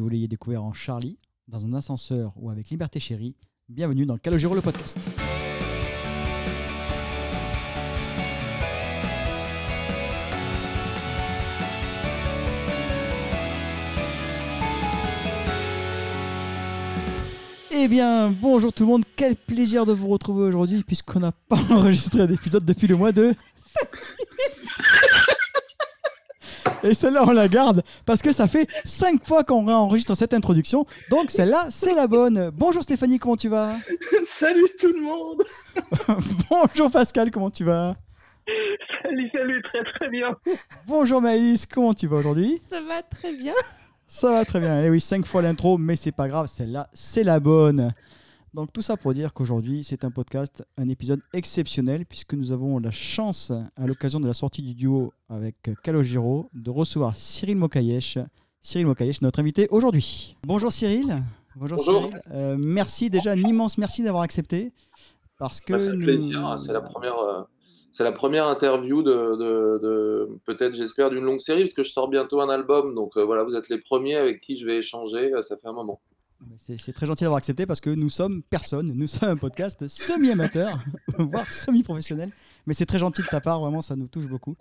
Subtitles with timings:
[0.00, 3.36] que vous l'ayez découvert en Charlie, dans un ascenseur ou avec Liberté Chérie,
[3.68, 4.98] bienvenue dans Calogero le podcast.
[17.70, 21.60] Eh bien, bonjour tout le monde, quel plaisir de vous retrouver aujourd'hui puisqu'on n'a pas
[21.70, 23.34] enregistré d'épisode depuis le mois de...
[26.82, 30.86] Et celle-là, on la garde parce que ça fait 5 fois qu'on enregistre cette introduction.
[31.10, 32.50] Donc celle-là, c'est la bonne.
[32.54, 33.74] Bonjour Stéphanie, comment tu vas?
[34.26, 35.42] Salut tout le monde
[36.50, 37.96] Bonjour Pascal, comment tu vas?
[39.02, 40.36] Salut, salut, très très bien
[40.86, 42.60] Bonjour Maïs, comment tu vas aujourd'hui?
[42.70, 43.54] Ça va très bien.
[44.06, 44.82] Ça va très bien.
[44.82, 47.92] Eh oui, 5 fois l'intro, mais c'est pas grave, celle-là, c'est la bonne.
[48.52, 52.78] Donc tout ça pour dire qu'aujourd'hui, c'est un podcast, un épisode exceptionnel, puisque nous avons
[52.80, 55.54] la chance, à l'occasion de la sortie du duo avec
[55.84, 58.18] Calogero, de recevoir Cyril Mokayesh.
[58.60, 60.36] Cyril Mokayesh, notre invité aujourd'hui.
[60.44, 61.16] Bonjour Cyril.
[61.54, 62.02] Bonjour, Bonjour.
[62.08, 62.20] Cyril.
[62.32, 64.72] Euh, merci déjà, un immense merci d'avoir accepté.
[65.38, 67.18] Parce que Bah, nous- hein, c'est la première...
[67.18, 67.42] euh,
[67.92, 71.90] C'est la première interview de, de- de- peut-être j'espère d'une longue série parce que je
[71.90, 74.76] sors bientôt un album donc euh, voilà vous êtes les premiers avec qui je vais
[74.78, 76.00] échanger euh, ça fait un moment.
[76.56, 80.82] C'est très gentil d'avoir accepté parce que nous sommes personne, nous sommes un podcast semi-amateur,
[81.18, 82.30] voire semi-professionnel.
[82.66, 84.54] Mais c'est très gentil de ta part, vraiment, ça nous touche beaucoup.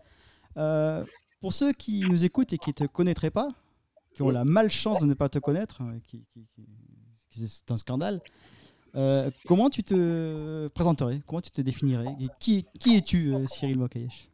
[0.58, 1.04] Euh,
[1.42, 3.50] pour ceux qui nous écoutent et qui ne te connaîtraient pas,
[4.14, 6.26] qui ont la malchance de ne pas te connaître, euh, qui,
[7.30, 8.22] c'est un scandale,
[8.96, 11.22] euh, comment tu te présenterais?
[11.26, 12.16] Comment tu te définirais?
[12.40, 14.30] Qui, qui es-tu, Cyril Mokayesh?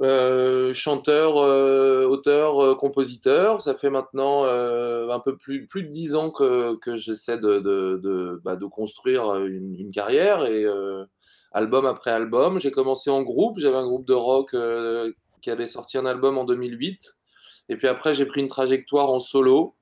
[0.00, 6.30] Euh, chanteur, euh, auteur, euh, compositeur, ça fait maintenant un peu plus, de dix ans
[6.30, 10.64] que, j'essaie de, de, bah, construire une, une carrière et
[11.52, 12.58] album après album.
[12.58, 14.56] J'ai commencé en groupe, j'avais un groupe de rock
[15.42, 17.16] qui avait sorti un album en 2008
[17.68, 19.76] et puis après j'ai pris une trajectoire en solo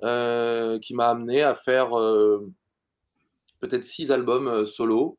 [0.00, 1.90] qui m'a amené à faire
[3.60, 5.18] peut-être six albums solo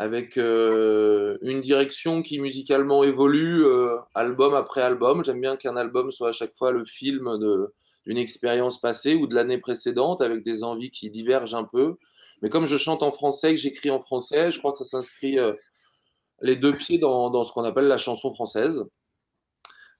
[0.00, 5.22] avec euh, une direction qui musicalement évolue euh, album après album.
[5.22, 7.28] J'aime bien qu'un album soit à chaque fois le film
[8.06, 11.96] d'une expérience passée ou de l'année précédente avec des envies qui divergent un peu.
[12.40, 15.38] Mais comme je chante en français, que j'écris en français, je crois que ça s'inscrit
[15.38, 15.52] euh,
[16.40, 18.82] les deux pieds dans, dans ce qu'on appelle la chanson française.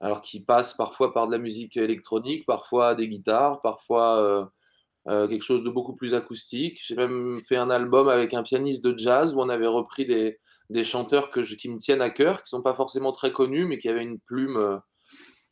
[0.00, 4.50] Alors qui passe parfois par de la musique électronique, parfois des guitares, parfois
[5.08, 6.80] euh, quelque chose de beaucoup plus acoustique.
[6.84, 10.38] J'ai même fait un album avec un pianiste de jazz où on avait repris des,
[10.68, 13.64] des chanteurs que je- qui me tiennent à cœur, qui sont pas forcément très connus,
[13.64, 14.78] mais qui avaient une plume euh,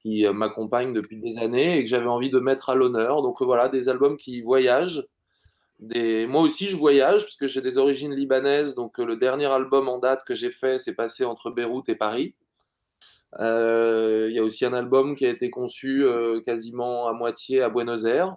[0.03, 3.23] qui euh, m'accompagne depuis des années et que j'avais envie de mettre à l'honneur.
[3.23, 5.05] Donc voilà, des albums qui voyagent.
[5.81, 6.27] Des...
[6.27, 8.75] Moi aussi, je voyage parce que j'ai des origines libanaises.
[8.75, 12.35] Donc le dernier album en date que j'ai fait, c'est passé entre Beyrouth et Paris.
[13.39, 16.05] Il y a aussi un album qui a été conçu
[16.45, 18.37] quasiment à moitié à Buenos Aires.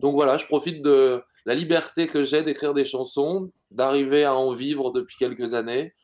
[0.00, 4.52] Donc voilà, je profite de la liberté que j'ai d'écrire des chansons, d'arriver à en
[4.52, 5.94] vivre depuis quelques années,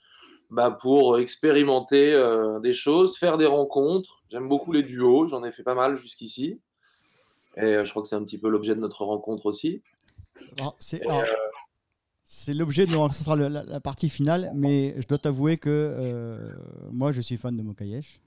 [0.50, 4.22] bah, pour expérimenter euh, des choses, faire des rencontres.
[4.30, 6.60] J'aime beaucoup les duos, j'en ai fait pas mal jusqu'ici.
[7.56, 9.82] Et euh, je crois que c'est un petit peu l'objet de notre rencontre aussi.
[10.58, 15.70] Alors, c'est l'objet de ce sera la, la partie finale, mais je dois t'avouer que
[15.70, 16.52] euh,
[16.90, 18.20] moi je suis fan de Mokayesh.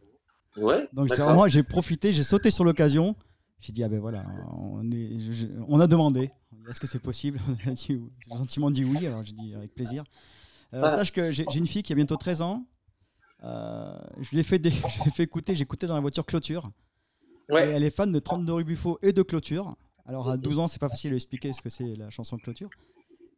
[0.57, 3.15] Ouais, Donc c'est vraiment, j'ai profité, j'ai sauté sur l'occasion.
[3.61, 6.31] J'ai dit ah ben voilà, on, est, je- je- on a demandé,
[6.69, 7.39] est-ce que c'est possible?
[7.67, 7.99] On a dit
[8.29, 10.03] gentiment dit oui, alors j'ai dit avec plaisir.
[10.73, 10.81] Euh.
[10.89, 12.65] Sache que j'ai une fille qui a bientôt 13 ans.
[13.43, 15.99] Euh, je lui ai fait, des, je lui ai fait écouter, j'ai écouté dans la
[15.99, 16.69] voiture Clôture.
[17.49, 19.75] Et elle est fan de 32 rue Buffo et de Clôture.
[20.05, 22.37] Alors à 12 ans, c'est pas facile de lui expliquer ce que c'est la chanson
[22.37, 22.69] Clôture.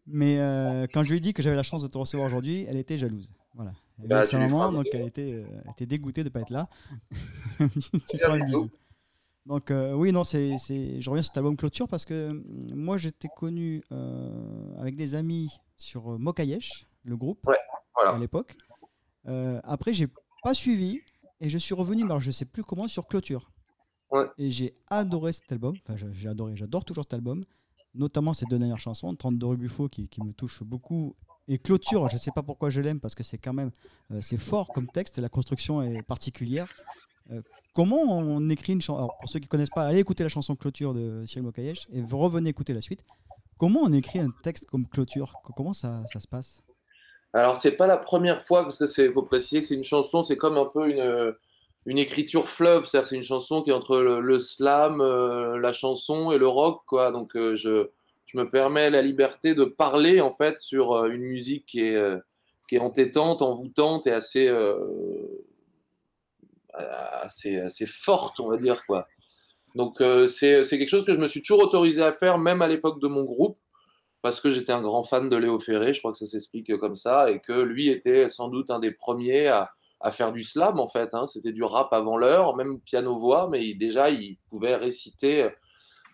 [0.07, 2.65] Mais euh, quand je lui ai dit que j'avais la chance de te recevoir aujourd'hui,
[2.67, 3.31] elle était jalouse.
[3.55, 3.71] Voilà.
[4.01, 4.97] Elle Bah, maman, donc bisou.
[4.97, 6.67] elle était, euh, elle était dégoûtée de ne pas être là.
[7.59, 8.69] tu feras un bisou.
[9.45, 12.43] Donc euh, oui, non, c'est, c'est- je reviens sur cet album Clôture parce que euh,
[12.75, 17.39] moi j'étais connu euh, avec des amis sur euh, Mokayesh, le groupe,
[17.95, 18.11] voilà.
[18.11, 18.55] à l'époque.
[19.63, 20.07] Après, j'ai
[20.43, 20.99] pas suivi
[21.39, 23.51] et je suis revenu, alors je sais plus comment, sur Clôture.
[24.11, 24.25] Ouais.
[24.37, 27.43] Et j'ai adoré cet album, enfin j'ai adoré, j'adore toujours cet album,
[27.95, 31.15] notamment ces deux dernières chansons, 32 rue Buffo qui, qui me touche beaucoup.
[31.47, 33.71] Et Clôture, je sais pas pourquoi je l'aime parce que c'est quand même
[34.21, 36.67] c'est fort comme texte, la construction est particulière.
[37.31, 37.41] Euh,
[37.73, 40.93] comment on écrit une chanson pour ceux qui connaissent pas, allez écouter la chanson Clôture
[40.93, 43.03] de Cyril Mokayesh et revenez écouter la suite.
[43.57, 45.33] Comment on écrit un texte comme Clôture?
[45.43, 46.61] Co- Comment ça, ça se passe?
[47.33, 50.23] Alors, c'est pas la première fois, parce que c'est, faut préciser que c'est une chanson,
[50.23, 51.33] c'est comme un peu une,
[51.85, 56.31] une écriture fleuve, c'est-à-dire c'est une chanson qui est entre le, slam, euh, la chanson
[56.31, 57.11] et le rock, quoi.
[57.11, 57.87] Donc, euh, je,
[58.25, 62.17] je me permets la liberté de parler, en fait, sur une musique qui est,
[62.67, 64.51] qui est entêtante, envoûtante et assez,
[66.73, 69.07] assez, assez forte, on va dire, quoi.
[69.75, 69.97] Donc
[70.27, 73.07] c'est quelque chose que je me suis toujours autorisé à faire, même à l'époque de
[73.07, 73.57] mon groupe,
[74.21, 76.95] parce que j'étais un grand fan de Léo Ferré, je crois que ça s'explique comme
[76.95, 79.65] ça, et que lui était sans doute un des premiers à,
[80.11, 81.09] faire du slam en fait.
[81.13, 81.27] Hein.
[81.27, 85.49] C'était du rap avant l'heure, même piano-voix, mais déjà il pouvait réciter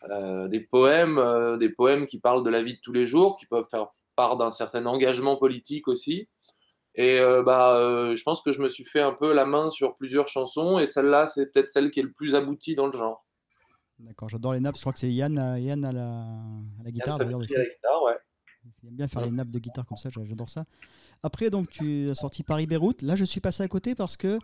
[0.10, 3.38] euh, des poèmes, euh, des poèmes qui parlent de la vie de tous les jours,
[3.38, 6.28] qui peuvent faire part d'un certain engagement politique aussi.
[6.98, 9.96] Et euh, bah, je pense que je me suis fait un peu la main sur
[9.96, 13.26] plusieurs chansons, et celle-là, c'est peut-être celle qui est le plus aboutie dans le genre.
[14.00, 14.76] D'accord, j'adore les nappes.
[14.76, 17.20] Je crois que c'est Yann, Yann à, la, à la guitare.
[17.22, 18.18] Yann la guitare, ouais.
[18.84, 20.66] Il aime bien faire les nappes de guitare comme ça, j'adore ça.
[21.24, 23.02] Après, donc, tu as sorti Paris-Beyrouth.
[23.02, 24.40] Là, je suis passé à côté parce que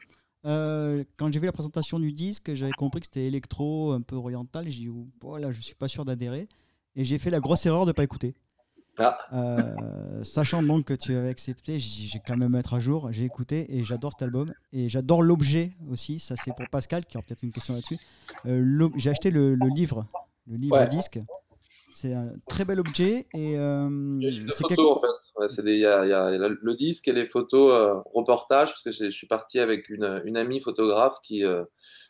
[0.45, 4.15] euh, quand j'ai vu la présentation du disque, j'avais compris que c'était électro, un peu
[4.15, 4.65] oriental.
[4.69, 4.91] J'ai dit,
[5.21, 6.47] voilà, je suis pas sûr d'adhérer.
[6.95, 8.33] Et j'ai fait la grosse erreur de ne pas écouter.
[8.97, 9.17] Ah.
[9.33, 13.11] Euh, sachant donc que tu avais accepté, j'ai quand même mettre à jour.
[13.11, 14.53] J'ai écouté et j'adore cet album.
[14.71, 16.19] Et j'adore l'objet aussi.
[16.19, 17.97] Ça, c'est pour Pascal qui aura peut-être une question là-dessus.
[18.45, 20.05] Euh, j'ai acheté le, livre,
[20.47, 21.19] le livre disque.
[21.95, 23.27] C'est un très bel objet.
[23.33, 24.19] Et, euh,
[24.51, 25.61] c'est photos, en fait.
[25.65, 29.89] Il y, a le disque et les photos reportages, parce que je suis parti avec
[29.89, 31.43] une, une amie photographe qui,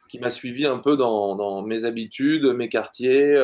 [0.09, 3.37] qui m'a suivi un peu dans, dans, mes habitudes, mes quartiers,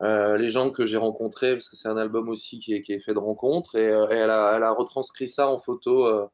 [0.00, 3.00] les gens que j'ai rencontrés, parce que c'est un album aussi qui est, qui est
[3.00, 3.76] fait de rencontres.
[3.76, 6.28] Et, elle, a, elle, a, retranscrit ça en photo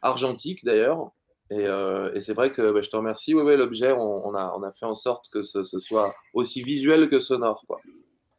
[0.00, 1.10] argentique d'ailleurs.
[1.50, 3.34] Et, et c'est vrai que bah, je te remercie.
[3.34, 6.62] Oui, l'objet, on, on, a, on a fait en sorte que ce, ce soit aussi
[6.62, 7.62] visuel que sonore.
[7.66, 7.80] Quoi.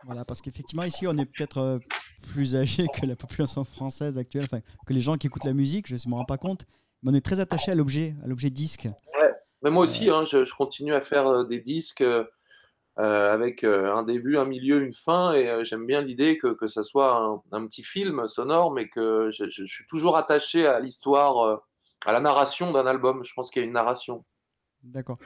[0.06, 1.80] Voilà, parce qu'effectivement, ici, on est peut-être euh,
[2.34, 5.88] plus âgé que la population française actuelle, enfin, que les gens qui écoutent la musique,
[5.88, 6.66] je ne me rends pas compte,
[7.02, 8.84] mais on est très attaché à l'objet, à l'objet disque.
[8.86, 9.32] Ouais,
[9.62, 12.04] mais moi aussi, hein, je, continue à faire euh, des disques
[13.00, 16.84] euh, avec un début, un milieu, une fin, et j'aime bien l'idée que, que ça
[16.84, 21.64] soit un, petit film sonore, mais que je, je suis toujours attaché à l'histoire,
[22.06, 23.24] à la narration d'un album.
[23.24, 24.24] Je pense qu'il y a une narration.
[24.84, 25.18] D'accord.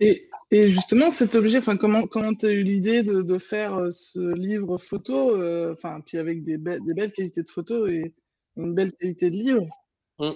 [0.00, 3.76] Et, et, justement, cet objet, enfin, comment comment tu as eu l'idée de, de, faire
[3.76, 8.12] euh, ce livre photo, euh, enfin, puis avec des, des, belles qualités de photo et
[8.56, 9.66] une belle qualité de livre?
[10.18, 10.30] Mmh.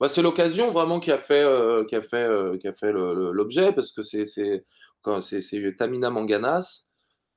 [0.00, 2.28] bah, C'est l'occasion vraiment qui a fait, euh, qui a fait,
[2.58, 4.64] qui a fait l'objet, parce que c'est
[5.02, 6.86] Tamina Manganas,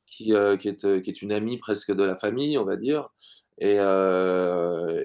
[0.05, 3.09] qui, qui, est, qui est une amie presque de la famille, on va dire.
[3.59, 3.77] Et,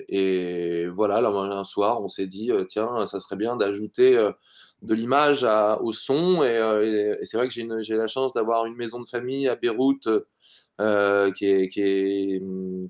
[0.08, 4.30] et voilà, là, un soir, on s'est dit, tiens, ça serait bien d'ajouter
[4.82, 5.46] de l'image
[5.80, 6.42] au son.
[6.42, 10.08] Euh, et, c'est vrai que j'ai la chance d'avoir une maison de famille à Beyrouth
[10.80, 12.40] euh, qui, est,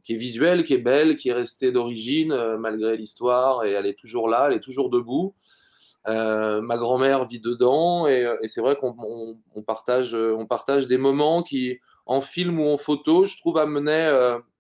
[0.08, 3.64] visuelle, qui est belle, qui est restée d'origine euh, malgré l'histoire.
[3.64, 5.34] Et elle est toujours là, elle est toujours debout.
[6.06, 8.06] Ma grand-mère vit dedans.
[8.06, 9.36] Et, c'est vrai qu'on
[9.66, 14.10] partage, on partage des moments qui, en film ou en photo, je trouve amenaient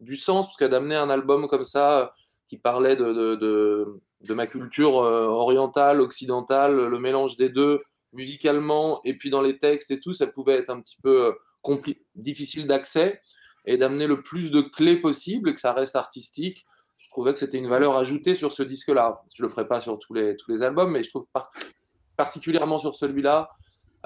[0.00, 2.14] du sens, parce que d'amener un album comme ça
[2.50, 7.80] qui parlait de, ma culture euh, orientale, occidentale, le mélange des deux,
[8.12, 11.32] musicalement et puis dans les textes et tout, ça pouvait être un petit peu
[11.68, 11.76] euh,
[12.16, 13.22] difficile d'accès
[13.66, 16.66] et d'amener le plus de clés possible, que ça reste artistique.
[17.10, 19.22] Je trouvais que c'était une valeur ajoutée sur ce disque-là.
[19.34, 21.26] Je le ferai pas sur tous les, tous les albums, mais je trouve
[22.16, 23.50] particulièrement sur celui-là,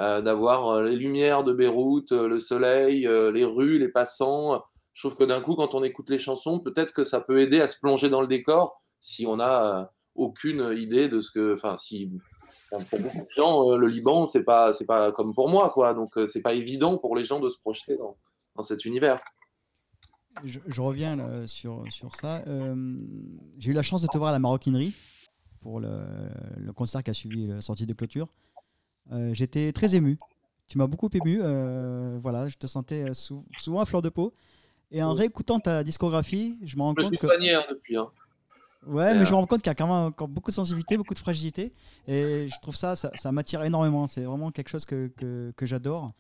[0.01, 4.65] euh, d'avoir les lumières de Beyrouth, le soleil, les rues, les passants.
[4.95, 7.61] Je trouve que d'un coup, quand on écoute les chansons, peut-être que ça peut aider
[7.61, 11.55] à se plonger dans le décor si on a aucune idée de ce que.
[11.55, 12.11] Enfin, si.
[12.71, 12.81] Pour
[13.37, 15.95] gens, euh, le Liban, c'est pas, pas comme pour moi, quoi.
[15.95, 18.17] Donc, euh, c'est pas évident pour les gens de se projeter dans,
[18.57, 19.17] dans cet univers.
[20.45, 22.43] Je, reviens sur, sur ça.
[22.49, 22.97] Euh,
[23.59, 24.95] j'ai eu la chance de te voir à la maroquinerie
[25.61, 26.01] pour le,
[26.57, 28.29] le concert qui a suivi la sortie de clôture.
[29.33, 30.19] J'étais très ému.
[30.67, 31.39] Tu m'as beaucoup ému.
[32.21, 34.35] voilà, je te sentais souvent à fleur de peau.
[34.91, 37.27] Et en réécoutant ta discographie, je me rends compte que.
[37.27, 37.97] Soigné, hein, depuis.
[37.97, 38.09] Hein.
[38.87, 40.97] Ouais, mais je me rends compte qu'il y a quand même encore beaucoup de sensibilité,
[40.97, 41.75] beaucoup de fragilité.
[42.07, 44.07] Et je trouve ça, ça, m'attire énormément.
[44.07, 46.11] C'est vraiment quelque chose que, que, j'adore.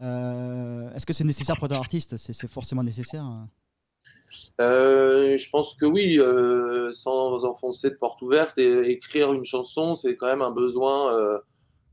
[0.00, 2.16] Euh, est-ce que c'est nécessaire pour un artiste?
[2.16, 3.48] C'est forcément nécessaire hein
[4.60, 6.18] euh, Je pense que oui.
[6.18, 11.40] Euh, sans enfoncer de porte ouverte, écrire une chanson, c'est quand même un besoin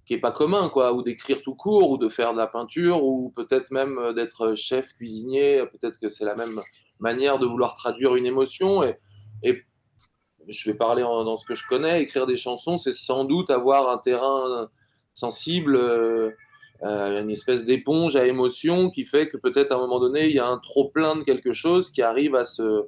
[0.05, 0.93] qui est pas commun, quoi.
[0.93, 4.93] Ou d'écrire tout court, ou de faire de la peinture, ou peut-être même d'être chef
[4.93, 5.63] cuisinier.
[5.71, 6.59] Peut-être que c'est la même
[6.99, 8.83] manière de vouloir traduire une émotion.
[9.43, 9.63] Et
[10.47, 13.89] je vais parler dans ce que je connais, écrire des chansons, c'est sans doute avoir
[13.89, 14.69] un terrain
[15.13, 15.77] sensible,
[16.83, 20.27] euh, euh, une espèce d'éponge à émotion qui fait que peut-être à un moment donné,
[20.27, 22.85] il y a un trop plein de quelque chose qui arrive à se,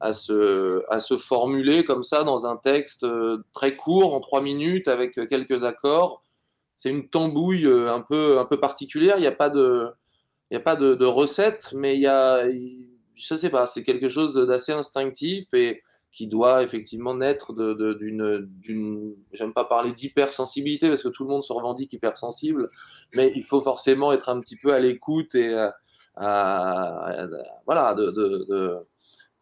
[0.00, 4.40] à se, à se formuler comme ça dans un texte euh, très court, en trois
[4.42, 6.22] minutes, avec quelques accords.
[6.76, 9.16] C'est une tambouille un peu, un peu particulière.
[9.16, 9.88] Il n'y a pas de,
[10.50, 12.46] il y a pas de, de recette, mais il y a,
[13.16, 15.82] je sais pas, c'est quelque chose d'assez instinctif et
[16.16, 21.52] qui doit effectivement naître d'une, j'aime pas parler d'hypersensibilité parce que tout le monde se
[21.52, 22.70] revendique hypersensible,
[23.14, 25.54] mais il faut forcément être un petit peu à l'écoute et
[26.16, 28.86] voilà, de,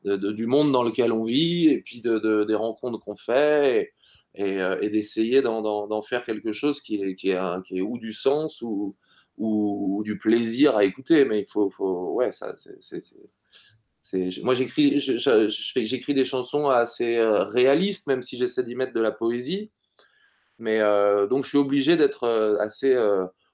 [0.05, 3.93] de, du monde dans lequel on vit et puis des rencontres qu'on fait
[4.35, 8.97] et, et, d'essayer d'en, faire quelque chose qui est, qui est ou du sens ou,
[9.39, 11.25] ou, du plaisir à écouter.
[11.25, 13.01] Mais il faut, faut ouais, ça, c'est,
[14.43, 19.71] moi, j'écris, des chansons assez euh, réalistes, même si j'essaie d'y mettre de la poésie.
[20.59, 22.97] Mais euh, donc, je suis obligé d'être euh, assez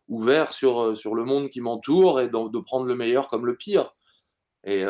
[0.08, 3.94] ouvert sur, le monde qui m'entoure et de prendre le meilleur comme le pire.
[4.64, 4.84] Et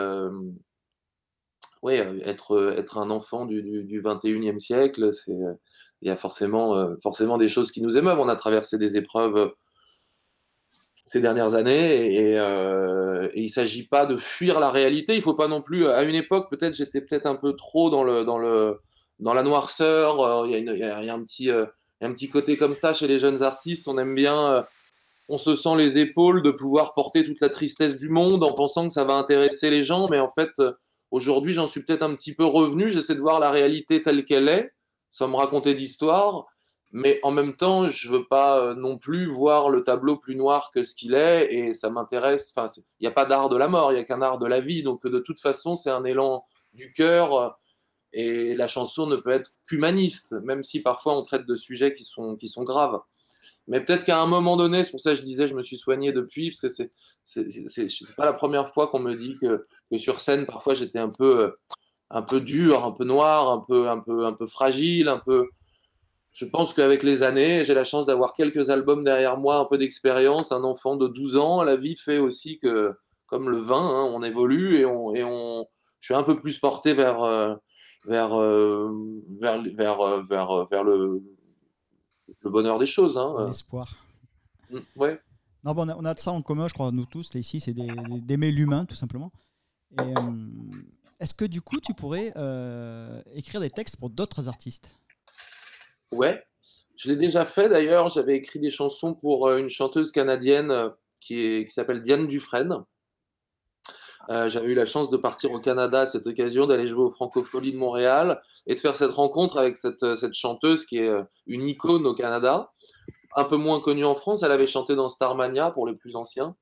[1.83, 7.71] oui, être, un enfant du, du, 21e siècle, il y a forcément, forcément des choses
[7.71, 8.19] qui nous émeuvent.
[8.19, 9.53] On a traversé des épreuves
[11.11, 15.17] ces dernières années et, euh, il ne s'agit pas de fuir la réalité.
[15.17, 15.89] Il faut pas non plus.
[15.89, 18.79] À une époque, peut-être j'étais peut-être un peu trop dans le dans le
[19.19, 20.21] dans la noirceur.
[20.21, 21.67] Euh, il y, a, un petit euh,
[22.01, 23.89] un petit côté comme ça chez les jeunes artistes.
[23.89, 24.65] On aime bien.
[25.29, 28.87] on se sent les épaules de pouvoir porter toute la tristesse du monde en pensant
[28.87, 30.51] que ça va intéresser les gens, mais en fait,
[31.11, 32.91] aujourd'hui, j'en suis peut-être un petit peu revenu.
[32.91, 34.73] J'essaie de voir la réalité telle qu'elle est,
[35.11, 36.47] sans me raconter d'histoire
[36.93, 40.71] mais en même temps, je veux pas euh, non plus voir le tableau plus noir
[40.73, 42.53] que ce qu'il est, et ça m'intéresse.
[42.57, 44.47] Enfin, il n'y a pas d'art de la mort, il n'y a qu'un art de
[44.47, 44.83] la vie.
[44.83, 46.45] Donc, de toute façon, c'est un élan
[46.75, 47.49] du cœur, euh,
[48.13, 52.03] et la chanson ne peut être qu'humaniste, même si parfois on traite de sujets qui
[52.05, 53.01] sont, qui sont graves.
[53.69, 55.77] Mais peut-être qu'à un moment donné, c'est pour ça que je disais, je me suis
[55.77, 56.91] soigné depuis, parce que
[57.25, 61.11] c'est pas la première fois qu'on me dit que, que, sur scène, parfois j'étais un
[61.17, 61.51] peu, euh,
[62.11, 65.49] un peu dur, un peu noir, un peu, un peu, un peu fragile, un peu
[66.33, 69.79] je pense qu'avec les années, j'ai la chance d'avoir quelques albums derrière moi, un peu
[69.79, 71.63] d'expérience, un enfant de 12 ans.
[71.63, 72.95] La vie fait aussi que,
[73.29, 75.67] comme le vin, hein, on évolue et, on, et on,
[76.01, 77.55] je suis un peu plus porté vers, euh,
[78.07, 78.91] vers, euh,
[79.41, 81.23] vers, vers, euh, vers, vers, le,
[82.41, 83.19] le bonheur des choses.
[83.19, 83.47] Hein.
[83.47, 83.97] L'espoir.
[84.71, 85.21] Mm, ouais.
[85.65, 87.75] Non, bon, on, a, de ça en commun, je crois, nous tous, là, ici, c'est
[87.75, 89.31] d'aimer l'humain, tout simplement.
[91.19, 92.29] Est-ce que du coup, tu pourrais
[93.35, 94.97] écrire des textes pour d'autres artistes?
[96.13, 96.45] Ouais,
[96.97, 98.09] je l'ai déjà fait d'ailleurs.
[98.11, 100.91] J'avais écrit des chansons pour euh, une chanteuse canadienne euh,
[101.21, 102.85] qui, qui s'appelle Diane Dufresne.
[104.29, 107.11] Euh, j'avais eu la chance de partir au Canada à cette occasion, d'aller jouer au
[107.11, 111.11] Francophonie de Montréal et de faire cette rencontre avec cette, cette, chanteuse qui est
[111.47, 112.71] une icône au Canada,
[113.35, 114.43] un peu moins connue en France.
[114.43, 116.55] Elle avait chanté dans Starmania pour les plus anciens.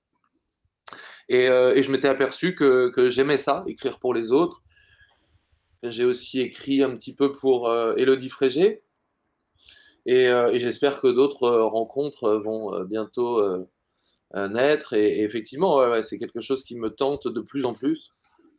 [1.28, 4.62] Et, et je m'étais aperçu que, que j'aimais ça, écrire pour les autres.
[5.83, 8.83] J'ai aussi écrit un petit peu pour Elodie Frégé,
[10.07, 13.43] euh, et, j'espère que d'autres euh, rencontres euh, vont bientôt
[14.35, 14.95] naître.
[14.95, 18.11] Et, effectivement, c'est quelque chose qui me tente de plus en plus.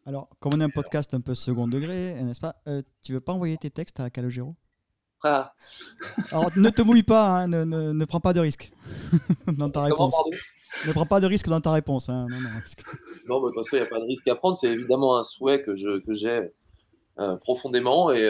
[0.05, 2.55] Alors, comme on est un podcast un peu second degré, n'est-ce pas
[3.03, 4.55] Tu veux pas envoyer tes textes à Calogero?
[5.23, 5.53] Ah.
[6.31, 8.71] Alors, ne te mouille pas, hein, ne, ne, prends pas de risque
[9.47, 10.15] dans ta réponse.
[10.87, 12.07] ne prends pas de risque dans ta réponse.
[12.07, 12.49] Hein, non, non,
[13.27, 14.57] non, mais de toute façon, il n'y a pas de risque à prendre.
[14.57, 16.01] C'est évidemment un souhait que j'ai
[17.17, 18.11] que profondément.
[18.11, 18.29] Et,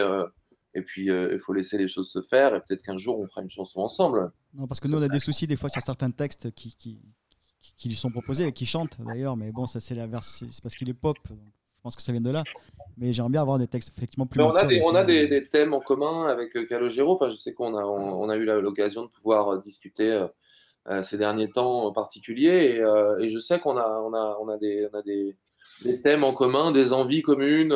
[0.74, 2.54] et puis, euh, il faut laisser les choses se faire.
[2.54, 4.30] Et peut-être qu'un jour, on fera une chanson ensemble.
[4.54, 7.00] Non, parce que nous, on a des soucis des fois sur certains textes qui, qui,
[7.76, 9.36] qui lui sont proposés et qui chantent d'ailleurs.
[9.36, 11.16] Mais bon, ça, c'est la c'est parce qu'il est pop.
[11.28, 11.34] je
[11.82, 12.44] pense que ça vient de là.
[12.96, 14.38] Mais j'aimerais bien avoir des textes effectivement plus.
[14.38, 17.14] Mais on a, des, on a des, des, thèmes en commun avec euh, Calogero.
[17.14, 20.24] Enfin, je sais qu'on a, on, a eu l'occasion de pouvoir euh, discuter
[21.02, 22.76] ces derniers temps en particulier.
[22.76, 25.36] Et, et je sais qu'on a, on a, on a, des, on a des,
[25.82, 27.74] des, thèmes en commun, des envies communes.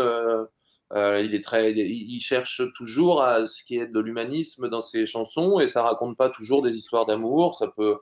[0.93, 5.07] Euh, il, est très, il cherche toujours à ce qui est de l'humanisme dans ses
[5.07, 7.55] chansons et ça raconte pas toujours des histoires d'amour.
[7.57, 7.97] Ça peut,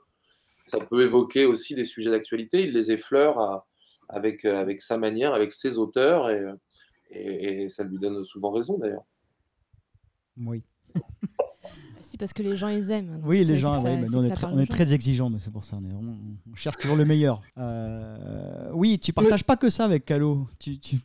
[0.65, 2.63] ça peut évoquer aussi des sujets d'actualité.
[2.63, 3.65] Il les effleure
[4.09, 6.43] avec, avec sa manière, avec ses auteurs et,
[7.09, 9.05] et, ça lui donne souvent raison d'ailleurs.
[10.37, 10.63] Oui.
[12.01, 13.21] si, parce que les gens ils aiment.
[13.23, 15.77] Oui, les gens, oui, on, est, on est très exigeants, c'est pour ça.
[15.77, 17.41] On, cherche toujours le meilleur.
[17.57, 20.47] Euh, oui, tu partages pas que ça avec Calo.
[20.59, 20.97] Tu, tu,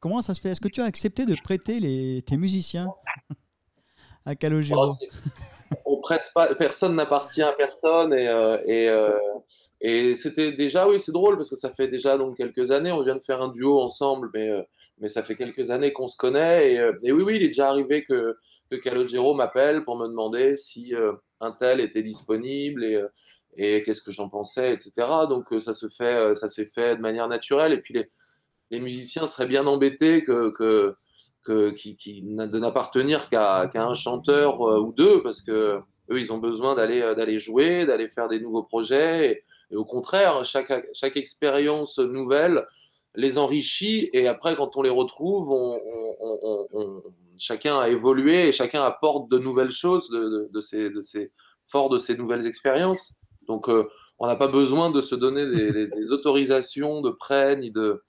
[0.00, 0.50] Comment ça se fait?
[0.50, 2.86] Est-ce que tu as accepté de prêter tes musiciens
[4.24, 4.94] à Calogero?
[5.84, 9.18] On prête pas, personne n'appartient à personne et, euh, euh,
[9.82, 13.02] et c'était déjà, oui, c'est drôle parce que ça fait déjà donc quelques années, on
[13.02, 14.62] vient de faire un duo ensemble, mais, euh,
[14.98, 17.68] mais ça fait quelques années qu'on se connaît et, et, oui, oui, il est déjà
[17.68, 18.38] arrivé que,
[18.70, 20.94] que Calogero m'appelle pour me demander si
[21.40, 23.02] un tel était disponible et,
[23.56, 24.92] et qu'est-ce que j'en pensais, etc.
[25.28, 28.10] Donc ça se fait, ça s'est fait de manière naturelle et puis les
[28.70, 30.94] les musiciens seraient bien embêtés que, que,
[31.42, 36.38] que qui, de n'appartenir qu'à un chanteur euh, ou deux, parce que eux, ils ont
[36.38, 39.44] besoin d'aller euh, jouer, d'aller faire des nouveaux projets.
[39.70, 42.62] Et, au contraire, chaque, chaque expérience nouvelle
[43.14, 44.08] les enrichit.
[44.12, 45.54] Et après, quand on les retrouve,
[47.38, 51.32] chacun a évolué et chacun apporte de nouvelles choses de, de, ces, de ces,
[51.66, 53.12] fort de ces nouvelles expériences.
[53.48, 58.02] Donc, euh, on n'a pas besoin de se donner des, autorisations de prêt ni de.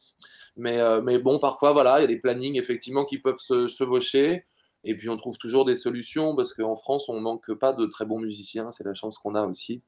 [0.59, 3.67] Mais, euh, mais bon, parfois, voilà, il y a des plannings effectivement qui peuvent se
[3.67, 4.45] chevaucher.
[4.83, 8.05] Et puis, on trouve toujours des solutions parce qu'en France, on manque pas de très
[8.05, 8.71] bons musiciens.
[8.71, 9.81] C'est la chance qu'on a aussi.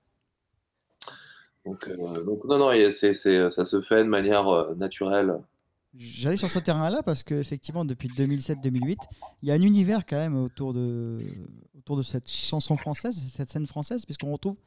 [1.65, 5.39] Donc, euh, non, non, ça se fait de manière naturelle.
[5.97, 8.97] J'allais sur ce terrain-là parce qu'effectivement, depuis 2007-2008,
[9.43, 11.19] il y a un univers quand même autour de
[12.01, 14.57] cette chanson française, cette scène française, puisqu'on retrouve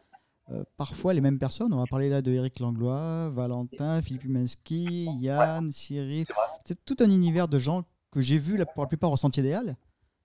[0.50, 1.72] euh, parfois les mêmes personnes.
[1.72, 6.26] On va parler là de Eric Langlois, Valentin, Philippe Huminski, Yann, Cyril.
[6.64, 9.52] C'est tout un univers de gens que j'ai vu pour la plupart au Sentier des
[9.52, 9.76] Halles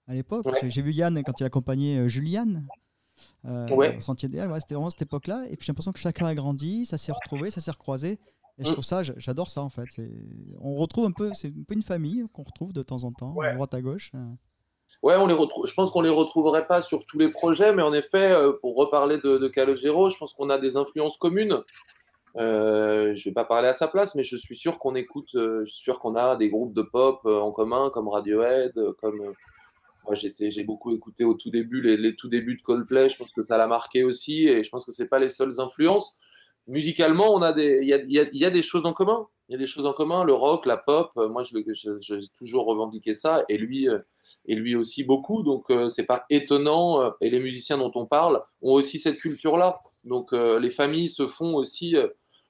[0.07, 0.45] à l'époque.
[0.67, 2.67] J'ai vu Yann quand il accompagnait euh, Juliane.
[3.45, 5.45] Euh, au Sentier des Halles, c'était vraiment cette époque-là.
[5.49, 8.19] Et puis j'ai l'impression que chacun a grandi, ça s'est retrouvé, ça s'est recroisé.
[8.57, 8.73] Et je mm.
[8.73, 9.85] trouve ça, j'adore ça en fait.
[10.59, 13.39] On retrouve un peu, c'est un peu une famille qu'on retrouve de temps en temps,
[13.39, 14.11] à droite à gauche.
[15.03, 15.07] Euh.
[15.07, 15.67] Ouais, on les retrouve.
[15.67, 18.75] Je pense qu'on les retrouverait pas sur tous les projets, mais en effet, euh, pour
[18.75, 21.61] reparler de, de Calogero, je pense qu'on a des influences communes.
[22.37, 25.63] Euh, je vais pas parler à sa place, mais je suis sûr qu'on écoute, euh,
[25.65, 29.33] je suis sûr qu'on a des groupes de pop en commun, comme Radiohead, comme
[30.05, 33.09] moi j'ai beaucoup écouté au tout début les, tout débuts de Coldplay.
[33.09, 35.59] Je pense que ça l'a marqué aussi, et je pense que c'est pas les seules
[35.59, 36.17] influences
[36.69, 39.27] musicalement, on a des, il y a, des choses en commun.
[39.49, 40.23] Il y a des choses en commun.
[40.23, 41.63] Le rock, la pop, euh, moi, j'ai
[42.37, 43.99] toujours revendiqué ça, et lui, euh,
[44.45, 45.43] et lui aussi beaucoup.
[45.43, 47.13] Donc, euh, c'est pas étonnant.
[47.21, 49.79] Et les musiciens dont on parle ont aussi cette culture-là.
[50.03, 51.95] Donc, les familles se font aussi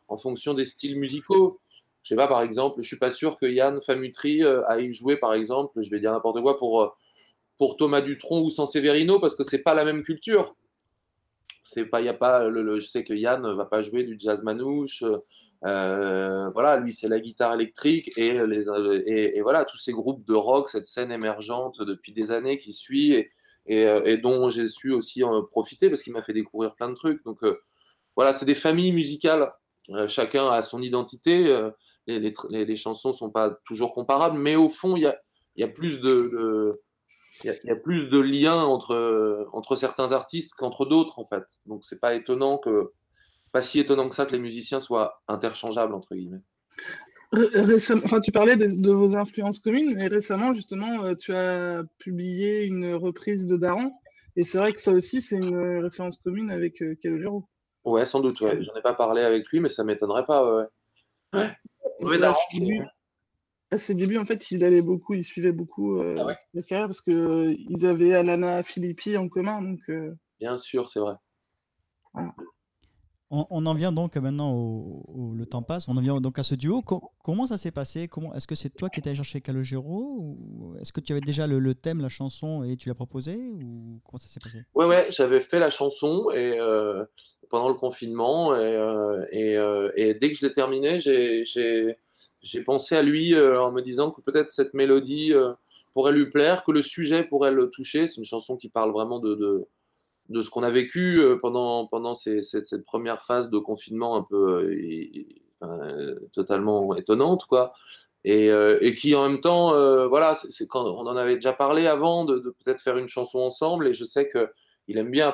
[0.07, 1.59] en fonction des styles musicaux.
[2.03, 5.33] Je sais pas, par exemple, je suis pas sûr que Yann Famutri aille jouer, par
[5.33, 6.95] exemple, je vais dire n'importe quoi pour
[7.57, 10.55] pour Thomas Dutronc ou Sanseverino parce que c'est pas la même culture
[11.73, 15.03] c'est pas, y a pas je sais que Yann va pas jouer du jazz manouche.
[15.65, 20.69] Euh, voilà, lui c'est la guitare électrique et, et, voilà tous ces groupes de rock,
[20.69, 23.27] cette scène émergente depuis des années qui suit
[23.65, 27.23] et, dont j'ai su aussi profiter parce qu'il m'a fait découvrir plein de trucs.
[27.25, 27.59] Donc euh,
[28.15, 29.51] voilà, c'est des familles musicales.
[29.89, 31.43] Euh, chacun a son identité.
[32.07, 35.19] Les, les, les, chansons sont pas toujours comparables, mais au fond il y a,
[35.57, 36.69] y a plus de
[37.43, 41.45] il y, a plus de liens entre, entre certains artistes qu'entre d'autres, en fait.
[41.65, 42.91] Donc, c'est pas étonnant que,
[43.51, 46.41] pas si étonnant que ça que les musiciens soient interchangeables, entre guillemets.
[47.33, 52.95] Enfin, tu parlais de, vos influences communes, mais récemment, justement, euh, tu as publié une
[52.95, 53.91] reprise de Daron.
[54.35, 57.47] Et c'est vrai que ça aussi, c'est une référence commune avec euh, Calogero.
[57.83, 58.63] Ouais, sans doute, ouais.
[58.63, 60.65] J'en ai pas parlé avec lui, mais ça m'étonnerait pas, ouais.
[61.33, 61.51] Ouais,
[62.01, 62.35] ouais Daron,
[63.71, 67.01] à ses débuts, en fait, il allait beaucoup, il suivait beaucoup euh, ah carrière parce
[67.01, 69.61] qu'ils euh, avaient Alana Philippi en commun.
[69.61, 71.13] Donc, euh, Bien sûr, c'est vrai.
[73.31, 75.87] On, en vient donc maintenant au, le temps passe.
[75.87, 76.81] On en vient donc à ce duo.
[76.81, 78.07] comment ça s'est passé?
[78.07, 81.21] Comment est-ce que c'est toi qui étais allé chercher Calogero ou est-ce que tu avais
[81.21, 84.63] déjà le, thème, la chanson et tu l'as proposé ou comment ça s'est passé?
[84.73, 86.57] Ouais, ouais, j'avais fait la chanson et
[87.49, 89.53] pendant le confinement et,
[89.95, 94.21] et, dès que je l'ai terminée, j'ai pensé à lui euh, en me disant que
[94.21, 95.53] peut-être cette mélodie euh,
[95.93, 98.07] pourrait lui plaire, que le sujet pourrait le toucher.
[98.07, 99.67] C'est une chanson qui parle vraiment de,
[100.29, 104.75] de ce qu'on a vécu euh, pendant, pendant cette, première phase de confinement un peu
[106.31, 107.73] totalement étonnante, quoi.
[108.23, 108.49] Et,
[108.97, 109.71] qui en même temps,
[110.07, 113.87] voilà, c'est quand on en avait déjà parlé avant de, peut-être faire une chanson ensemble,
[113.87, 114.49] et je sais que
[114.87, 115.33] il aime bien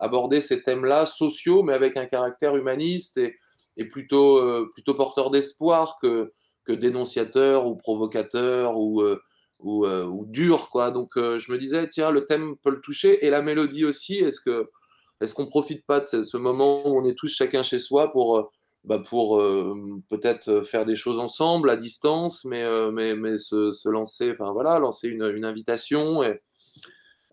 [0.00, 3.36] aborder ces thèmes-là sociaux, mais avec un caractère humaniste et,
[3.76, 6.32] et plutôt, plutôt porteur d'espoir que,
[6.68, 9.20] que dénonciateur ou provocateur ou, euh,
[9.60, 10.70] ou, euh, ou, dur.
[10.70, 10.90] Quoi.
[10.90, 14.18] Donc euh, je me disais, tiens, le thème peut le toucher et la mélodie aussi.
[14.18, 14.70] Est-ce que
[15.20, 18.52] est-ce qu'on profite pas de ce, moment où on est tous chacun chez soi pour,
[18.84, 19.42] bah pour
[20.08, 24.78] peut-être faire des choses ensemble à distance, mais, mais, mais se, se, lancer, enfin voilà,
[24.78, 26.22] lancer une, invitation.
[26.22, 26.40] Et,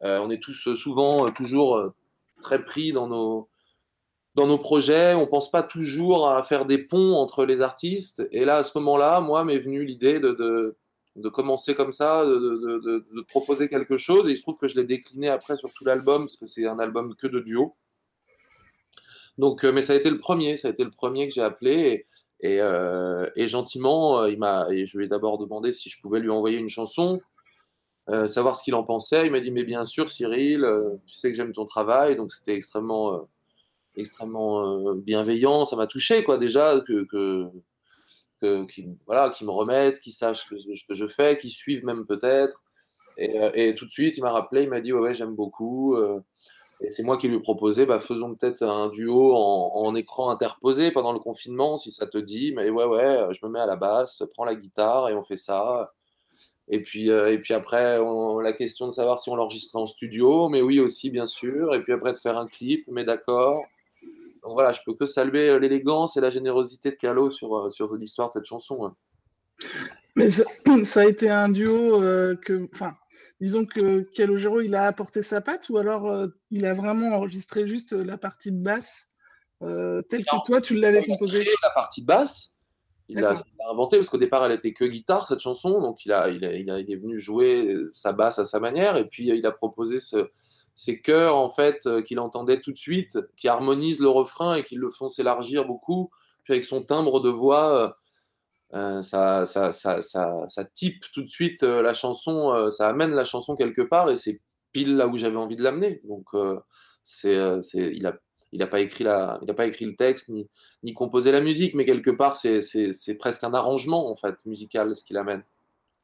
[0.01, 1.93] on est tous souvent toujours
[2.41, 3.49] très pris dans nos,
[4.35, 8.27] dans nos projets, on pense pas toujours à faire des ponts entre les artistes.
[8.31, 10.75] Et là, à ce moment-là, moi, m'est venue l'idée de,
[11.29, 14.27] commencer comme ça, de, de, proposer quelque chose.
[14.27, 16.65] Et il se trouve que je l'ai décliné après sur tout l'album, parce que c'est
[16.65, 17.75] un album que de duo.
[19.37, 21.41] Donc, euh, mais ça a été le premier, ça a été le premier que j'ai
[21.41, 22.07] appelé.
[22.41, 26.29] Et, euh, gentiment, euh, il m'a, je lui ai d'abord demandé si je pouvais lui
[26.29, 27.19] envoyer une chanson,
[28.27, 29.25] savoir ce qu'il en pensait.
[29.25, 30.67] Il m'a dit, mais bien sûr, Cyril,
[31.07, 32.15] tu sais que j'aime ton travail.
[32.15, 33.27] Donc, c'était extrêmement
[33.95, 35.65] extrêmement bienveillant.
[35.65, 37.49] Ça m'a touché, quoi, déjà, que,
[38.41, 42.05] que qui, voilà, qui me remettent, qui sachent que, que je fais, qui suivent même
[42.05, 42.63] peut-être.
[43.17, 45.35] Et, euh, et, tout de suite, il m'a rappelé, il m'a dit, ouais, ouais j'aime
[45.35, 45.95] beaucoup.
[45.95, 46.19] Euh,
[46.81, 50.91] et c'est moi qui lui ai proposé, bah, faisons peut-être un duo en, écran interposé
[50.91, 52.53] pendant le confinement, si ça te dit.
[52.55, 55.37] Mais ouais, ouais, je me mets à la basse, prends la guitare et on fait
[55.37, 55.87] ça.
[56.67, 57.99] Et puis, euh, et puis après,
[58.41, 61.75] la question de savoir si on l'enregistrait en studio, mais oui aussi, bien sûr.
[61.75, 63.63] Et puis après, de faire un clip, mais d'accord.
[64.45, 67.69] Donc voilà, je peux que saluer euh, l'élégance et la générosité de Calo sur, euh,
[67.71, 68.85] sur l'histoire de cette chanson.
[68.85, 68.95] hein.
[70.15, 70.43] Mais ça,
[70.85, 72.93] ça a été un duo euh, que, enfin,
[73.41, 77.67] disons que Calogero, il a apporté sa patte ou alors euh, il a vraiment enregistré
[77.67, 79.07] juste la partie de basse
[79.63, 81.45] euh, telle que toi tu l'avais Il a composée?
[81.63, 82.51] la partie basse.
[83.07, 83.43] Il a, D'accord.
[83.47, 85.79] il a inventé parce qu'au départ, elle était que guitare, cette chanson.
[85.79, 88.59] Donc, il, a, il, a, il, a- il est venu jouer sa basse à sa
[88.59, 88.97] manière.
[88.97, 90.29] Et puis, il a proposé ce-
[90.75, 94.63] ces chœurs, en fait, euh, qu'il entendait tout de suite, qui harmonisent le refrain et
[94.63, 96.11] qui le font s'élargir beaucoup.
[96.43, 97.95] Puis, avec son timbre de voix,
[98.73, 103.81] euh, euh, ça, ça, type tout de suite la chanson, ça amène la chanson quelque
[103.81, 104.11] part.
[104.11, 104.41] Et c'est
[104.73, 106.01] pile là où j'avais envie de l'amener.
[106.03, 106.25] Donc,
[107.23, 110.29] il n'a pas, écrit le texte,
[110.83, 114.13] ni, composer la musique, mais quelque part, c'est- presque un arrangement,
[114.45, 115.43] musical, ce qu'il amène.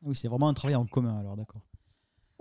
[0.03, 1.61] Oui, c'est vraiment un travail en commun alors, d'accord.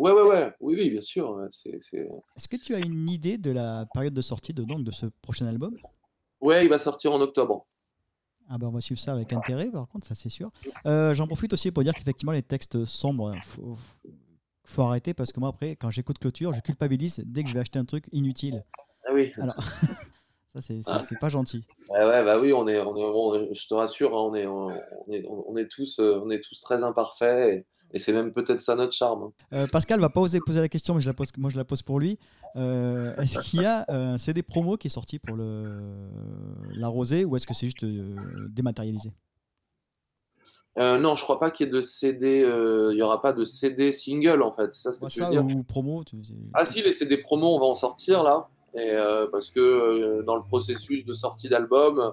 [0.01, 1.31] Ouais, ouais, ouais, oui, oui, bien sûr.
[1.33, 4.65] ouais, c'est- c'est- Est-ce que tu as une idée de la période de sortie de,
[4.65, 5.75] donc, de ce prochain album?
[6.41, 7.67] Ouais, il va sortir en octobre.
[8.49, 10.51] Ah bah on va suivre ça avec intérêt, par contre, ça c'est sûr.
[10.87, 13.77] Euh, J'en profite aussi pour dire qu'effectivement les textes sombres, faut,
[14.65, 17.61] faut arrêter parce que moi après, quand j'écoute Clôture, je culpabilise dès que je vais
[17.61, 18.65] acheter un truc inutile.
[19.07, 19.55] Ah oui, Alors,
[20.55, 21.03] ça c'est c'est- Ah.
[21.07, 21.63] c'est pas gentil.
[21.91, 24.35] ouais, ouais, bah oui, on est, on est, on est- je te rassure, hein, on,
[24.35, 24.71] est, on,
[25.13, 28.61] est, on est tous, euh, on est tous très imparfaits, et, et c'est même peut-être
[28.61, 29.25] ça notre charme.
[29.25, 29.33] hein.
[29.53, 31.65] Euh, Pascal va pas oser poser la question, mais je la pose, moi je la
[31.65, 32.19] pose pour lui.
[32.57, 35.91] Euh, est-ce qu'il y a euh, un CD promo qui est sorti pour le
[36.77, 39.13] la rosée ou est-ce que c'est juste euh, dématérialisé?
[40.79, 43.33] Euh, non, je crois pas qu'il y ait de CD, euh, il y aura pas
[43.33, 45.45] de CD single, en fait, c'est ça ce que tu veux Ça dire?
[45.45, 46.17] ou promo tu-
[46.55, 50.23] Ah si, les CD promo, on va en sortir là, et, euh, parce que euh,
[50.23, 52.13] dans le processus de sortie d'album,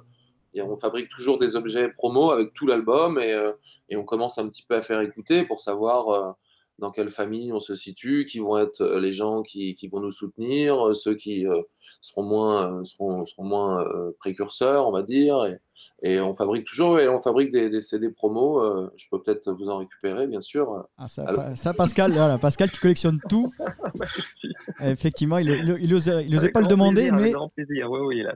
[0.53, 3.51] et on fabrique toujours des objets promo avec tout l'album, et, euh,
[3.89, 6.31] et on commence un petit peu à faire écouter pour savoir euh,
[6.79, 9.99] dans quelle famille on se situe, qui vont être euh, les gens qui, qui vont
[9.99, 11.61] nous soutenir, ceux qui euh,
[12.01, 15.57] seront moins, euh, seront, seront moins euh, précurseurs, on va dire, et,
[16.03, 19.51] et on fabrique toujours, et on fabrique des, des CD promo, euh, je peux peut-être
[19.53, 20.85] vous en récupérer, bien sûr.
[20.97, 23.51] Ah, ça, Alors- ça, Pascal, voilà, Pascal qui collectionne tout.
[24.83, 27.99] Effectivement, il, il, il osait, il pas le demander, plaisir, mais Avec grand plaisir, oui,
[28.01, 28.35] oui, là.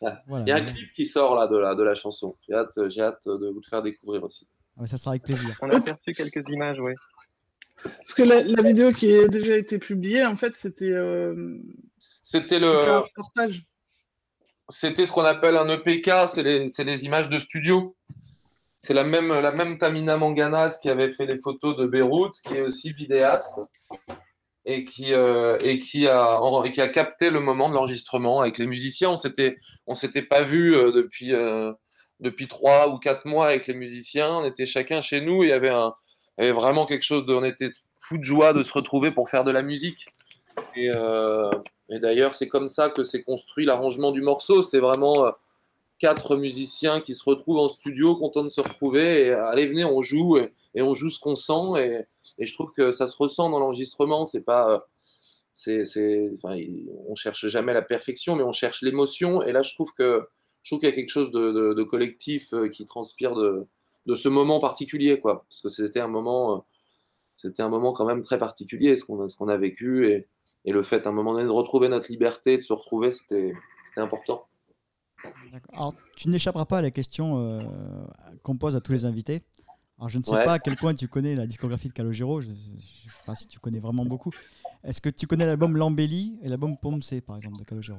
[0.26, 0.44] voilà.
[0.46, 2.78] Il y a un clip qui sort là de la, de la chanson, j'ai hâte,
[2.88, 4.46] j'ai hâte de vous le faire découvrir aussi.
[4.76, 5.56] Ah ouais, ça sera avec plaisir.
[5.62, 6.92] On a aperçu quelques images, oui.
[7.82, 11.58] Parce que la, la vidéo qui a déjà été publiée, en fait, c'était euh,
[12.22, 13.64] C'était c'était le, un reportage.
[14.68, 17.96] c'était ce qu'on appelle un EPK, c'est les, c'est les images de studio.
[18.82, 22.54] C'est la même, la même Tamina Manganas qui avait fait les photos de Beyrouth, qui
[22.54, 23.58] est aussi vidéaste
[24.64, 29.10] et qui, euh, et qui, a, capté le moment de l'enregistrement avec les musiciens.
[29.10, 29.56] On s'était,
[29.94, 31.72] s'était pas vu euh, depuis, euh,
[32.20, 34.30] depuis trois ou quatre mois avec les musiciens.
[34.30, 35.42] On était chacun chez nous.
[35.44, 35.94] Il y avait, un,
[36.38, 39.10] il y avait vraiment quelque chose de, on était fou de joie de se retrouver
[39.10, 40.06] pour faire de la musique.
[40.76, 40.90] Et,
[41.88, 44.62] d'ailleurs, c'est comme ça que s'est construit l'arrangement du morceau.
[44.62, 45.32] C'était vraiment
[45.98, 49.26] quatre musiciens qui se retrouvent en studio, contents de se retrouver.
[49.26, 50.38] Et allez, venez, on joue
[50.74, 52.06] et on joue ce qu'on sent.
[52.38, 54.26] Et, je trouve que ça se ressent dans l'enregistrement.
[54.26, 54.78] C'est pas, euh,
[55.54, 56.30] c'est,
[57.08, 59.42] on cherche jamais la perfection, mais on cherche l'émotion.
[59.42, 60.28] Et là, je trouve que
[60.62, 63.66] je trouve qu'il y a quelque chose de, collectif euh, qui transpire de,
[64.14, 65.44] ce moment particulier, quoi.
[65.48, 66.58] Parce que c'était un moment, euh,
[67.36, 70.28] c'était un moment quand même très particulier, ce qu'on a, ce qu'on a vécu et,
[70.66, 73.54] le fait à un moment donné de retrouver notre liberté, de se retrouver, c'était,
[73.96, 74.46] important.
[75.72, 77.58] Alors, tu n'échapperas pas à la question
[78.42, 79.40] qu'on pose à tous les invités.
[80.00, 80.44] Alors, je ne sais Ouais.
[80.44, 82.40] pas à quel point tu connais la discographie de Calogero.
[82.40, 84.30] Je ne sais pas si tu connais vraiment beaucoup.
[84.82, 87.98] Est-ce que tu connais l'album L'Embellie et l'album Pomme C, par exemple, de Calogero?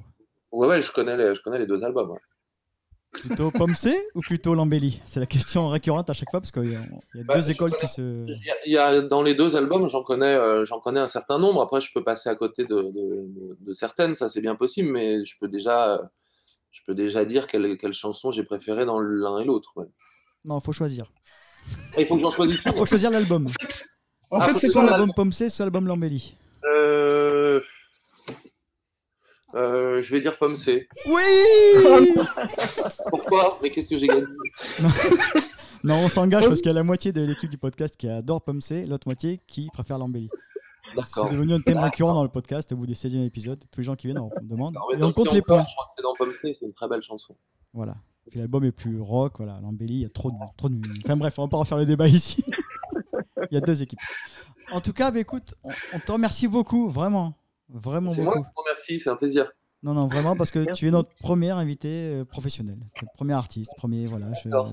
[0.51, 2.09] Ouais, ouais, je connais les, je connais les deux albums.
[2.11, 2.19] ouais.
[3.11, 4.99] Plutôt Pomme C ou plutôt L'Embellie?
[5.05, 6.79] C'est la question récurrente à chaque fois parce qu'il y a,
[7.13, 8.25] il y a Bah, deux écoles connais- qui se.
[8.65, 11.61] Il y a- dans les deux albums, j'en connais, euh, j'en connais un certain nombre.
[11.61, 14.89] Après, je peux passer à côté de, de- de- de certaines, ça c'est bien possible,
[14.91, 16.03] mais je peux déjà, euh,
[16.71, 19.73] je peux déjà dire quelle, quelle chanson j'ai préférée dans l'un et l'autre.
[19.75, 19.85] ouais.
[20.43, 21.05] Non, il faut choisir.
[21.97, 23.47] Il faut que j'en choisisse Il faut choisir l'album.
[24.29, 26.37] En Ah, fait, c'est Soit l'album Pomme C, soit l'album L'Embellie.
[26.65, 27.59] Euh,
[29.55, 30.87] euh, je vais dire pomme C.
[31.05, 31.21] Oui
[33.09, 33.59] Pourquoi?
[33.61, 34.23] Mais qu'est-ce que j'ai gagné?
[35.83, 38.43] Non, on s'engage parce qu'il y a la moitié de l'équipe du podcast qui adore
[38.43, 40.29] Pomme C, l'autre moitié qui préfère l'embellie.
[40.95, 41.27] D'accord.
[41.27, 43.57] C'est devenu un thème récurrent dans le podcast au bout des 16e épisodes.
[43.71, 44.75] Tous les gens qui viennent, on me demande.
[44.75, 45.65] Non, Et on compte Si les points.
[45.67, 47.35] Je crois que c'est dans Pomme C, c'est une très belle chanson.
[47.73, 47.95] Voilà.
[48.29, 49.59] Puis l'album est plus rock, voilà.
[49.61, 50.79] L'embellie, il y a trop de, trop de.
[51.03, 52.43] Enfin bref, on va pas refaire le débat ici.
[53.51, 53.99] il y a deux équipes.
[54.71, 57.33] En tout cas, bah, écoute, on, on te remercie beaucoup, vraiment.
[57.69, 58.45] Vraiment C'est moi beaucoup.
[58.47, 59.51] qui vous remercie, c'est un plaisir.
[59.83, 60.79] Non, non, vraiment, parce que Merci.
[60.81, 62.77] tu es notre premier invité euh, professionnel.
[63.01, 64.27] Le premier artiste, premier, voilà.
[64.43, 64.71] je- euh,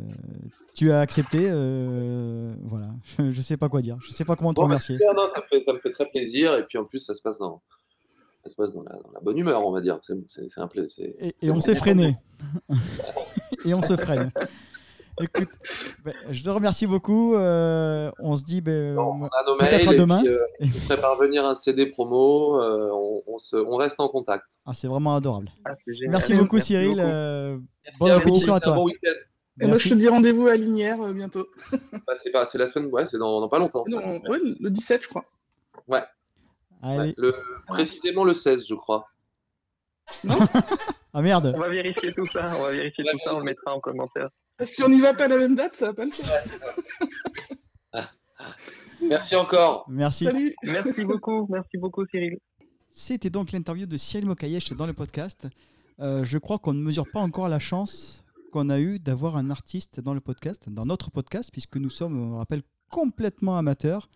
[0.75, 2.89] tu as accepté, euh, voilà.
[3.19, 3.97] Je, je sais pas quoi dire.
[4.07, 4.97] Je sais pas comment te Bon, bah, remercier.
[4.97, 6.53] super, non, ça, me fait, ça me fait très plaisir.
[6.55, 7.63] Et puis en plus, ça se passe dans,
[8.49, 9.99] ça se passe dans, la, dans la bonne humeur, on va dire.
[10.27, 11.09] C'est un plaisir.
[11.21, 12.17] Et, on s'est freiné.
[13.65, 14.31] et on se freine.
[15.21, 15.49] Écoute,
[16.05, 17.35] ben, je te remercie beaucoup.
[17.35, 18.95] euh, on se dit, ben,
[19.59, 20.21] Peut-être à demain.
[20.21, 22.61] puis, euh, je ferai parvenir un CD promo.
[22.63, 24.45] euh, on, on se, on reste en contact.
[24.65, 25.51] ah, c'est vraiment adorable.
[25.65, 25.73] Ah.
[26.09, 26.91] Merci beaucoup, Merci Cyril.
[26.91, 27.01] beaucoup.
[27.01, 27.59] euh,
[27.99, 28.75] Bonne à répétition toi.
[28.75, 29.11] bon week-end.
[29.61, 31.49] Et moi, je te dis rendez-vous à Linière euh, bientôt.
[32.07, 33.85] Bah, c'est la semaine, ouais, c'est dans, dans pas longtemps.
[33.91, 33.97] ça.
[33.97, 35.25] Non, ouais, le 17, je crois.
[35.89, 36.03] Ouais,
[36.83, 36.99] Allez.
[36.99, 37.35] ouais, le,
[37.67, 39.09] précisément le 16, je crois.
[41.15, 41.53] Ah merde.
[41.57, 44.29] On va vérifier tout ça, on va vérifier tout ça, on le mettra en commentaire.
[44.61, 46.45] Si on n'y va pas à la même date, ça va pas le faire.
[49.03, 49.87] Merci encore.
[49.89, 50.25] Merci.
[50.25, 50.55] Salut.
[50.65, 52.39] Merci beaucoup, merci beaucoup Cyril.
[52.93, 55.49] C'était donc l'interview de Cyril Mokayesh dans le podcast.
[56.01, 59.51] Euh, je crois qu'on ne mesure pas encore la chance qu'on a eu d'avoir un
[59.51, 64.09] artiste dans le podcast, dans notre podcast, puisque nous sommes, on le rappelle, complètement amateurs.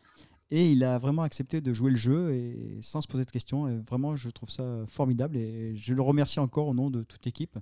[0.55, 3.69] Et il a vraiment accepté de jouer le jeu et sans se poser de questions.
[3.69, 7.25] Et vraiment, je trouve ça formidable et je le remercie encore au nom de toute
[7.25, 7.59] l'équipe.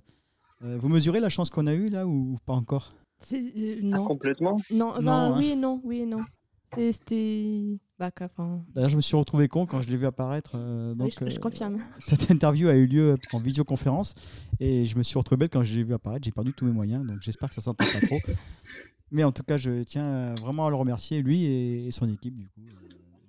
[0.61, 2.89] Euh, vous mesurez la chance qu'on a eue là ou pas encore?
[3.31, 4.03] Euh, Ah, non.
[4.05, 4.57] complètement.
[4.71, 5.37] Non, Non, bah, hein.
[5.37, 6.19] oui et non, oui et non.
[6.77, 7.79] C'était.
[7.97, 8.11] Bah.
[8.73, 10.51] D'ailleurs, je me suis retrouvé con quand je l'ai vu apparaître.
[10.55, 11.77] euh, oui, donc, je, je euh, confirme.
[11.99, 14.15] Cette interview a eu lieu en visioconférence
[14.59, 16.25] et je me suis retrouvé bête quand je l'ai vu apparaître.
[16.25, 18.17] J'ai perdu tous mes moyens, donc j'espère que ça s'entend pas trop.
[19.11, 22.09] Mais en tout cas, je tiens euh, vraiment à le remercier, lui et, et son
[22.09, 22.61] équipe, du coup,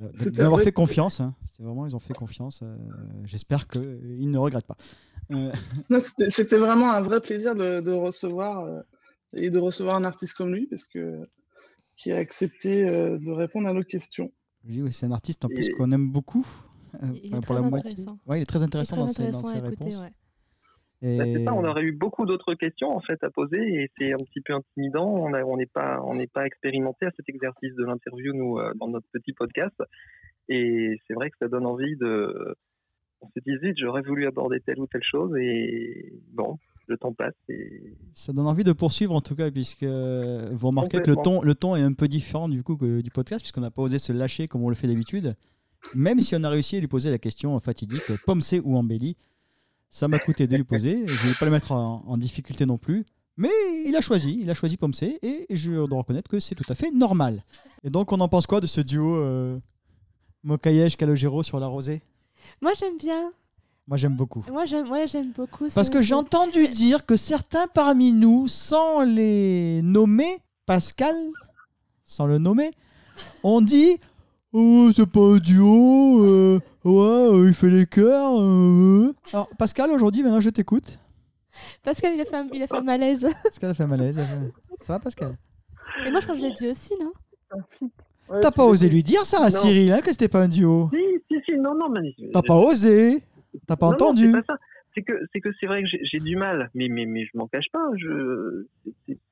[0.03, 1.21] euh, d'avoir fait confiance.
[1.21, 1.35] hein.
[1.45, 2.61] C'est vraiment, ils ont fait confiance.
[2.63, 2.77] euh,
[3.25, 4.77] j'espère qu'ils ne regrettent pas.
[5.33, 5.53] Euh,
[6.29, 8.81] C'était vraiment un vrai plaisir de, de recevoir euh,
[9.35, 11.21] et de recevoir un artiste comme lui, parce que
[11.97, 14.33] qui a accepté euh, de répondre à nos questions.
[14.65, 16.47] oui, c'est un artiste en plus Et- qu'on aime beaucoup.
[17.03, 18.19] euh, Il est enfin, très intéressant.
[18.27, 20.01] Ouais, il est très intéressant, très dans, ses, dans ses écouter, réponses.
[20.01, 20.13] ouais.
[21.03, 23.91] Et- Bah, c'est ça, on aurait eu beaucoup d'autres questions en fait à poser et
[23.99, 25.09] c'est un petit peu intimidant.
[25.15, 28.89] On n'est pas, on n'est pas expérimenté à cet exercice de l'interview nous euh, dans
[28.89, 29.75] notre petit podcast
[30.49, 32.55] et c'est vrai que ça donne envie de.
[33.21, 37.13] On se dit vite, j'aurais voulu aborder telle ou telle chose et bon, le temps
[37.13, 41.17] passe et Ça donne envie de poursuivre en tout cas, puisque vous remarquez que le
[41.17, 43.83] ton, le ton est un peu différent du coup que du podcast, puisqu'on n'a pas
[43.83, 45.37] osé se lâcher comme on le fait d'habitude.
[45.95, 49.17] Même si on a réussi à lui poser la question fatidique, pomme C ou embellie,
[49.93, 51.07] ça m'a coûté de lui poser.
[51.07, 53.05] Je ne vais pas le mettre en, en difficulté non plus.
[53.37, 53.51] Mais
[53.87, 56.65] il a choisi, il a choisi pomme C, et je dois reconnaître que c'est tout
[56.71, 57.45] à fait normal.
[57.85, 59.59] Et donc on en pense quoi de ce duo euh,
[60.43, 62.03] Mokayesh Calogero sur la rosée?
[62.61, 63.33] Moi, j'aime bien.
[63.87, 64.45] Moi j'aime beaucoup.
[64.51, 65.67] Moi, j'aime ouais, j'aime beaucoup.
[65.75, 71.15] Parce ce- que j'ai entendu dire que certains parmi nous, sans les nommer, Pascal,
[72.05, 72.71] sans le nommer,
[73.43, 73.99] ont dit
[74.53, 76.93] Oh, c'est pas un duo, euh, ouais,
[77.35, 78.39] euh, il fait les cœurs.
[78.39, 79.13] euh.
[79.33, 80.99] Alors, Pascal, aujourd'hui, maintenant, je t'écoute.
[81.83, 83.27] Pascal, il a fait un, il a fait un malaise.
[83.45, 84.19] Pascal a fait un malaise.
[84.19, 85.37] elle fait- Ça va, Pascal?
[86.07, 87.13] Et moi, je crois que je l'ai dit aussi, non?
[88.29, 89.57] Ouais, T'as pas osé lui dire ça à Non.
[89.59, 92.57] Cyril, hein, que c'était pas un duo si si si non non mais T'as pas
[92.57, 93.23] osé
[93.67, 94.59] T'as pas Non, non, entendu c'est pas ça.
[94.95, 97.31] C'est que c'est que c'est vrai que j'ai j'ai du mal, mais mais mais je
[97.37, 97.85] m'en cache pas.
[97.97, 99.19] Je c'est- c'est-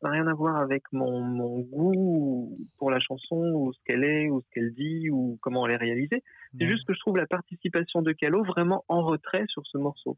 [0.00, 4.04] ça n'a rien à voir avec mon mon goût pour la chanson ou ce qu'elle
[4.04, 6.22] est ou ce qu'elle dit ou comment elle est réalisée.
[6.58, 10.16] C'est juste que je trouve la participation de Calo vraiment en retrait sur ce morceau.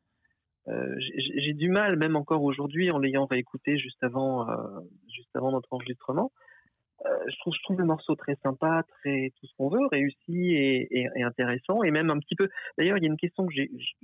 [0.69, 0.95] Euh,
[1.37, 4.55] j'ai du mal, même encore aujourd'hui, en l'ayant réécouté juste avant, euh,
[5.13, 6.31] juste avant notre enregistrement.
[7.05, 10.53] Euh, je, trouve, je trouve le morceau très sympa, très tout ce qu'on veut, réussi
[10.55, 12.49] et, et- et intéressant, et même un petit peu.
[12.79, 13.53] D'ailleurs, il y a une question que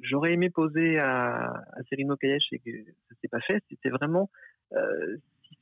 [0.02, 2.72] j'aurais aimé poser à, à Cyril Mokayesh et que
[3.08, 3.62] ça s'est pas fait.
[3.70, 4.28] C'était vraiment
[4.72, 5.16] euh,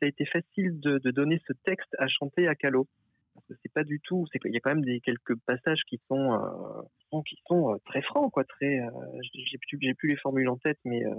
[0.06, 2.86] ça a été facile de, de donner ce texte à chanter à Calo.
[3.34, 4.24] Parce que c'est pas du tout.
[4.32, 7.36] C'est qu'il y a quand même des quelques passages qui sont euh, qui sont, qui
[7.46, 8.44] sont, euh, très francs, quoi.
[8.44, 8.78] Très.
[8.80, 8.90] euh,
[9.22, 11.12] j'ai plus j'ai plus les formules en tête, mais euh,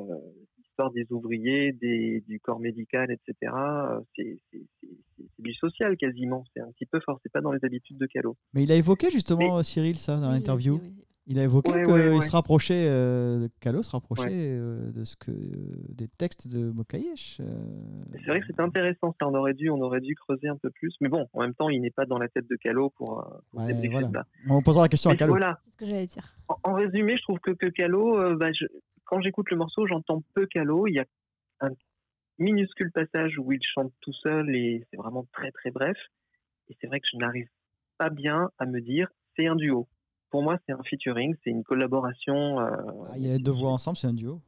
[0.57, 3.35] l'histoire des ouvriers, des, du corps médical, etc.
[3.53, 6.43] euh, C'est c'est- c'est- c'est- c'est du social quasiment.
[6.53, 7.19] C'est un petit peu fort.
[7.21, 8.35] C'est pas dans les habitudes de Calo.
[8.53, 10.79] Mais il a évoqué justement, Cyril, ça, dans Oui, l'interview.
[10.81, 10.93] oui.
[11.29, 12.21] Il a évoqué Ouais, qu'il ouais, ouais.
[12.21, 14.33] se rapprochait, euh, Calo se rapprochait Ouais.
[14.33, 17.41] euh, de ce que, des textes de Mokayesh.
[17.41, 17.45] euh.
[18.13, 19.13] C'est vrai que c'était intéressant.
[19.19, 20.95] Ça, on aurait dû, on aurait dû creuser un peu plus.
[21.01, 23.39] Mais bon, en même temps, il n'est pas dans la tête de Calo pour, euh,
[23.51, 23.61] pour
[23.91, 24.23] voilà.
[24.49, 25.33] On posera la question à Calo.
[25.33, 25.59] voilà.
[25.65, 26.33] C'est ce que j'allais dire.
[26.47, 28.65] En, en résumé, je trouve que, que Calo, euh, bah, je-
[29.03, 30.87] quand j'écoute le morceau, j'entends peu Calo.
[30.87, 31.05] Il y a
[31.59, 31.71] un
[32.39, 35.97] minuscule passage où il chante tout seul et c'est vraiment très très bref.
[36.69, 37.47] Et c'est vrai que je n'arrive
[37.97, 39.87] pas bien à me dire c'est un duo.
[40.29, 42.59] Pour moi, c'est un featuring, c'est une collaboration.
[42.59, 42.69] euh,
[43.05, 44.41] Ah, il y a les deux voix ensemble, c'est un duo.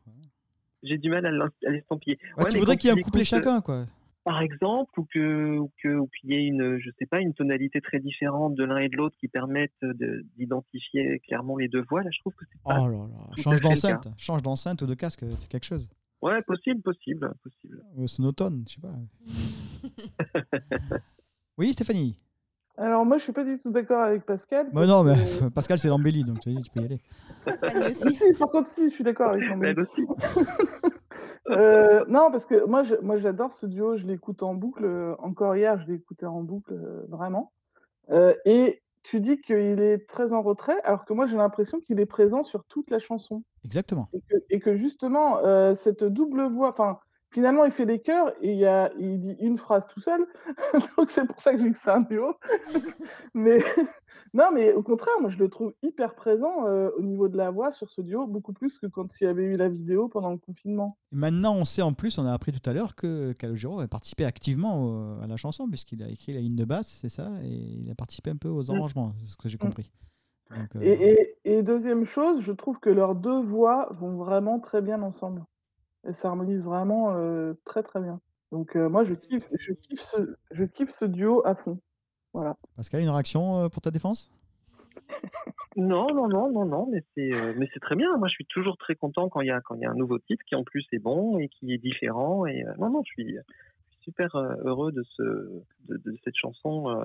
[0.83, 1.31] J'ai du mal à
[1.69, 2.17] l'estampiller.
[2.37, 3.85] Ouais, Ouais, tu voudrais qu'il y ait un couplet l'écoutes, chacun, quoi.
[4.23, 7.33] par exemple, ou que ou que ou qu'il y ait une, je sais pas, une
[7.33, 11.81] tonalité très différente de l'un et de l'autre qui permettent de- d'identifier clairement les deux
[11.89, 12.01] voix.
[12.03, 12.77] Là, je trouve que c'est Oh pas.
[12.77, 15.89] là là, tout à change d'enceinte, change d'enceinte ou de casque, fais quelque chose.
[16.21, 17.83] Ouais, possible, possible, possible.
[17.97, 18.93] Euh, Sonotone, je sais pas.
[21.57, 22.15] Oui, Stéphanie
[22.79, 24.69] Alors moi, je suis pas du tout d'accord avec Pascal.
[24.73, 26.99] Mais non, mais que- Pascal, c'est l'embellie, donc tu, tu peux y aller.
[27.45, 28.11] Ah, aussi.
[28.13, 29.43] si, par contre, si, je suis d'accord avec.
[29.63, 30.05] Elle aussi.
[31.49, 33.97] Euh, non, parce que moi, je- moi, j'adore ce duo.
[33.97, 34.85] Je l'écoute en boucle.
[34.85, 37.51] euh, Encore hier, je écouté en boucle, euh, vraiment.
[38.11, 41.99] Euh, et tu dis qu'il est très en retrait, alors que moi, j'ai l'impression qu'il
[41.99, 43.43] est présent sur toute la chanson.
[43.65, 44.09] Exactement.
[44.13, 46.99] Et que, et que justement, euh, cette double voix, enfin,
[47.31, 50.25] finalement, il fait des chœurs et il, y a, il dit une phrase tout seul.
[50.97, 52.33] Donc, c'est pour ça que je dis que c'est un duo.
[53.33, 53.59] mais
[54.33, 57.51] non, mais au contraire, moi, je le trouve hyper présent euh, au niveau de la
[57.51, 60.31] voix sur ce duo, beaucoup plus que quand il y avait eu la vidéo pendant
[60.31, 60.97] le confinement.
[61.11, 63.87] Et maintenant, on sait en plus, on a appris tout à l'heure que Calogero a
[63.87, 67.29] participé activement au- à la chanson, puisqu'il a écrit la ligne de basse, c'est ça,
[67.43, 69.59] et il a participé un peu aux arrangements, c'est ce que j'ai Mm.
[69.59, 69.91] compris.
[70.55, 74.59] Donc, euh, Et, et- et deuxième chose, je trouve que leurs deux voix vont vraiment
[74.59, 75.43] très bien ensemble.
[76.07, 78.19] Et ça harmonise vraiment euh, très très bien.
[78.51, 81.79] Donc euh, moi, je kiffe, je, kiffe ce, je kiffe ce duo à fond.
[82.33, 82.57] Voilà.
[82.75, 84.31] Pascal, une réaction pour ta défense?
[85.75, 88.17] Non, non, non, non, non, mais c'est, euh, mais c'est très bien.
[88.17, 89.95] Moi, je suis toujours très content quand il y a, quand il y a un
[89.95, 92.45] nouveau titre qui en plus est bon et qui est différent.
[92.45, 96.17] Et euh, non, non, je suis, je suis super euh, heureux de ce, de, de
[96.23, 97.03] cette chanson euh,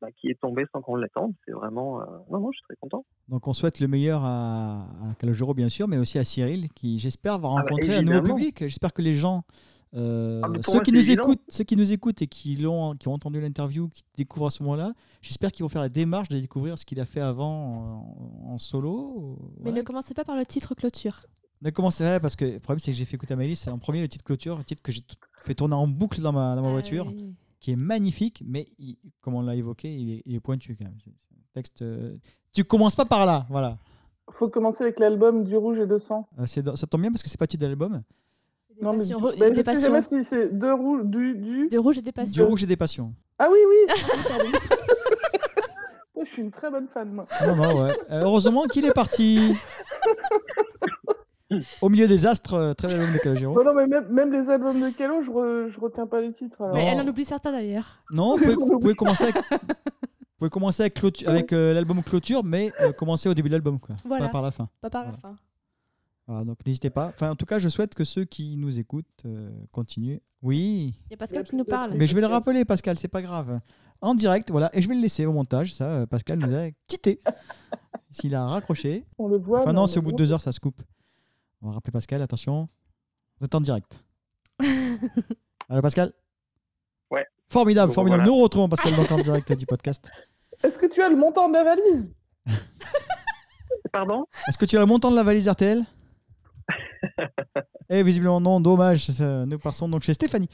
[0.00, 1.32] bah, qui est tombée sans qu'on l'attende.
[1.44, 3.04] C'est vraiment, euh, non, non, je suis très content.
[3.28, 6.98] Donc on souhaite le meilleur à, à Calogero, bien sûr, mais aussi à Cyril, qui
[6.98, 8.60] j'espère va Ah bah, rencontrer un nouveau public.
[8.60, 9.42] J'espère que les gens,
[9.94, 13.08] euh, Ah, ceux, moi, qui nous écoutent, ceux qui nous écoutent et qui, l'ont, qui
[13.08, 16.38] ont entendu l'interview, qui découvrent à ce moment-là, j'espère qu'ils vont faire la démarche de
[16.38, 18.06] découvrir ce qu'il a fait avant
[18.46, 19.38] en, en solo.
[19.60, 21.26] Mais ne commencez pas par le titre clôture.
[21.60, 23.70] Ne commencez pas parce que le problème c'est que j'ai fait écouter à Maëlys, c'est
[23.70, 26.32] en premier le titre clôture, le titre que j'ai t- fait tourner en boucle dans
[26.32, 27.12] ma, dans ma voiture,
[27.60, 30.84] qui est magnifique, mais il- comme on l'a évoqué, il est, il est pointu quand
[30.84, 30.96] même.
[31.04, 31.82] C'est c'est un texte.
[31.82, 32.16] euh,
[32.52, 33.78] Tu commences pas par là, voilà.
[34.30, 36.28] Faut commencer avec l'album Du Rouge et de Sang.
[36.38, 38.02] Euh, ça tombe bien parce que c'est pas titre de l'album.
[38.76, 39.86] Des Non, mais passions, des je sais passions.
[39.88, 41.68] jamais si c'est de rouge, du, du.
[41.68, 42.44] De rouge et des passions.
[42.44, 43.12] Du rouge et des passions.
[43.38, 43.94] Ah oui, oui.
[46.20, 47.26] je suis une très bonne fan, moi.
[47.46, 47.90] Non, non, ouais.
[48.10, 49.40] Euh, heureusement qu'il est parti.
[51.80, 53.54] Au milieu des astres, euh, très bel album de Calogero.
[53.54, 56.32] Non, non, mais même, même les albums de Calo, je, re- je retiens pas les
[56.32, 56.60] titres.
[56.62, 56.74] alors.
[56.76, 58.02] Mais elle en oublie certains d'ailleurs.
[58.10, 59.58] Non, vous pouvez, vous pouvez commencer avec, vous
[60.38, 63.78] pouvez commencer avec, clôtu- avec euh, l'album Clôture, mais euh, commencer au début de l'album,
[63.80, 63.96] quoi.
[64.04, 64.26] Voilà.
[64.26, 64.68] Pas par la fin.
[64.82, 65.36] Pas par la fin.
[66.26, 67.06] Voilà, donc n'hésitez pas.
[67.06, 70.18] Enfin, en tout cas, je souhaite que ceux qui nous écoutent euh, continuent.
[70.42, 71.92] Oui, Il y a Pascal qui nous parle.
[71.94, 73.60] mais je vais le rappeler, Pascal, c'est pas grave.
[74.02, 75.72] En direct, voilà, et je vais le laisser au montage.
[75.72, 77.20] Ça, euh, Pascal nous a quitté.
[78.10, 79.06] S'il a raccroché.
[79.18, 79.60] On le voit.
[79.60, 80.82] Enfin, mais non, on c'est au bout de deux heures, ça se coupe.
[81.62, 82.68] On va rappeler Pascal, attention.
[83.38, 84.02] Vous êtes en direct.
[85.68, 86.12] Allô, Pascal
[87.10, 87.26] Ouais.
[87.50, 88.22] Formidable, Bon, formidable.
[88.24, 88.36] voilà.
[88.36, 90.10] Nous retrouvons Pascal donc en direct du podcast.
[90.62, 92.12] Est-ce que tu as le montant de la valise
[93.92, 95.84] Pardon Est-ce que tu as le montant de la valise RTL
[97.88, 99.08] Eh, visiblement non, dommage.
[99.20, 100.48] Nous passons donc chez Stéphanie.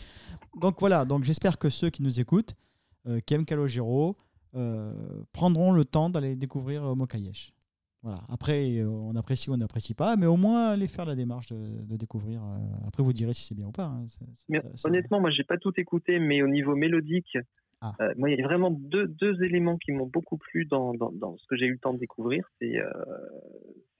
[0.60, 2.54] Donc voilà, donc j'espère que ceux qui nous écoutent,
[3.08, 4.16] euh, qui aiment Calogero,
[4.54, 4.94] euh,
[5.32, 7.52] prendront le temps d'aller découvrir euh, Mokayesh.
[8.04, 8.18] Voilà.
[8.28, 11.48] Après, euh, on apprécie ou on n'apprécie pas, mais au moins aller faire la démarche
[11.48, 12.42] de, de découvrir.
[12.44, 13.86] euh, après, vous direz si c'est bien ou pas.
[13.86, 14.06] hein.
[14.50, 17.38] Mais honnêtement, moi, j'ai pas tout écouté, mais au niveau mélodique,
[17.80, 17.92] Ah.
[18.02, 21.12] euh, moi, il y a vraiment deux, deux éléments qui m'ont beaucoup plu dans, dans,
[21.12, 22.46] dans ce que j'ai eu le temps de découvrir.
[22.60, 22.90] C'est euh,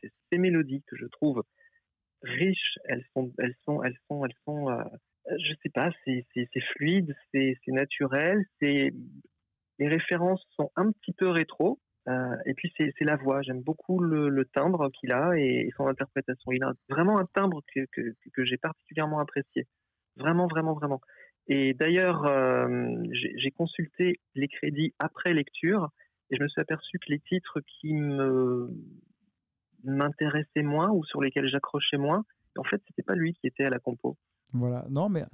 [0.03, 1.43] c'est ces mélodies que je trouve
[2.23, 2.79] riches.
[2.85, 4.69] Elles sont, elles sont, elles sont, elles sont.
[4.69, 4.85] euh,
[5.39, 8.93] je sais pas, c'est c'est- c'est fluide, c'est c'est naturel, c'est
[9.79, 11.81] les références sont un petit peu rétro.
[12.09, 13.43] Euh, et puis c'est la voix.
[13.43, 16.53] J'aime beaucoup le, timbre qu'il a et, son interprétation.
[16.53, 19.67] Il a vraiment un timbre que, que, j'ai particulièrement apprécié.
[20.17, 21.01] Vraiment, vraiment, vraiment.
[21.47, 25.91] Et d'ailleurs, euh, j'ai consulté les crédits après lecture
[26.31, 27.95] et je me suis aperçu que les titres qui
[29.85, 32.25] m'intéressaient moins ou sur lesquels j'accrochais moins,
[32.57, 34.17] en fait, c'était pas lui qui était à la compo.
[34.53, 34.87] Voilà.
[34.89, 35.25] Non, mais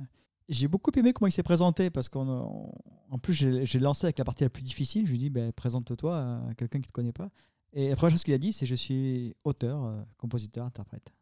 [0.50, 2.72] j'ai beaucoup aimé comment il s'est présenté parce qu'en
[3.08, 5.04] en plus, j'ai lancé avec la partie la plus difficile.
[5.06, 7.30] Je lui ai dit, ben, présente-toi à quelqu'un qui ne te connaît pas.
[7.72, 11.12] Et la première chose qu'il a dit, c'est je suis auteur, euh, compositeur, interprète.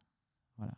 [0.57, 0.73] Voilà.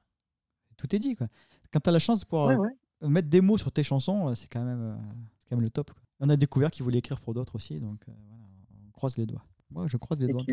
[0.78, 1.16] Tout est dit.
[1.16, 1.28] Quoi.
[1.72, 3.10] Quand tu as la chance de pouvoir Ouais, euh, ouais.
[3.10, 4.96] mettre des mots sur tes chansons, euh, c'est quand, même, euh,
[5.38, 5.92] c'est quand même le top.
[5.92, 6.02] quoi.
[6.20, 8.44] On a découvert qu'il voulait écrire pour d'autres aussi, donc euh, voilà,
[8.88, 9.44] on croise les doigts.
[9.70, 10.44] Moi, je croise les Et doigts.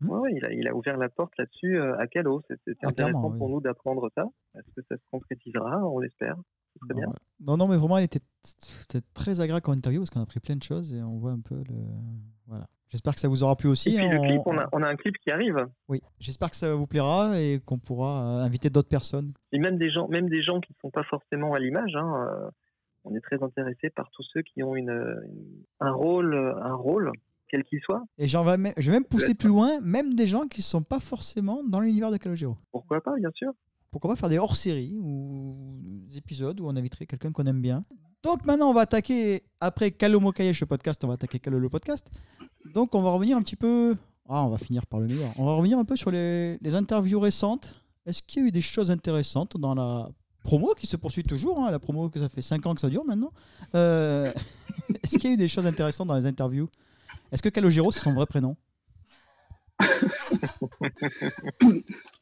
[0.00, 0.08] Hmm.
[0.10, 2.40] ouais, ouais, il, a, il a ouvert la porte là-dessus euh, à Calo.
[2.48, 4.24] C'était c'était Ah, intéressant pour nous d'apprendre ça.
[4.56, 5.86] Est-ce que ça se concrétisera?
[5.86, 6.36] On l'espère.
[6.80, 7.12] Très Non, bien.
[7.40, 8.20] non, non, mais vraiment, il était
[9.14, 11.40] très agréable comme interview parce qu'on a appris plein de choses et on voit un
[11.40, 11.74] peu le.
[12.46, 12.66] Voilà.
[12.88, 13.90] J'espère que ça vous aura plu aussi.
[13.90, 15.56] Et puis hein, le clip, on- on a, on a un clip qui arrive.
[15.88, 19.32] Oui, j'espère que ça vous plaira et qu'on pourra euh, inviter d'autres personnes.
[19.52, 21.94] Et même des gens, même des gens qui ne sont pas forcément à l'image.
[21.96, 22.50] Hein, euh,
[23.04, 27.10] on est très intéressé par tous ceux qui ont une, une- un rôle, un rôle,
[27.48, 28.02] quel qu'il soit.
[28.18, 30.64] Et j'en vais, même- je vais même pousser plus loin, même des gens qui ne
[30.64, 32.56] sont pas forcément dans l'univers de Calogero.
[32.70, 33.52] Pourquoi pas, bien sûr.
[33.94, 35.54] Pourquoi pas faire des hors-séries ou
[36.08, 37.80] des épisodes où on inviterait quelqu'un qu'on aime bien.
[38.24, 42.10] Donc maintenant, on va attaquer, après Calomo Kayesh podcast, on va attaquer Calo le podcast.
[42.74, 43.94] Donc on va revenir un petit peu.
[44.28, 45.32] Ah, on va finir par le meilleur.
[45.38, 47.72] On va revenir un peu sur les, les interviews récentes.
[48.04, 50.08] Est-ce qu'il y a eu des choses intéressantes dans la
[50.42, 52.90] promo qui se poursuit toujours hein, La promo que ça fait 5 ans que ça
[52.90, 53.32] dure maintenant.
[53.76, 54.32] Euh,
[55.04, 56.68] Est-ce qu'il y a eu des choses intéressantes dans les interviews?
[57.30, 58.56] Est-ce que Calogero, c'est son vrai prénom?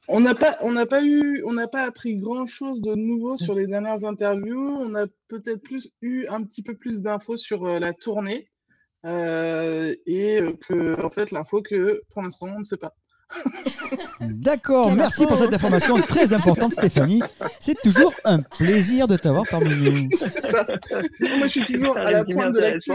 [0.08, 3.36] On n'a pas, on n'a pas eu, on n'a pas appris grand chose de nouveau
[3.36, 4.76] sur les dernières interviews.
[4.80, 8.48] On a peut-être plus eu un petit peu plus d'infos sur euh, la tournée
[9.06, 12.94] euh, et euh, que, en fait, l'info que pour l'instant on ne sait pas.
[14.20, 17.22] D'accord, merci info pour cette information très importante, Stéphanie.
[17.60, 20.08] C'est toujours un plaisir de t'avoir parmi nous.
[21.38, 22.90] Moi, je suis toujours Un à la pointe de l'actu.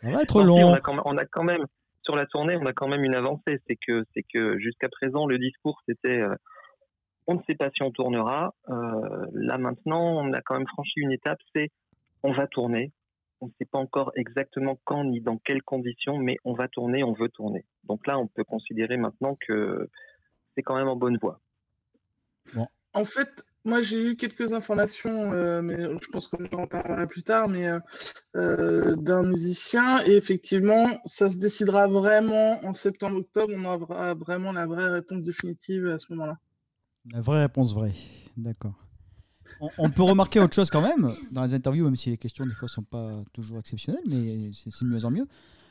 [0.00, 0.74] Ça va être long.
[0.74, 1.64] a quand même, on a quand même
[2.04, 3.60] sur la tournée, on a quand même une avancée.
[3.66, 6.34] C'est que c'est que jusqu'à présent, le discours c'était euh,
[7.26, 8.54] on ne sait pas si on tournera.
[8.68, 11.38] Euh, là maintenant, on a quand même franchi une étape.
[11.54, 11.70] C'est
[12.22, 12.92] on va tourner.
[13.40, 17.04] On ne sait pas encore exactement quand ni dans quelles conditions, mais on va tourner,
[17.04, 17.64] on veut tourner.
[17.84, 19.90] Donc là, on peut considérer maintenant que
[20.54, 21.40] c'est quand même en bonne voie.
[22.92, 27.22] En fait, moi j'ai eu quelques informations, euh, mais je pense qu'on en parlera plus
[27.22, 27.78] tard, mais euh,
[28.36, 30.04] euh, d'un musicien.
[30.06, 33.52] Et effectivement, ça se décidera vraiment en septembre-octobre.
[33.56, 36.38] On aura vraiment la vraie réponse définitive à ce moment-là.
[37.12, 37.94] La vraie réponse vraie.
[38.36, 38.74] D'accord.
[39.60, 42.46] On, on peut remarquer autre chose quand même dans les interviews, même si les questions
[42.46, 45.26] des fois sont pas toujours exceptionnelles, mais c'est de mieux en mieux.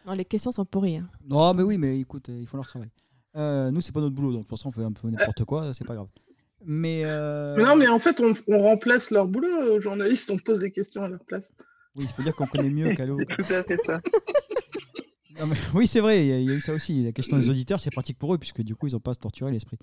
[0.06, 0.98] Non, les questions sont pourries.
[0.98, 1.10] hein.
[1.28, 2.90] Non, mais oui, mais écoute, ils font leur travail.
[3.36, 5.74] Euh, nous, c'est pas notre boulot, donc pour ça, on fait un peu n'importe quoi,
[5.74, 6.08] c'est pas grave.
[6.66, 10.38] Mais, euh, Mais non, mais en fait, on, on remplace leur boulot aux journalistes, on
[10.38, 11.54] pose des questions à leur place.
[11.96, 13.18] oui, il faut dire qu'on connaît mieux Calo.
[13.18, 14.02] Tout à fait ça.
[15.40, 17.04] Non, mais- oui, c'est vrai, il y, a- il y a eu ça aussi.
[17.04, 19.14] La question des auditeurs, c'est pratique pour eux, puisque du coup, ils n'ont pas à
[19.16, 19.80] se torturer l'esprit.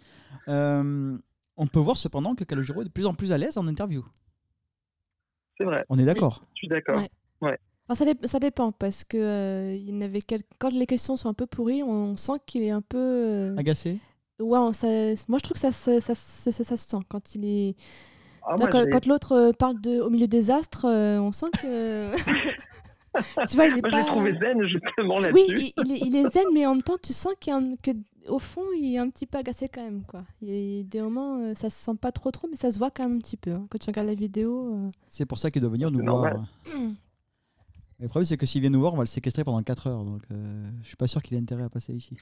[0.46, 1.18] Euh,
[1.56, 4.04] on peut voir cependant que Calogero est de plus en plus à l'aise en interview.
[5.58, 5.84] C'est vrai.
[5.88, 6.42] On est d'accord.
[6.54, 7.02] Je suis d'accord.
[7.40, 7.58] Ouais.
[7.88, 10.86] Enfin, ça, dép- ça dépend parce que euh, il y en avait quel- quand les
[10.86, 12.98] questions sont un peu pourries, on sent qu'il est un peu.
[12.98, 13.98] euh, Agacé?
[14.40, 14.86] Ouais, on- ça-
[15.28, 17.74] moi je trouve que ça, se- ça, ça, se sent quand il est.
[18.46, 22.14] Ah, moi, quand l'autre euh, parle de au milieu des astres, euh, on sent que.
[23.48, 23.98] tu vois, il est moi, je pas.
[24.00, 25.72] l'ai trouvé zen justement Oui, là-dessus.
[25.76, 27.90] il, il est, il est zen, mais en même temps, tu sens qu'il que
[28.28, 30.24] au fond, il est un petit peu agacé quand même, quoi.
[30.42, 32.78] Il y a des moments, euh, ça se sent pas trop, trop, mais ça se
[32.78, 33.50] voit quand même un petit peu.
[33.52, 33.66] hein.
[33.70, 34.74] Quand tu regardes la vidéo.
[34.74, 34.90] euh.
[35.08, 36.34] C'est pour ça qu'il doit venir nous voir.
[36.34, 36.46] normal.
[37.98, 39.86] Mais le problème, c'est que s'il vient nous voir, on va le séquestrer pendant 4
[39.88, 40.04] heures.
[40.04, 42.16] Donc, euh, je suis pas sûr qu'il ait intérêt à passer ici.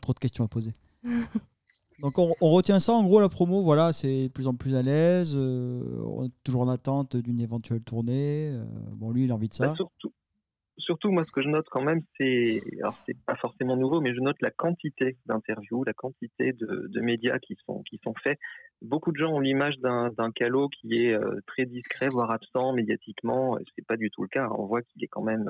[0.00, 0.72] Trop de questions à poser.
[2.00, 2.92] donc, on, retient ça.
[2.92, 5.34] En gros, la promo, voilà, c'est de plus en plus à l'aise.
[5.36, 8.50] euh, on est toujours en attente d'une éventuelle tournée.
[8.52, 9.68] euh, bon, lui, il a envie de ça.
[9.68, 10.12] Bah, surtout,
[10.78, 14.14] surtout, moi, ce que je note quand même, c'est, alors c'est pas forcément nouveau, mais
[14.14, 18.38] je note la quantité d'interviews, la quantité de, médias qui sont, qui sont faits.
[18.82, 23.58] Beaucoup de gens ont l'image d'un, calot qui est euh, très discret, voire absent médiatiquement.
[23.76, 24.48] C'est pas du tout le cas.
[24.58, 25.48] On voit qu'il est quand même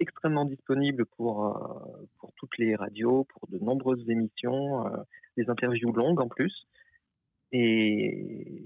[0.00, 4.96] extrêmement disponible pour, euh, pour toutes les radios, pour de nombreuses émissions, euh,
[5.36, 6.66] des interviews longues en plus.
[7.52, 8.62] Et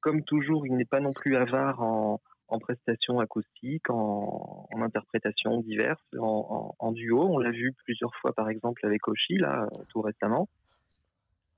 [0.00, 6.06] comme toujours, il n'est pas non plus avare en, en prestations acoustiques, en, interprétations diverses,
[6.18, 7.22] en, duo.
[7.22, 10.48] On l'a vu plusieurs fois, par exemple, avec Oshi, là, tout récemment.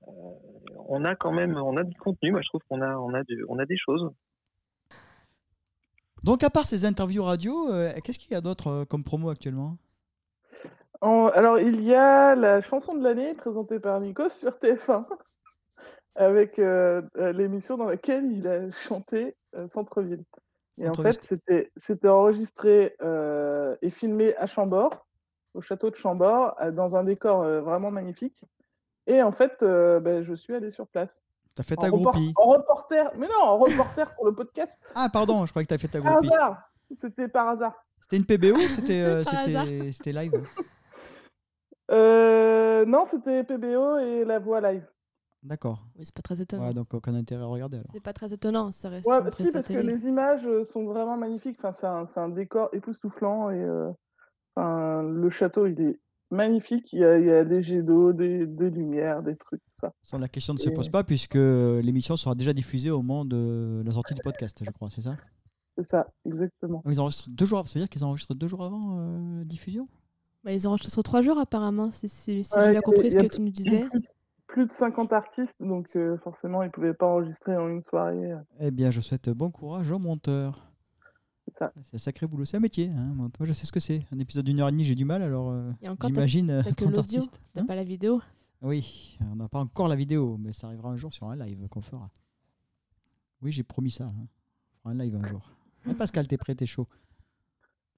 [0.07, 0.11] Euh,
[0.87, 2.31] on a quand même, on a du contenu.
[2.31, 4.09] Moi, je trouve qu'on a, on a, du- on a des choses.
[6.23, 9.29] Donc, à part ces interviews radio, euh, qu'est-ce qu'il y a d'autre euh, comme promo
[9.29, 9.77] actuellement?
[11.01, 15.05] En- alors, il y a la chanson de l'année présentée par Nikos sur TF1,
[16.15, 20.23] avec euh, euh, l'émission dans laquelle il a chanté euh, Centre-ville.
[20.81, 21.13] Et en Centre-ville.
[21.13, 25.07] fait, c'était c'était enregistré euh, et filmé à Chambord,
[25.53, 28.41] au château de Chambord, euh, dans un décor euh, vraiment magnifique.
[29.07, 31.23] Et en fait, euh, ben, je suis allé sur place.
[31.59, 32.33] T'as fait En, ta report- groupie.
[32.37, 34.77] en reporter, mais non, en reporter pour le podcast.
[34.95, 36.33] Ah, pardon, je croyais que t'as fait ta Par groupie.
[36.33, 36.61] hasard.
[36.95, 37.73] C'était par hasard.
[37.99, 39.65] C'était une PBO ou c'était euh, Par hasard.
[39.65, 40.31] c'était- c'était live?
[41.91, 44.85] Euh, non, c'était PBO et la voix live.
[45.43, 45.79] D'accord.
[45.97, 46.67] Oui, c'est pas très étonnant.
[46.67, 47.89] Ouais, donc aucun intérêt à regarder alors.
[47.91, 49.83] C'est pas très étonnant, ça reste Ouais, une bah, si, presta parce que télé.
[49.91, 51.57] les images euh, sont vraiment magnifiques.
[51.59, 53.89] Enfin, c'est un, c'est un décor époustouflant et euh,
[54.55, 55.99] enfin, le château, il est
[56.31, 56.93] magnifique.
[56.93, 59.79] Il y a, il y a des jets d'eau, des, des lumières, des trucs, tout
[59.81, 59.93] ça.
[60.03, 63.81] Sans la question ne se pose pas puisque l'émission sera déjà diffusée au moment de
[63.85, 65.15] la sortie du podcast, je crois, c'est ça?
[65.77, 66.83] C'est ça, exactement.
[66.87, 69.87] Ils enregistrent deux jours, ça veut dire qu'ils enregistrent deux jours avant euh, la diffusion?
[70.43, 73.17] Bah, ils enregistrent sur trois jours apparemment, si, si, si Ouais, j'ai bien compris ce
[73.17, 73.87] que tu nous disais.
[73.89, 74.07] Plus de,
[74.47, 78.33] plus de 50 artistes, donc euh, forcément, ils pouvaient pas enregistrer en une soirée.
[78.59, 80.68] Eh bien, je souhaite bon courage aux monteurs.
[81.51, 81.71] C'est ça.
[81.83, 82.89] C'est un sacré boulot, c'est un métier.
[82.89, 83.13] hein.
[83.15, 84.01] Moi, je sais ce que c'est.
[84.11, 86.61] Un épisode d'une heure et demie, j'ai du mal, alors euh, encore, t'as j'imagine euh,
[86.63, 87.21] t'as que 30 l'audio,
[87.53, 88.21] t'as Hein pas la vidéo.
[88.61, 91.67] oui, on n'a pas encore la vidéo, mais ça arrivera un jour sur un live
[91.69, 92.09] qu'on fera.
[93.41, 94.05] Oui, j'ai promis ça.
[94.05, 94.27] hein.
[94.85, 95.49] On fera un live un jour.
[95.87, 96.87] Hein, Pascal, t'es prêt, t'es chaud?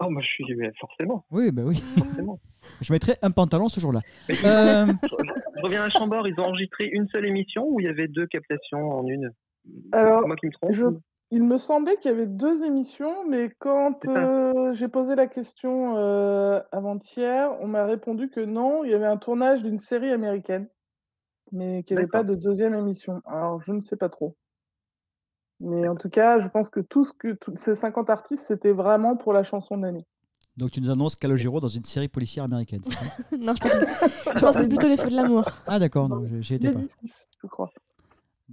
[0.04, 1.78] Oh, moi, je suis mais forcément, Oui, bah oui.
[1.98, 2.40] forcément.
[2.82, 4.02] Je mettrai un pantalon ce jour-là.
[4.30, 8.08] Euh, je reviens à Chambord, ils ont enregistré une seule émission ou il y avait
[8.08, 9.32] deux captations en une?
[9.92, 10.86] Alors, C'est moi qui me trompe je-
[11.32, 14.18] Il me semblait qu'il y avait deux émissions, mais quand C'est ça.
[14.52, 19.06] euh, j'ai posé la question euh, avant-hier, on m'a répondu que non, il y avait
[19.06, 20.68] un tournage d'une série américaine,
[21.54, 23.22] mais qu'il n'y avait pas de deuxième émission.
[23.26, 24.36] Alors, je ne sais pas trop.
[25.62, 28.74] Mais en tout cas, je pense que tout ce que tous ces 50 artistes, c'était
[28.74, 30.06] vraiment pour la chanson de l'année.
[30.58, 32.82] donc, tu nous annonces Calogero dans une série policière américaine.
[32.84, 33.06] c'est ça?
[33.38, 33.72] Non, je pense,
[34.36, 35.46] je pense que c'est plutôt les feux de l'amour.
[35.68, 36.80] ah, d'accord, non, je- j'y étais Les pas.
[37.02, 37.70] 10, je crois.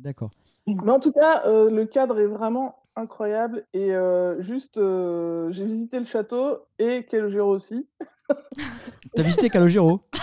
[0.03, 0.31] D'accord.
[0.67, 3.65] Mais en tout cas, euh, le cadre est vraiment incroyable.
[3.73, 7.87] Et euh, juste, euh, j'ai visité le château et Calogero aussi.
[9.15, 10.01] T'as visité Calogero?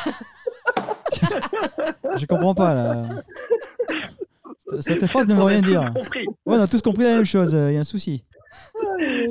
[2.17, 3.03] Je comprends pas là.
[4.81, 5.93] Cette- phrase ne veut rien dire.
[5.93, 6.25] compris.
[6.45, 8.23] Ouais, on a tous compris la même chose, il y a un souci.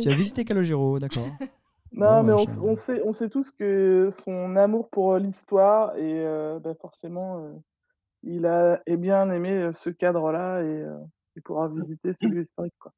[0.01, 1.27] Tu as visité Calogero, d'accord.
[1.93, 6.25] Non, Bon, mais bah, on, sait, on sait tous que son amour pour l'histoire et
[6.25, 7.53] euh, bah, forcément, euh,
[8.27, 10.99] il a est bien aimé euh, ce cadre-là et euh,
[11.37, 12.75] il pourra visiter celui historique.
[12.79, 12.93] Quoi.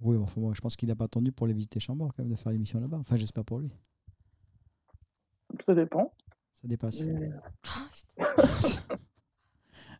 [0.00, 2.32] Oui, enfin, moi, je pense qu'il n'a pas attendu pour les visiter Chambord quand même
[2.32, 2.98] de faire l'émission là-bas.
[2.98, 3.70] Enfin, j'espère pour lui.
[5.66, 6.12] Ça dépend.
[6.60, 7.02] Ça dépasse.
[7.04, 7.30] Mais-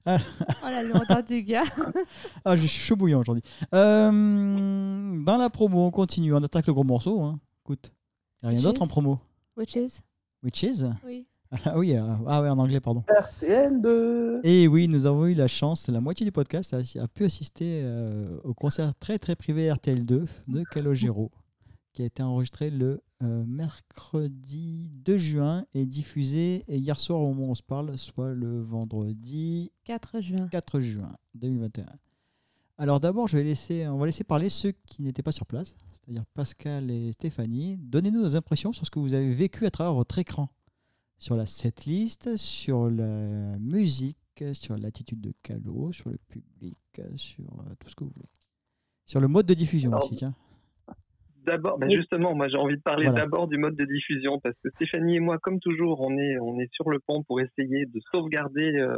[0.06, 0.18] Ah,
[0.62, 1.62] Oh la lourdeur du gars.
[2.44, 3.42] ah, je suis chaud bouillant aujourd'hui.
[3.74, 4.10] Euh,
[5.24, 6.34] dans la promo, on continue.
[6.34, 7.20] On attaque le gros morceau.
[7.22, 7.40] Hein.
[7.64, 7.90] Écoute,
[8.42, 8.88] il n'y a rien Which d'autre en is?
[8.88, 9.18] promo?
[9.56, 10.02] Which is?
[10.42, 11.26] Witches Oui.
[11.64, 13.04] Ah oui, euh, ah ouais, en anglais, pardon.
[13.08, 14.40] RTL2.
[14.42, 17.80] Et oui, nous avons eu la chance, la moitié du podcast a, a pu assister
[17.82, 21.30] euh, au concert très très privé RTL2 de Calogero,
[21.92, 27.48] qui a été enregistré le euh, mercredi 2 juin et diffusé hier soir au moment
[27.48, 30.48] où on se parle, soit le vendredi 4 juin.
[30.48, 31.86] 4 juin 2021.
[32.76, 35.76] Alors d'abord, je vais laisser, on va laisser parler ceux qui n'étaient pas sur place,
[35.92, 37.76] c'est-à-dire Pascal et Stéphanie.
[37.78, 40.48] Donnez-nous nos impressions sur ce que vous avez vécu à travers votre écran,
[41.18, 46.76] sur la setlist, sur la musique, sur l'attitude de Calo, sur le public,
[47.16, 48.28] sur euh, tout ce que vous voulez.
[49.06, 50.34] Sur le mode de diffusion Alors, aussi, tiens.
[51.44, 53.20] D'abord, ben justement, moi j'ai envie de parler Voilà.
[53.22, 56.58] d'abord du mode de diffusion parce que Stéphanie et moi, comme toujours, on est, on
[56.58, 58.96] est sur le pont pour essayer de sauvegarder euh,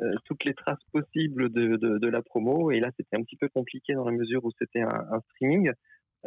[0.00, 2.70] euh, toutes les traces possibles de, de, de la promo.
[2.70, 5.72] Et là, c'était un petit peu compliqué dans la mesure où c'était un, un streaming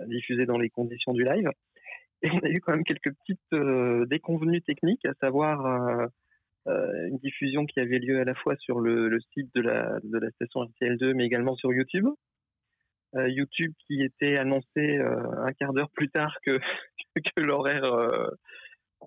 [0.07, 1.49] diffusé dans les conditions du live.
[2.23, 6.07] Et on a eu quand même quelques petites euh, déconvenues techniques, à savoir euh,
[6.67, 9.99] euh, une diffusion qui avait lieu à la fois sur le, site de la,
[10.31, 12.07] station RTL2, mais également sur YouTube.
[13.13, 16.59] YouTube qui était annoncé un quart d'heure plus tard que,
[17.37, 17.81] l'horaire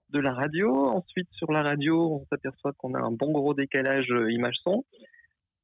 [0.09, 0.75] de la radio.
[0.75, 4.85] Ensuite, sur la radio, on s'aperçoit qu'on a un bon gros décalage image-son.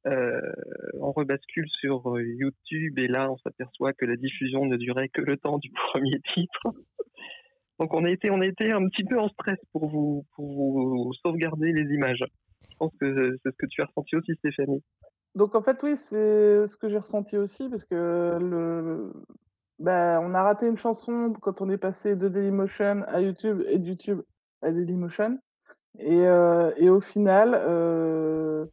[0.05, 5.35] On rebascule sur YouTube et là, on s'aperçoit que la diffusion ne durait que le
[5.35, 6.73] temps du premier titre.
[7.79, 10.45] Donc, on a été, on a été un petit peu en stress pour vous, pour
[10.47, 12.23] vous sauvegarder les images.
[12.69, 14.83] Je pense que c'est ce que tu as ressenti aussi, Stéphanie.
[15.37, 19.13] Donc en fait, oui, c'est ce que j'ai ressenti aussi parce que le,
[19.77, 23.77] bah, on a raté une chanson quand on est passé de Dailymotion à YouTube et
[23.77, 24.21] de YouTube
[24.63, 25.37] à Dailymotion.
[25.99, 28.65] Et, euh, et au final, euh,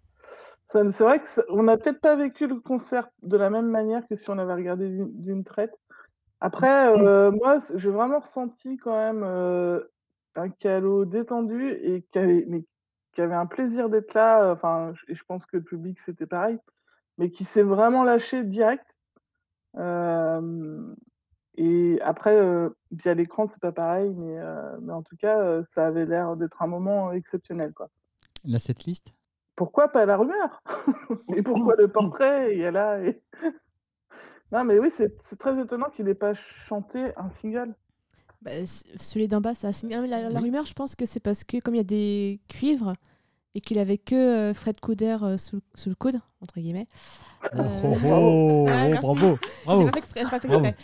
[0.69, 4.29] c'est vrai qu'on n'a peut-être pas vécu le concert de la même manière que si
[4.31, 5.75] on avait regardé d'une traite.
[6.41, 9.81] Après, euh, moi, j'ai vraiment ressenti quand même euh,
[10.35, 12.65] un calot détendu et qui avait, mais
[13.13, 14.53] qui avait un plaisir d'être là.
[14.53, 16.59] Enfin, je- et je pense que le public, c'était pareil,
[17.19, 18.85] mais qui s'est vraiment lâché direct.
[19.77, 20.95] Euh,
[21.57, 25.63] et après, euh, via l'écran, c'est pas pareil, mais, euh, mais en tout cas, euh,
[25.71, 27.89] ça avait l'air d'être un moment exceptionnel, quoi.
[28.45, 29.15] La setlist?
[29.57, 30.63] Pourquoi pas la rumeur?
[31.37, 32.55] Et pourquoi le portrait?
[32.55, 33.01] Il y a là.
[33.01, 33.23] et-
[34.55, 36.33] non, mais oui, c'est c'est très étonnant qu'il n'ait pas
[36.69, 37.75] chanté un single.
[38.43, 38.53] Bah,
[38.97, 40.07] celui d'en bas, c'est assez bien.
[40.07, 40.45] La, la Oui.
[40.47, 42.93] rumeur, je pense que c'est parce que comme il y a des cuivres
[43.55, 46.89] et qu'il avait que euh, Fred Couder euh, sous, sous le coude, entre guillemets.
[47.55, 49.01] Oh, euh, oh, oh, Ah, oh, merci.
[49.03, 49.85] bravo, bravo.
[49.87, 50.77] pas fait exprès, pas exprès.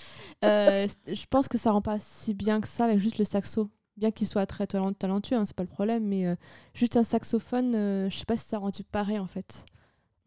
[0.44, 3.70] Euh, je pense que ça rend pas si bien que ça avec juste le saxo.
[3.96, 6.34] Bien qu'il soit très talent- talentueux, hein, c'est pas le problème, mais euh,
[6.74, 9.66] juste un saxophone, euh, je sais pas si ça rend pareil en fait.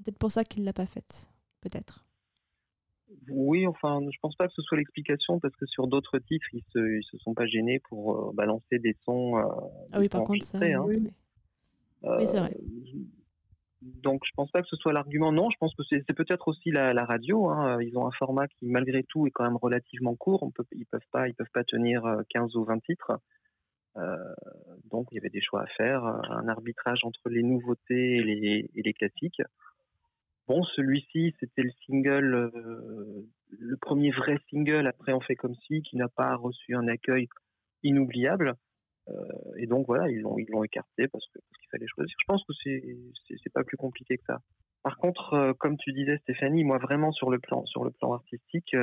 [0.03, 1.29] Peut-être pour ça qu'il l'a pas faite.
[1.61, 2.02] Peut-être.
[3.29, 6.63] Oui, enfin, je pense pas que ce soit l'explication parce que sur d'autres titres, ils
[6.73, 9.37] se, ils se sont pas gênés pour euh, balancer des sons.
[9.37, 9.43] euh,
[9.91, 10.57] Ah oui, par contre, ça.
[10.59, 10.83] hein.
[10.85, 11.09] oui.
[12.25, 12.55] c'est vrai.
[12.55, 12.99] Euh,
[13.81, 15.31] donc je pense pas que ce soit l'argument.
[15.33, 17.49] Non, je pense que c'est peut-être aussi la, la radio.
[17.49, 17.81] hein.
[17.81, 20.41] Ils ont un format qui malgré tout est quand même relativement court.
[20.43, 23.11] On peut, ils peuvent pas, ils peuvent pas tenir euh, 15 ou 20 titres.
[23.97, 24.15] Euh,
[24.89, 28.23] donc il y avait des choix à faire, euh, un arbitrage entre les nouveautés et
[28.23, 29.41] les, et les classiques.
[30.47, 34.87] Bon, celui-ci, c'était le single, euh, le premier vrai single.
[34.87, 37.27] Après, on fait comme si, qui n'a pas reçu un accueil
[37.83, 38.55] inoubliable.
[39.09, 39.13] Euh,
[39.57, 42.15] et donc voilà, ils l'ont ils l'ont écarté parce qu'il fallait choisir.
[42.19, 42.81] Je pense que c'est
[43.43, 44.39] c'est pas plus compliqué que ça.
[44.81, 48.13] Par contre, euh, comme tu disais Stéphanie, moi vraiment sur le plan sur le plan
[48.13, 48.75] artistique,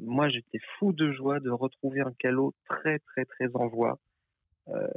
[0.00, 3.98] moi j'étais fou de joie de retrouver un calot très très très en voix.
[4.68, 4.88] Euh,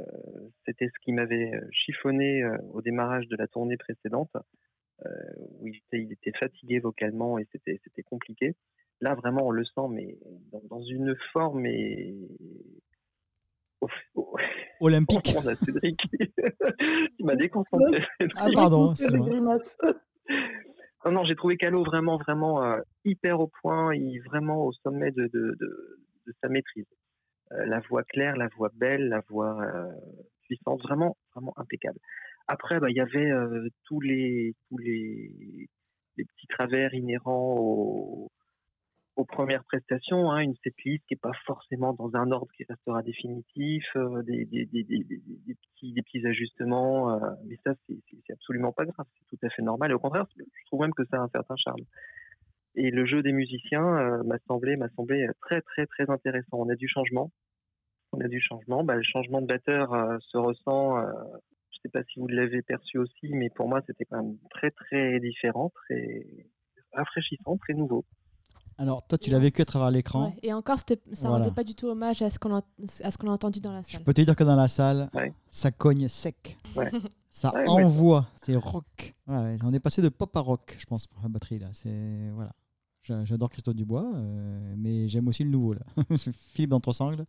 [0.64, 2.42] C'était ce qui m'avait chiffonné
[2.72, 4.34] au démarrage de la tournée précédente,
[5.60, 8.54] où il était, il était fatigué vocalement et c'était c'était compliqué.
[9.00, 10.18] Là vraiment on le sent, mais
[10.52, 12.16] dans, dans une forme et
[13.80, 13.88] au-
[14.80, 15.30] Olympique.
[15.30, 16.00] Franchement, là, Cédric,
[17.18, 18.04] il m'a déconcentré.
[18.36, 19.28] Ah, pardon, C'est des excuse-moi.
[19.28, 19.78] grimaces.
[21.04, 25.10] Non, non, j'ai trouvé Calo vraiment, vraiment euh, hyper au point, il vraiment au sommet
[25.12, 26.86] de, de, de, de sa maîtrise.
[27.52, 29.90] Euh, la voix claire, la voix belle, la voix euh,
[30.42, 31.98] puissante, vraiment, vraiment impeccable.
[32.48, 35.68] Après, bah, il y avait euh, tous les tous les,
[36.16, 38.28] petits travers inhérents au-
[39.16, 43.02] aux premières prestations, hein, une setlist qui n'est pas forcément dans un ordre qui restera
[43.02, 48.72] définitif, euh, des, des, des, des, petits, des petits ajustements, euh, mais ça, c'est absolument
[48.72, 49.92] pas grave, c'est tout à fait normal.
[49.92, 51.82] Au contraire, je trouve même que ça a un certain charme.
[52.76, 56.58] Et le jeu des musiciens m'a semblé, m'a semblé très, très, très intéressant.
[56.58, 57.32] On a du changement.
[58.12, 58.84] On a du changement.
[58.84, 59.90] Bah, le changement de batteur
[60.20, 61.04] se ressent.
[61.78, 64.70] Je sais pas si vous l'avez perçu aussi, mais pour moi, c'était quand même très,
[64.70, 66.26] très différent, très
[66.92, 68.04] rafraîchissant, très nouveau.
[68.80, 70.28] Alors, toi, tu l'as vécu à travers l'écran.
[70.28, 71.38] Ouais, Et encore, ça Voilà.
[71.44, 72.62] rendait pas du tout hommage à ce qu'on a,
[73.32, 74.02] entendu dans la Je salle.
[74.04, 75.32] peux te dire que dans la salle, Ouais.
[75.48, 76.56] ça cogne sec.
[76.76, 76.88] Ouais.
[77.30, 78.26] Ça envoie.
[78.36, 79.14] C'est rock.
[79.26, 81.58] On est passé de pop à rock, je pense, pour la batterie.
[81.58, 81.68] là.
[81.72, 82.50] C'est voilà.
[83.02, 85.74] J'a- J'adore Christophe Dubois, euh, mais j'aime aussi le nouveau.
[85.74, 85.80] là.
[86.54, 87.26] Philippe d'Entresangles,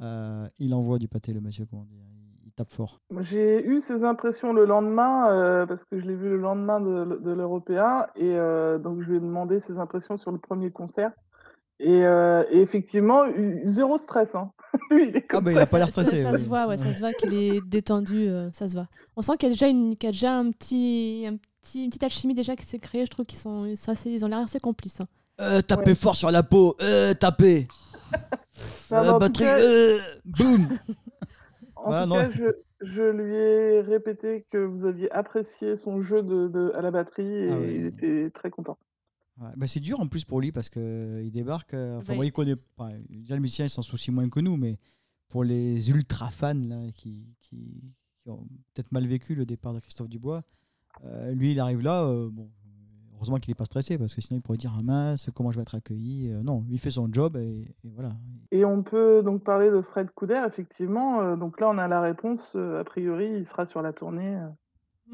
[0.00, 2.04] euh, il envoie du pâté, le monsieur, comment dire.
[2.56, 3.00] Il tape fort.
[3.20, 7.18] J'ai eu ces impressions le lendemain, euh, parce que je l'ai vu le lendemain de,
[7.20, 11.10] de l'Européen, et euh, donc je lui ai demandé ses impressions sur le premier concert.
[11.80, 13.24] Et, euh, et effectivement,
[13.64, 14.36] zéro stress.
[14.36, 14.52] Hein.
[14.90, 16.22] Lui, il est Ah, bah, il a pas l'air Ça- stressé.
[16.22, 16.38] Ça, ouais.
[16.38, 18.86] se voit, ouais, ça se voit qu'il est détendu, euh, ça se voit.
[19.16, 21.82] On sent qu'il y a déjà une, qu'il y a déjà un petit, un petit,
[21.82, 23.04] une petite alchimie déjà qui s'est créée.
[23.04, 25.00] Je trouve qu'ils sont, ils sont assez, ils ont l'air assez complices.
[25.00, 25.08] hein.
[25.40, 26.76] Euh, tapez fort sur la peau.
[26.80, 27.66] Euh, tapez.
[28.92, 29.44] Non, Euh, batterie.
[29.44, 30.68] cas- euh, boum.
[31.84, 32.14] En Ah, tout non.
[32.16, 32.44] cas, je,
[32.80, 37.24] je lui ai répété que vous aviez apprécié son jeu de, de- à la batterie
[37.26, 37.74] et Ah ouais.
[37.76, 38.78] il était très content.
[39.40, 41.74] Ouais, bah, c'est dur en plus pour lui parce qu'il débarque.
[41.74, 42.16] euh, enfin, Ouais.
[42.16, 42.90] moi, il connaît pas.
[43.10, 44.78] Déjà, le musicien, il s'en soucie moins que nous, mais
[45.28, 47.82] pour les ultra fans là, qui, qui,
[48.22, 50.42] qui ont peut-être mal vécu le départ de Christophe Dubois,
[51.04, 52.04] euh, lui, il arrive là.
[52.04, 52.48] euh, bon,
[53.24, 55.56] heureusement qu'il n'est pas stressé parce que sinon, il pourrait dire ah, mince, comment je
[55.56, 56.28] vais être accueilli.
[56.30, 58.10] Euh, non, il fait son job et, et voilà.
[58.50, 61.20] Et on peut donc parler de Fred Couder, effectivement.
[61.22, 62.40] euh, donc là, on a la réponse.
[62.54, 64.36] euh, a priori, il sera sur la tournée.
[64.36, 64.48] euh.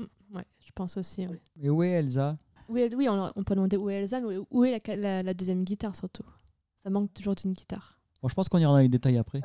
[0.02, 1.26] Mm, ouais, je pense aussi.
[1.26, 1.40] ouais.
[1.56, 2.36] Mais où est Elsa?
[2.74, 5.34] Est- oui, on, on peut demander où est Elsa, mais où est la, la- la
[5.34, 6.24] deuxième guitare surtout?
[6.82, 7.98] Ça manque toujours d'une guitare.
[8.22, 9.40] Bon, Je pense qu'on ira dans les détails après.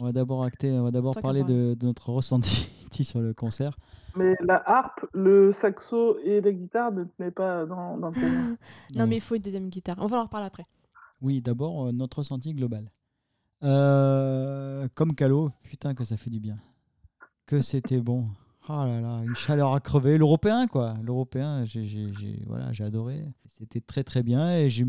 [0.00, 2.68] On va d'abord acter, on va d'abord parler de notre ressenti
[3.04, 3.76] sur le concert.
[4.16, 8.56] Mais la harpe, le saxo et la guitare ne tenaient pas dans, dans le thème.
[8.94, 9.96] Non, mais il faut une deuxième guitare.
[9.98, 10.66] On va en reparler après.
[11.20, 12.90] Oui, d'abord, euh, notre ressenti global.
[13.62, 16.56] Euh, comme Calo, putain que ça fait du bien.
[17.46, 18.26] Que c'était bon.
[18.68, 20.16] Ah là là, une chaleur à crever.
[20.16, 20.96] L'européen, quoi.
[21.02, 23.24] L'européen, j'ai, voilà, j'ai adoré.
[23.46, 24.86] C'était très très bien et j'ai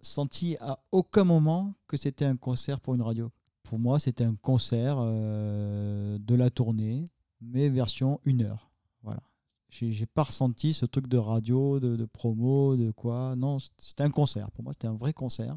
[0.00, 3.30] senti à aucun moment que c'était un concert pour une radio.
[3.64, 7.04] Pour moi, c'était un concert euh, de la tournée,
[7.40, 8.70] mais version une heure.
[9.02, 9.22] Voilà.
[9.68, 13.34] J'ai, pas ressenti ce truc de radio, de, promo, de quoi.
[13.36, 14.50] Non, c'était un concert.
[14.50, 15.56] Pour moi, c'était un vrai concert.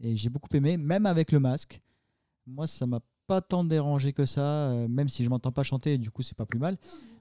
[0.00, 1.82] Et j'ai beaucoup aimé, même avec le masque.
[2.46, 5.98] Moi, ça m'a pas tant dérangé que ça, euh, même si je m'entends pas chanter,
[5.98, 6.78] du coup, c'est pas plus mal.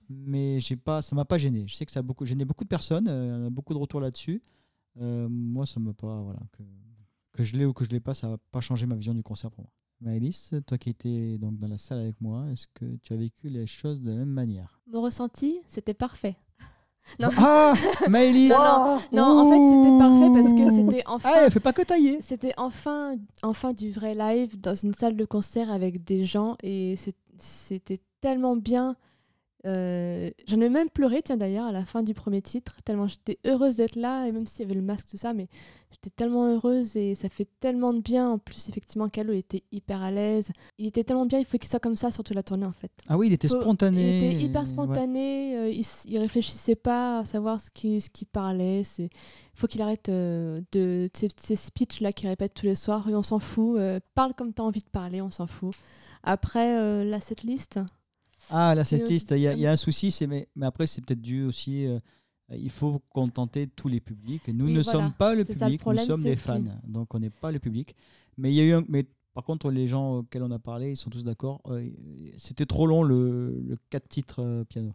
[0.09, 1.67] Mais j'ai pas, ça m'a pas gêné.
[1.67, 3.99] Je sais que ça a beaucoup, gêné beaucoup de personnes, euh, a beaucoup de retours
[3.99, 4.41] là-dessus.
[5.01, 6.63] Euh, moi, ça m'a pas, voilà, que,
[7.33, 9.23] que je l'ai ou que je l'ai pas, ça va pas changer ma vision du
[9.23, 9.71] concert pour moi.
[9.99, 13.49] Maëlys, toi qui étais donc dans la salle avec moi, est-ce que tu as vécu
[13.49, 14.79] les choses de la même manière?
[14.87, 16.35] Mon ressenti, c'était parfait.
[17.19, 17.29] Non.
[17.37, 17.73] Ah,
[18.09, 21.29] Maëlys Non, Non, en fait, c'était parfait parce que c'était enfin.
[21.33, 22.19] Ah, elle fait pas que tailler.
[22.21, 26.95] C'était enfin, enfin du vrai live dans une salle de concert avec des gens et
[27.37, 28.95] c'était tellement bien
[29.65, 33.39] Euh, J'en ai même pleuré, tiens d'ailleurs, à la fin du premier titre, tellement j'étais
[33.45, 35.47] heureuse d'être là, et même s'il y avait le masque, tout ça, mais
[35.91, 38.29] j'étais tellement heureuse et ça fait tellement de bien.
[38.29, 40.51] En plus, effectivement, Calo était hyper à l'aise.
[40.77, 42.71] Il était tellement bien, il faut qu'il soit comme ça sur toute la tournée en
[42.71, 42.91] fait.
[43.07, 44.19] Ah oui, il était Faut- spontané.
[44.27, 44.67] Il était hyper ouais.
[44.67, 48.83] spontané, euh, il, il réfléchissait pas à savoir ce qui, ce qui parlait.
[48.99, 49.09] Il
[49.55, 53.09] faut qu'il arrête euh, de ces, ces speeches là qu'il répète tous les soirs.
[53.09, 53.77] Et on s'en fout.
[53.79, 55.73] euh, parle comme tu as envie de parler, on s'en fout.
[56.23, 57.79] Après, euh, la setlist,
[58.49, 61.21] Ah, Sinon, liste, il y, a- y un souci, c'est mais, mais après, c'est peut-être
[61.21, 61.85] dû aussi.
[61.85, 61.99] euh,
[62.49, 64.47] il faut contenter tous les publics.
[64.47, 64.99] Nous Oui, ne voilà.
[64.99, 66.63] sommes pas le C'est ça, le public, nous sommes des que- fans.
[66.85, 67.93] Donc, on n'est pas le public.
[68.37, 70.91] Mais il y a eu un- mais par contre, les gens auxquels on a parlé,
[70.91, 71.61] ils sont tous d'accord.
[71.69, 71.85] euh,
[72.37, 74.93] C'était trop long le, le 4 titres euh, piano.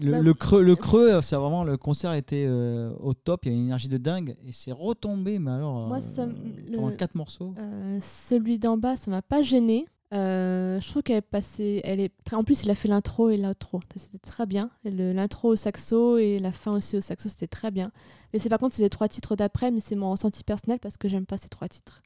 [0.00, 3.44] Le, Bah, le creux, le creux, c'est vraiment le concert était euh, au top.
[3.44, 5.38] Il y a une énergie de dingue et c'est retombé.
[5.38, 6.26] Mais alors, Moi, ça
[6.72, 7.54] pendant quatre morceaux.
[8.00, 9.84] celui d'en bas, ça m'a pas gêné.
[10.14, 11.80] Euh, je trouve qu'elle passée.
[11.84, 12.36] Elle est très...
[12.36, 13.80] En plus, il a fait l'intro et l'outro.
[13.96, 14.70] C'était très bien.
[14.84, 17.90] L'intro au saxo et la fin aussi au saxo, c'était très bien.
[18.32, 20.96] Mais c'est par contre, c'est les trois titres d'après, mais c'est mon ressenti personnel parce
[20.96, 22.02] que j'aime pas ces trois titres.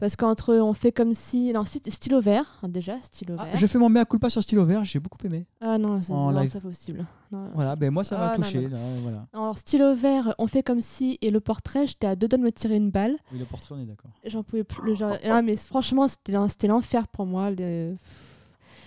[0.00, 1.52] Parce qu'entre on fait comme si.
[1.52, 3.56] Non, stylo vert, hein, déjà, stylo Ah, vert.
[3.58, 5.46] je fais mon mea culpa sur stylo vert, j'ai beaucoup aimé.
[5.60, 7.06] Ah non, c'est En non, pas possible.
[7.30, 8.62] Non, Voilà, ben moi ça m'a Ah, touché.
[8.62, 9.26] non, là, voilà.
[9.34, 11.18] Alors, stylo vert, on fait comme si.
[11.20, 13.16] Et le portrait, j'étais à deux doigts de me tirer une balle.
[13.32, 14.10] Oui, le portrait, on est d'accord.
[14.24, 14.82] J'en pouvais plus.
[14.84, 17.50] le genre- Non, mais franchement, c'était l'en- c'était l'enfer pour moi.
[17.50, 17.94] Le,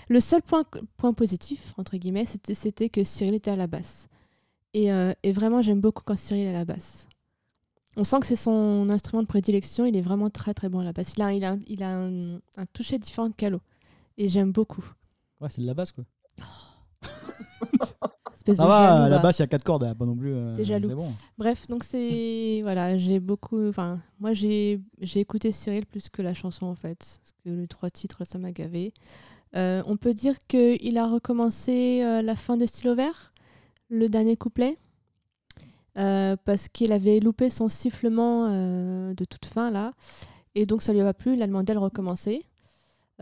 [0.09, 0.63] le seul point,
[0.97, 4.07] point positif, entre guillemets, c'était c'était que Cyril était à la basse.
[4.73, 7.07] Et, euh, et vraiment, j'aime beaucoup quand Cyril est à la basse.
[7.97, 9.85] On sent que c'est son instrument de prédilection.
[9.85, 11.13] Il est vraiment très très bon à la basse.
[11.15, 13.59] Il a, il a, il a un, un toucher différent de Calo.
[14.17, 14.83] Et j'aime beaucoup.
[15.39, 16.03] Ouais, c'est de la basse quoi.
[18.35, 20.33] Espèce de jaloux, à la basse, il y a quatre cordes, hein, pas non plus.
[20.33, 20.89] euh, T'es jaloux.
[20.89, 21.11] C'est bon.
[21.37, 24.81] Bref, donc c'est voilà, j'ai beaucoup, enfin moi j'ai
[25.15, 28.51] écouté Cyril plus que la chanson en fait, parce que les trois titres ça m'a
[28.51, 28.93] gavé.
[29.55, 33.33] Euh, on peut dire que il a recommencé euh, la fin de Stylo Vert,
[33.89, 34.77] le dernier couplet,
[35.97, 39.93] euh, parce qu'il avait loupé son sifflement euh, de toute fin là,
[40.55, 42.43] et donc ça lui a pas plu, il a demandé à recommencer.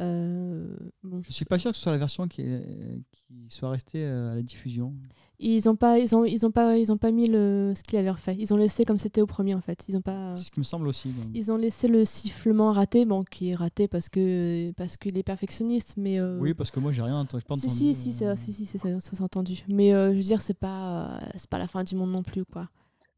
[0.01, 3.69] Euh, bon, Je suis pas sûr que ce soit la version qui, est- qui soit
[3.69, 4.93] restée euh, à la diffusion.
[5.39, 7.97] ils ont pas, ils ont, ils ont pas, ils ont pas mis le ce qu'il
[7.99, 8.35] avait refait.
[8.39, 9.85] Ils ont laissé comme c'était au premier en fait.
[9.87, 10.35] Ils ont pas.
[10.35, 11.09] C'est ce qui me semble aussi.
[11.09, 11.27] donc.
[11.33, 15.23] Ils ont laissé le sifflement raté, bon, qui est raté parce que parce qu'il est
[15.23, 17.43] perfectionniste, mais euh, Oui, parce que moi j'ai rien entendu.
[17.43, 19.63] pas si, entendu, si si euh, c'est si si c'est ça, ça s'est entendu.
[19.69, 22.69] Mais je veux dire c'est pas c'est pas la fin du monde non plus quoi.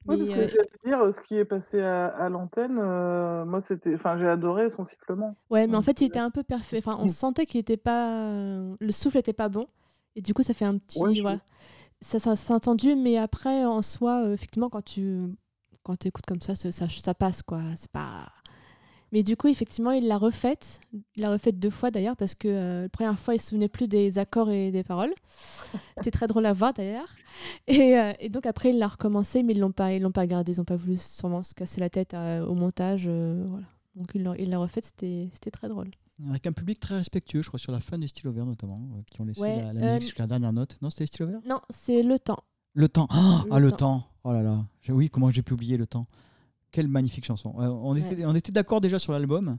[0.08, 2.78] Oui, Mais, parce que euh, j'allais dire, euh, ce qui est passé à, à l'antenne,
[2.80, 5.36] euh, moi, c'était, enfin, j'ai adoré son sifflement.
[5.50, 6.78] ouais, mais en donc, fait il était un peu parfait.
[6.80, 7.10] Enfin, on Mm.
[7.10, 8.30] sentait qu'il était pas
[8.80, 9.66] le souffle était pas bon
[10.16, 11.40] et du coup ça fait un petit Ouais, je- voilà.
[12.02, 15.36] Ça, ça s'est entendu, mais après en soi euh, effectivement quand tu
[15.84, 17.62] quand écoutes comme ça, ça ça ça passe quoi.
[17.76, 18.30] C'est pas
[19.14, 20.82] Mais du coup, effectivement, il l'a refaite.
[21.16, 23.70] Il l'a refaite deux fois d'ailleurs, parce que euh, la première fois, il se souvenait
[23.70, 25.14] plus des accords et des paroles.
[25.98, 27.08] C'était très drôle à voir d'ailleurs.
[27.68, 30.26] Et, euh, et donc après, il l'a recommencé, mais ils l'ont pas, ils l'ont pas
[30.28, 30.54] gardé.
[30.54, 33.06] Ils n'ont pas voulu sûrement se casser la tête euh, au montage.
[33.08, 33.66] euh, voilà.
[33.96, 34.86] Donc il l'a, refaite.
[34.86, 35.92] C'était, c'était très drôle.
[36.30, 39.02] Avec un public très respectueux, je crois, sur la fin des stylos verts notamment, euh,
[39.12, 40.78] qui ont laissé Ouais, la, la euh, musique jusqu'à la dernière note.
[40.82, 41.42] Non, c'était les stylos verts?
[41.48, 42.44] Non, c'est le temps.
[42.74, 43.08] Le temps.
[43.12, 43.78] Ah, Le ah, le temps.
[43.78, 44.08] temps.
[44.24, 44.66] Oh là là.
[44.90, 46.08] Oui, comment j'ai pu oublier le temps?
[46.74, 47.54] Quelle magnifique chanson.
[47.60, 48.02] Euh, on, Ouais.
[48.02, 49.58] était, on était d'accord déjà sur l'album.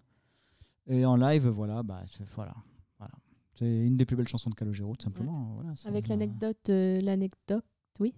[0.86, 2.52] Et en live, voilà, bah, c'est, voilà,
[2.98, 3.14] voilà.
[3.58, 5.32] C'est une des plus belles chansons de Calogero, tout simplement.
[5.54, 7.64] Voilà, ça- Avec l'anecdote, euh, l'anecdote,
[8.00, 8.12] oui,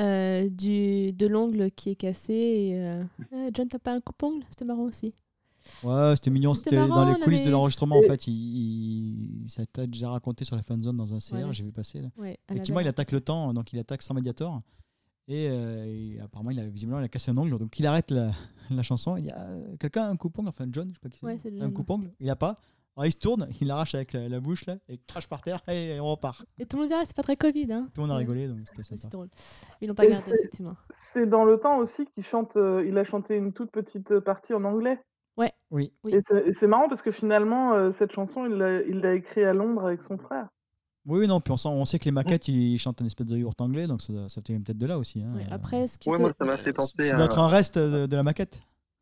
[0.00, 2.32] euh, du de l'ongle qui est cassé.
[2.32, 5.14] Et, John, t'as pas un coupe-ongle C'était marrant aussi.
[5.84, 6.54] Ouais, c'était mignon.
[6.54, 8.26] C'était dans les coulisses de l'enregistrement, en fait.
[8.26, 11.52] Il, il- ça t'a déjà raconté sur la fanzone dans un CR, Ouais.
[11.52, 12.00] j'ai vu passer.
[12.00, 12.08] Là.
[12.16, 14.62] Ouais, Effectivement, il attaque le temps, donc il attaque sans médiator.
[15.28, 17.58] Et, euh, et apparemment, il a, visiblement, il a cassé un ongle.
[17.58, 18.32] Donc il arrête la,
[18.70, 19.16] la chanson.
[19.16, 19.46] Il dit ah,
[19.78, 20.48] Quelqu'un a un coupe-ongle?
[20.48, 21.26] Enfin, John, je sais pas qui c'est.
[21.26, 21.72] Ouais, c'est un John.
[21.74, 22.10] coupe-ongle?
[22.20, 22.56] Il a pas.
[22.96, 25.62] Alors il se tourne, il l'arrache avec la, la bouche là, et crache par terre,
[25.68, 26.44] et on repart.
[26.58, 27.68] Et tout le monde dit, ah, c'est pas très Covid.
[27.72, 27.88] Hein.
[27.94, 28.18] Tout le monde a Ouais.
[28.22, 29.12] rigolé, donc c'était Ouais, C'est sympa.
[29.12, 29.28] drôle.
[29.80, 30.74] Ils l'ont pas Et gardé, effectivement.
[31.12, 34.52] C'est dans le temps aussi qu'il chante, euh, il a chanté une toute petite partie
[34.52, 34.98] en anglais.
[35.36, 35.46] Oui.
[35.70, 35.92] Oui.
[36.08, 39.14] Et c'est et c'est marrant parce que finalement, euh, cette chanson, il l'a il l'a
[39.14, 40.48] écrite à Londres avec son frère.
[41.08, 43.36] Oui, non, puis on sait, on sait que les maquettes, ils chantent un espèce de
[43.38, 45.22] yaourt anglais, donc ça, ça vient peut-être de là aussi.
[45.22, 45.34] hein.
[45.34, 47.16] Ouais, Après, est-ce que Ouais, c'est- moi, ça m'a fait penser Ça à.
[47.16, 48.60] doit être un reste de, de la maquette.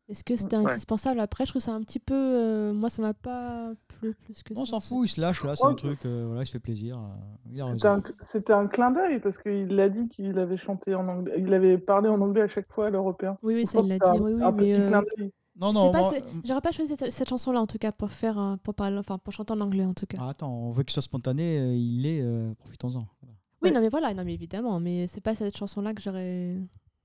[0.09, 0.71] est-ce que c'était Ouais.
[0.71, 1.19] indispensable?
[1.19, 2.13] Après, je trouve ça un petit peu.
[2.15, 4.71] euh, moi, ça m'a pas plu plus que On ça.
[4.71, 6.97] s'en fout, il se lâche là, c'est un truc, euh, voilà, il se fait plaisir.
[6.97, 7.73] euh,
[8.21, 11.77] C'était un, clin d'œil parce qu'il a dit qu'il avait chanté en anglais, il avait
[11.77, 13.37] parlé en anglais à chaque fois à l'européen.
[13.43, 14.05] Oui, oui, ça, il l'a dit.
[14.05, 14.57] un- Oui, oui, un mais.
[14.63, 15.31] petit euh, clin d'œil.
[15.59, 18.37] Non, non, moi- c'est- J'aurais pas choisi cette, cette chanson-là, en tout cas, pour faire,
[18.39, 20.17] euh, pour parler, enfin, pour chanter en anglais, en tout cas.
[20.21, 22.99] Ah, attends, on veut qu'il soit spontané, euh, il est, euh, profitons-en.
[23.21, 23.35] Voilà.
[23.63, 23.71] oui, ouais.
[23.71, 26.57] non, mais voilà, non, mais évidemment, mais c'est pas cette chanson-là que j'aurais.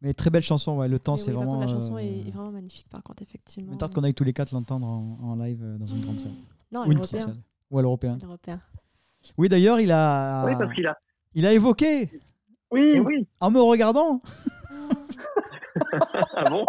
[0.03, 1.53] Mais très belle chanson, ouais, le temps Mais c'est oui, vraiment.
[1.55, 3.73] contre, la chanson euh, est, vraiment magnifique, par contre, effectivement.
[3.73, 6.19] Une tarte qu'on aille tous les quatre l'entendre en, en live euh, dans une grande
[6.19, 6.33] salle.
[6.73, 7.35] Non, Ou une petite l'européen.
[7.35, 7.43] salle.
[7.71, 8.19] Ou à l'européen.
[9.39, 10.99] Oui, d'ailleurs, il a, Oui, parce qu'il a.
[11.35, 12.11] il a évoqué,
[12.73, 13.27] Oui, oui.
[13.41, 14.21] en me regardant,
[16.35, 16.65] Ah bon?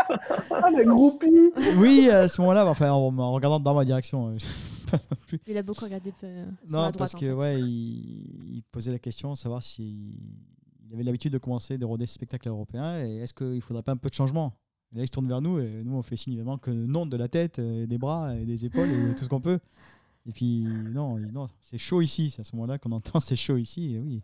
[0.51, 4.29] Ah, la groupie oui, à ce moment-là, enfin, en regardant dans ma direction.
[4.29, 4.97] euh,
[5.47, 6.97] Il a beaucoup regardé euh, sur non, la droite.
[6.97, 7.33] parce en que, fait.
[7.33, 10.19] ouais, il, il posait la question, savoir si
[10.87, 13.81] il avait l'habitude de commencer de rôder ce spectacle européen et est-ce qu'il ne faudrait
[13.83, 14.53] pas un peu de changement?
[14.93, 17.05] Et là, il se tourne vers nous et nous, on fait signe évidemment que non,
[17.07, 19.59] de la tête, euh, des bras et des épaules et tout ce qu'on peut.
[20.27, 22.29] Et puis, non, non c'est chaud ici.
[22.29, 23.95] C'est à ce moment-là qu'on entend c'est chaud ici.
[23.95, 24.21] Et oui,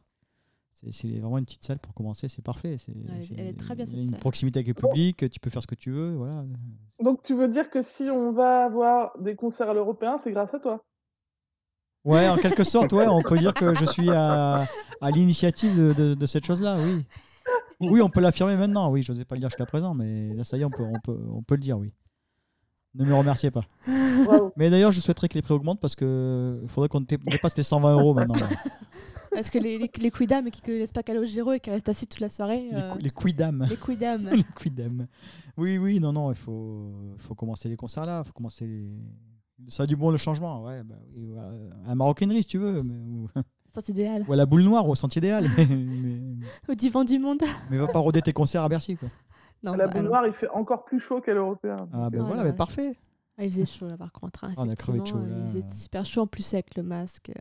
[0.92, 2.28] c'est vraiment une petite salle pour commencer.
[2.28, 2.74] C'est parfait.
[2.74, 2.94] Est- c'est-
[3.38, 4.20] elle est très bien, cette une salle.
[4.20, 5.30] proximité avec le public.
[5.30, 6.16] Tu peux faire ce que tu veux.
[6.16, 6.44] Voilà.
[7.04, 10.54] Donc tu veux dire que si on va avoir des concerts à l'européen, c'est grâce
[10.54, 10.84] à toi?
[12.06, 14.66] Ouais, en quelque sorte, ouais, on peut dire que je suis à,
[15.02, 17.04] à l'initiative de, de- de cette chose-là, oui.
[17.82, 20.44] Oui, on peut l'affirmer maintenant, oui, je n'osais pas le dire jusqu'à présent, mais là,
[20.44, 21.94] ça y est, on peut, on, peut, on peut le dire, oui.
[22.96, 23.62] Ne me remerciez pas.
[24.58, 27.64] Mais d'ailleurs, je souhaiterais que les prix augmentent parce qu'il faudrait qu'on dé- dépasse les
[27.64, 28.36] 120 euros maintenant.
[29.32, 32.08] Parce que les, les, les quidam qui ne laissent pas Calogero et qui restent assis
[32.08, 32.68] toute la soirée.
[32.72, 33.64] Les, euh, les quidam.
[33.70, 34.28] les quidam.
[34.34, 35.06] les quidam.
[35.56, 38.90] Oui, oui, non, non, il faut, faut commencer les concerts là, faut commencer les...
[39.68, 40.82] Ça a du bon le changement, ouais.
[40.84, 41.48] Bah, voilà.
[41.86, 43.28] À la maroquinerie, si tu veux, mais-
[43.74, 44.26] Sens idéal.
[44.28, 45.46] ou à la boule noire, au sentier idéal.
[45.56, 46.20] Mais, mais,
[46.68, 47.44] Au divan du monde.
[47.70, 49.10] mais va pas rôder tes concerts à Bercy, quoi.
[49.64, 50.10] Non, À la bah, boule non.
[50.10, 51.76] noire, il fait encore plus chaud qu'à l'européen.
[51.94, 52.50] Ah ben Ouais, voilà, ouais.
[52.52, 52.94] mais parfait.
[53.38, 54.44] Ah, il faisait chaud là par contre.
[54.44, 55.36] hein, Ah, on a crevé de chaud, là.
[55.40, 57.32] Il faisait super chaud en plus avec le masque.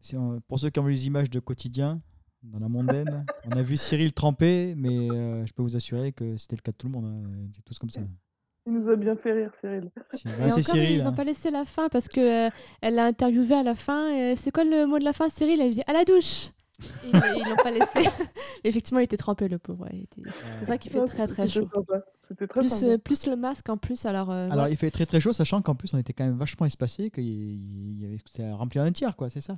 [0.00, 1.98] Si on- pour ceux qui ont vu les images de quotidien
[2.42, 6.36] dans la mondaine, on a vu Cyril tremper, mais euh, je peux vous assurer que
[6.36, 7.04] c'était le cas de tout le monde.
[7.06, 7.48] hein.
[7.54, 8.00] C'est tous comme ça.
[8.66, 9.90] Il nous a bien fait rire, Cyril.
[10.14, 10.90] Si- Et encore, Cyril.
[10.96, 11.04] ils hein.
[11.04, 12.50] n'ont pas laissé la fin parce que euh,
[12.82, 14.10] elle l'a interviewé à la fin.
[14.10, 15.60] et, euh, c'est quoi le mot de la fin, Cyril?
[15.60, 16.50] Elle dit à la douche.
[17.04, 17.12] Ils
[17.48, 18.00] l'ont pas laissé.
[18.64, 19.84] Effectivement, il était trempé le pauvre.
[19.84, 20.22] ouais, était-
[20.60, 21.66] C'est vrai qu'il fait Ouais, très très chaud.
[21.66, 22.02] sympa.
[22.28, 22.86] C'était très Plus, sympa.
[22.92, 24.04] euh, plus le masque en plus.
[24.04, 24.72] Alors, euh, Alors ouais.
[24.72, 28.00] il fait très très chaud, sachant qu'en plus on était quand même vachement espacé, qu'il
[28.00, 29.56] y avait c'était rempli un tiers, quoi, c'est ça?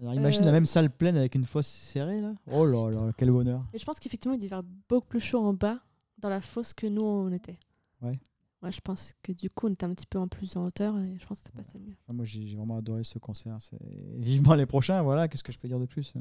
[0.00, 2.32] Alors imagine Euh, la même salle pleine avec une fosse serrée là.
[2.52, 3.64] Oh là là, quel bonheur.
[3.74, 5.78] Et je pense qu'effectivement, il devait faire beaucoup plus chaud en bas
[6.18, 7.58] dans la fosse que nous on était.
[8.02, 8.18] Ouais.
[8.62, 10.98] Ouais, je pense que du coup, on était un petit peu en plus en hauteur
[10.98, 11.94] et je pense que ça passait mieux.
[12.02, 13.58] Enfin, moi j'ai vraiment adoré ce concert.
[14.16, 16.20] Vivement les prochains, voilà, qu'est-ce que je peux dire de plus euh?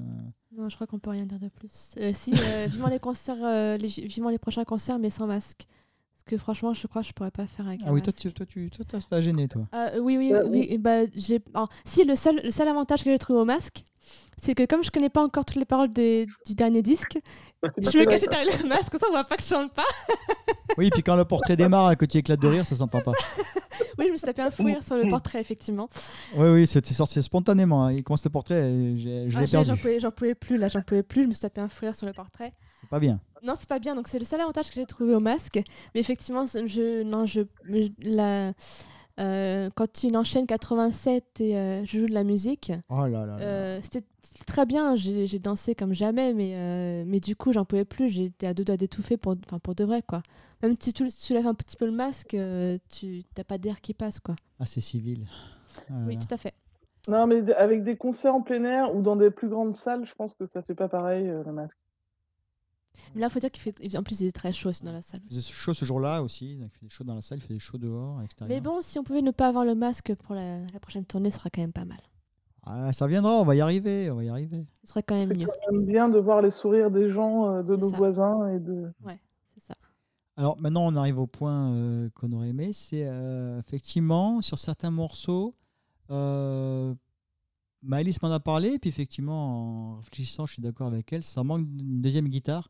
[0.51, 1.95] Non, je crois qu'on peut rien dire de plus.
[1.97, 5.65] Euh, si, euh, vivement les concerts, euh, les, vivement les prochains concerts, mais sans masque.
[6.25, 8.19] Que franchement, je crois que je pourrais pas faire avec Ah un oui, toi masque.
[8.21, 9.67] tu toi, tu, toi, t'as- t'as gêné toi.
[9.71, 10.75] Ah, euh, oui, oui, Euh, oui.
[10.79, 11.39] bah, j'ai...
[11.53, 13.83] alors, si, le seul, le seul avantage que j'ai trouvé au masque,
[14.35, 17.19] c'est que comme je connais pas encore toutes les paroles des- du dernier disque,
[17.77, 19.83] je me cachais derrière le masque, ça on voit pas que je chante pas.
[20.77, 23.13] Oui, puis quand le portrait démarre et que tu éclates de rire, ça s'entend pas.
[23.97, 25.87] Oui, je me suis tapé un fou rire sur le portrait, effectivement.
[26.35, 27.85] Oui, oui, c'est sorti spontanément.
[27.85, 27.93] hein.
[27.93, 29.69] Il commence le portrait, et j'ai- je Ah, l'ai j'ai- perdu.
[29.69, 31.21] j'en, pouvais, j'en pouvais plus, là, j'en pouvais plus.
[31.23, 32.51] Je me suis tapé un fou rire sur le portrait.
[32.81, 33.21] C'est pas bien.
[33.45, 33.95] Non, c'est pas bien.
[33.95, 35.61] Donc, c'est le seul avantage que j'ai trouvé au masque.
[35.93, 37.41] Mais effectivement, je, non, je,
[38.01, 38.53] la,
[39.19, 43.25] euh, quand tu enchaînes 87 et euh, je joue de la musique, Oh là là.
[43.25, 43.39] là.
[43.39, 44.05] euh, c'était
[44.47, 44.95] très bien.
[44.95, 48.09] J'ai dansé comme jamais, mais, euh, mais du coup, j'en pouvais plus.
[48.09, 50.21] J'étais à deux doigts d'étouffer pour, enfin, pour de vrai, quoi.
[50.63, 53.79] Même si tu, tu lèves un petit peu le masque, euh, tu n'as pas d'air
[53.81, 54.35] qui passe, quoi.
[54.59, 55.27] Ah, c'est civil.
[55.89, 56.53] Ah Oui, tout à fait.
[57.07, 60.13] Non, mais avec des concerts en plein air ou dans des plus grandes salles, je
[60.15, 61.77] pense que ça fait pas pareil, euh, le masque.
[63.13, 63.97] Mais là, il faut dire qu'il fait.
[63.97, 65.19] En plus, il est très chaud dans la salle.
[65.29, 66.55] Il faisait chaud ce jour-là aussi.
[66.57, 68.55] donc Il faisait chaud dans la salle, il faisait chaud dehors, à l'extérieur.
[68.55, 71.31] Mais bon, si on pouvait ne pas avoir le masque pour la, la prochaine tournée,
[71.31, 71.99] ce serait quand même pas mal.
[72.67, 74.65] Ah, ça viendra, on va y arriver, on va y arriver.
[74.83, 75.45] Ce serait quand même C'est mieux.
[75.45, 77.97] quand même bien de voir les sourires des gens, euh, de nos ça.
[77.97, 78.91] voisins et de.
[79.53, 79.75] C'est ça.
[80.35, 82.73] Alors maintenant, on arrive au point euh, qu'on aurait aimé.
[82.73, 85.53] C'est euh, effectivement sur certains morceaux.
[86.11, 86.93] Euh,
[87.85, 91.43] Maëlys m'en a parlé, et puis effectivement, en réfléchissant, je suis d'accord avec elle, ça
[91.43, 92.69] manque d'une deuxième guitare.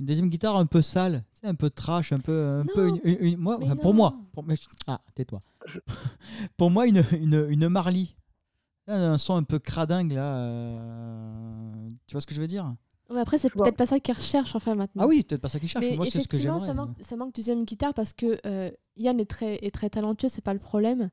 [0.00, 2.62] Une deuxième guitare un peu sale, c'est un peu trash, un peu.
[2.62, 4.56] Un peu une- une- une- moi, mais enfin, pour moi, pour, mais-
[4.86, 5.40] ah, tais-toi.
[5.66, 5.78] Je-
[6.56, 8.06] pour moi, une, une, une Marley.
[8.88, 10.36] Un son un peu cradingue, là.
[10.38, 12.74] euh, Tu vois ce que je veux dire?
[13.10, 15.04] Ouais, après, c'est peut-être pas ça qu'ils recherchent, enfin, maintenant.
[15.04, 15.84] Ah oui, peut-être pas ça qu'ils cherchent.
[15.88, 16.66] Mais Moi, c'est ce que effectivement, j'aimerais.
[16.66, 20.28] ça manque, ça manque deuxième guitare parce que euh, Yann est très, est très talentueux,
[20.28, 21.10] c'est pas le problème.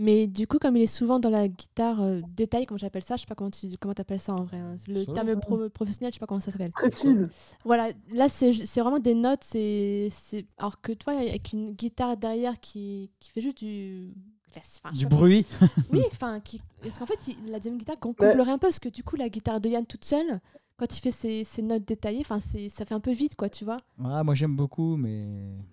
[0.00, 3.16] Mais du coup, comme il est souvent dans la guitare euh, détail, comme j'appelle ça,
[3.16, 4.56] je sais pas comment tu comment appelles ça en vrai.
[4.58, 4.76] hein.
[4.86, 5.12] Le Solo.
[5.12, 6.70] terme pro- professionnel, je sais pas comment ça s'appelle.
[6.70, 7.28] Précise.
[7.64, 12.60] Voilà, là c'est vraiment des notes, c'est c'est- alors que toi avec une guitare derrière
[12.60, 14.12] qui, qui fait juste du
[14.56, 15.44] enfin, Du pas bruit.
[15.92, 16.62] Oui, enfin, qui...
[16.80, 19.16] parce qu'en fait, il- la deuxième guitare com- comblerait un peu, parce que du coup,
[19.16, 20.40] la guitare de Yann toute seule,
[20.76, 23.48] quand il fait ses, ses notes détaillées, enfin, c'est- ça fait un peu vide, quoi,
[23.48, 23.78] tu vois.
[24.04, 25.26] Ah, moi, j'aime beaucoup, mais.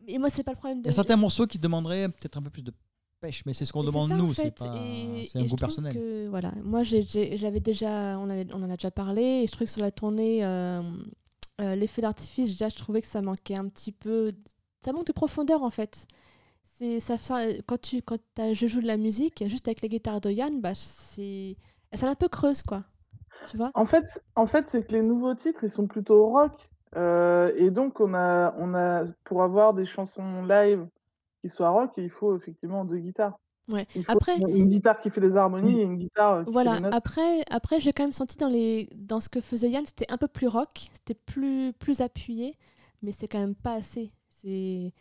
[0.07, 0.87] Et moi, c'est pas le problème Il de.
[0.87, 2.73] y a certains morceaux qui demanderaient peut-être un peu plus de
[3.25, 4.61] pêche, mais c'est ce qu'on demande ça, nous, c'est
[5.39, 5.93] un je goût personnel.
[5.93, 9.65] que, voilà, moi, j'avais déjà, on, avait- on en a déjà parlé, et je trouve
[9.67, 10.81] que sur la tournée, euh,
[11.61, 14.33] euh, les feux d'artifice, déjà, je trouvais que ça manquait un petit peu,
[14.83, 16.07] ça manque de profondeur, en fait.
[16.63, 19.87] C'est ça, ça- quand tu quand as, je joue de la musique juste avec la
[19.89, 21.55] guitare de Yann bah c'est
[22.03, 22.83] un peu creuses, quoi.
[23.49, 23.73] Tu vois?
[23.73, 24.05] En fait,
[24.35, 26.53] en fait, c'est que les nouveaux titres, ils sont plutôt rock.
[26.95, 30.87] euh, et donc, on a, on a, pour avoir des chansons live
[31.47, 33.37] qui soient rock, il faut effectivement deux guitares.
[33.67, 33.87] Ouais.
[34.07, 36.81] Après, une, guitare qui fait les harmonies et une guitare euh, qui fait Voilà, les
[36.81, 36.93] notes.
[36.93, 40.17] après, après j'ai quand même senti dans, les, dans ce que faisait Yann, c'était un
[40.17, 42.55] peu plus rock, c'était plus, plus appuyé,
[43.01, 44.11] mais c'est quand même pas assez.
[44.29, 44.93] C'est,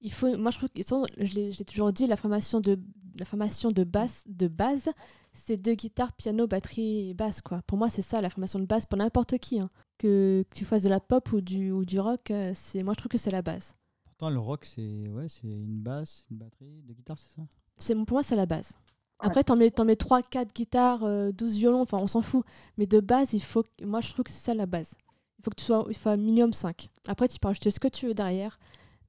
[0.00, 2.60] il faut, moi, je trouve que, sans- je l'ai je l'ai toujours dit, la formation
[2.60, 2.78] de,
[3.18, 4.90] la formation de, basse, de base,
[5.32, 7.40] c'est deux guitares, piano, batterie et basse.
[7.40, 7.62] Quoi.
[7.66, 9.60] Pour moi, c'est ça la formation de base pour n'importe qui.
[9.60, 9.70] hein.
[9.98, 12.94] Que, que tu fasses de la pop ou du, ou du rock, euh, c'est, moi,
[12.94, 13.74] je trouve que c'est la base.
[14.18, 17.42] Pourtant, le rock, c'est ouais, c'est une basse, une batterie, deux guitares, c'est ça?
[17.76, 18.72] C'est, pour moi, c'est la base.
[19.20, 22.44] Après, t'en mets, t'en mets 3, 4 guitares, euh, 12 violons, enfin, on s'en fout.
[22.78, 24.96] Mais de base, il faut, moi, je trouve que c'est ça la base.
[25.38, 26.88] Il faut que tu sois, il faut un minimum 5.
[27.06, 28.58] Après, tu peux rajouter ce que tu veux derrière.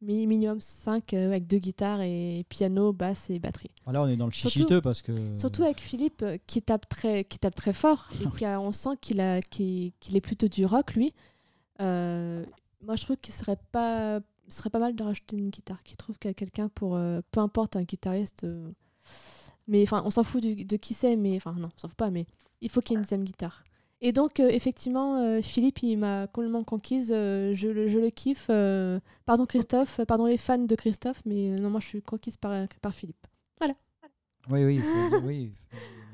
[0.01, 3.71] Mais minimum 5 euh, avec deux guitares et piano, basse et batterie.
[3.87, 5.35] Ah, Là, on est dans le Surtout- chichiteux parce que.
[5.35, 8.71] Surtout avec Philippe euh, qui tape très, qui tape très fort et qui a- on
[8.71, 11.13] sent qu'il a, qu'il, qu'il est plutôt du rock lui.
[11.81, 12.45] Euh,
[12.81, 14.19] moi, je trouve qu'il serait pas,
[14.49, 15.81] ce serait pas mal de rajouter une guitare.
[15.83, 18.43] Qu'il trouve qu'il y a quelqu'un pour, euh, peu importe un guitariste.
[18.43, 18.71] euh,
[19.67, 21.97] mais enfin, on s'en fout du- de qui c'est, mais enfin non, on s'en fout
[21.97, 22.09] pas.
[22.09, 22.25] Mais
[22.61, 23.63] il faut qu'il y ait une deuxième guitare.
[24.01, 27.09] Et donc, euh, effectivement, Philippe, il m'a complètement conquise.
[27.09, 28.47] je, le- je le kiffe.
[29.25, 32.93] pardon Christophe, pardon les fans de Christophe, mais non, moi je suis conquise par, par
[32.93, 33.27] Philippe.
[34.49, 35.51] Oui, oui, faut- oui.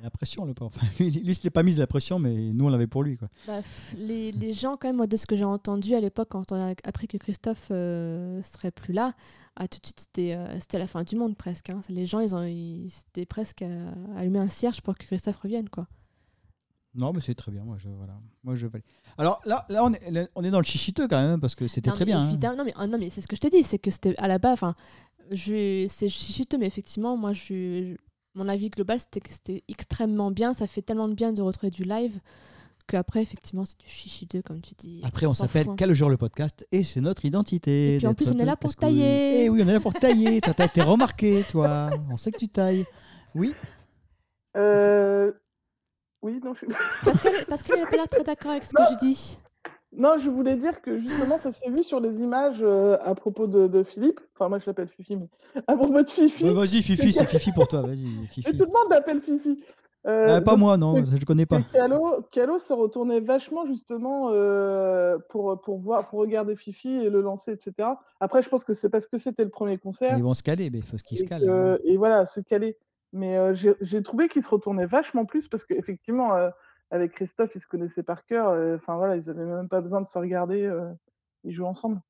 [0.03, 0.71] La pression, le pauvre.
[0.99, 3.17] Lui, lui, il s'est pas mise la pression, mais nous, on l'avait pour lui.
[3.17, 3.27] Quoi.
[3.47, 3.61] Bah,
[3.97, 6.55] les, les gens, quand même, moi, de ce que j'ai entendu à l'époque, quand on
[6.61, 9.13] a appris que Christophe euh, serait plus là,
[9.55, 11.69] ah, tout de suite, c'était euh, c'était la fin du monde presque.
[11.71, 11.81] hein.
[11.89, 13.67] Les gens, ils ont, ils, c'était presque à
[14.17, 15.69] allumer un cierge pour que Christophe revienne.
[15.69, 15.87] Quoi.
[16.93, 17.63] Non, mais c'est très bien.
[17.63, 18.13] Moi, je, voilà.
[18.43, 18.85] moi, je valide.
[19.17, 21.89] Alors là, là on, est, on est dans le chichiteux quand même, parce que c'était
[21.91, 22.21] très bien.
[22.21, 22.55] hein.
[22.55, 24.27] non, mais, ah, non, mais c'est ce que je t'ai dit, c'est que c'était à
[24.27, 24.59] la base,
[25.31, 27.95] je- c'est chuchoteux, mais effectivement, moi, je,
[28.35, 30.53] mon avis global, c'était que c'était extrêmement bien.
[30.53, 32.19] Ça fait tellement de bien de retrouver du live
[32.87, 35.01] qu'après, effectivement, c'est du chichiteux, comme tu dis.
[35.03, 35.67] Après, on s'appelle.
[35.77, 37.95] Quel jour le podcast et c'est notre identité.
[37.95, 39.43] Et puis en plus, on est là pour tailler.
[39.45, 40.41] Eh oui, on est là pour tailler.
[40.41, 41.89] T'as été remarqué, toi.
[42.11, 42.85] On sait que tu tailles.
[43.33, 43.53] Oui.
[44.55, 45.31] Euh,
[46.21, 46.65] Oui, non, je...
[47.03, 49.37] Pascal, Pascal n'est pas là très d'accord avec ce que je dis.
[49.97, 53.47] Non, je voulais dire que justement, ça s'est vu sur les images euh, à propos
[53.47, 54.19] de, de Philippe.
[54.35, 55.27] Enfin, moi, je l'appelle Fifi, mais
[55.67, 56.49] à propos de Fifi.
[56.53, 57.81] Vas-y, Fifi, c'est Fifi pour toi.
[57.81, 58.49] Vas-y, Fifi.
[58.49, 59.63] Et tout le monde l'appelle Fifi.
[60.07, 61.61] Euh, Ah, pas donc, moi, non, je connais pas.
[61.73, 67.21] Calo, Calo se retournait vachement justement euh, pour, pour, voir, pour regarder Fifi et le
[67.21, 67.89] lancer, etc.
[68.19, 70.15] Après, je pense que c'est parce que c'était le premier concert.
[70.17, 71.49] Ils vont se caler, mais il faut qu'ils se calent.
[71.49, 71.77] hein.
[71.83, 72.77] et voilà, se caler.
[73.13, 76.33] Mais j'ai trouvé qu'il se retournait vachement plus parce qu'effectivement,
[76.91, 78.49] avec Christophe, ils se connaissaient par cœur.
[78.49, 80.63] euh, Enfin voilà, ils n'avaient même pas besoin de se regarder.
[80.63, 80.91] euh,
[81.43, 82.01] ils jouent ensemble.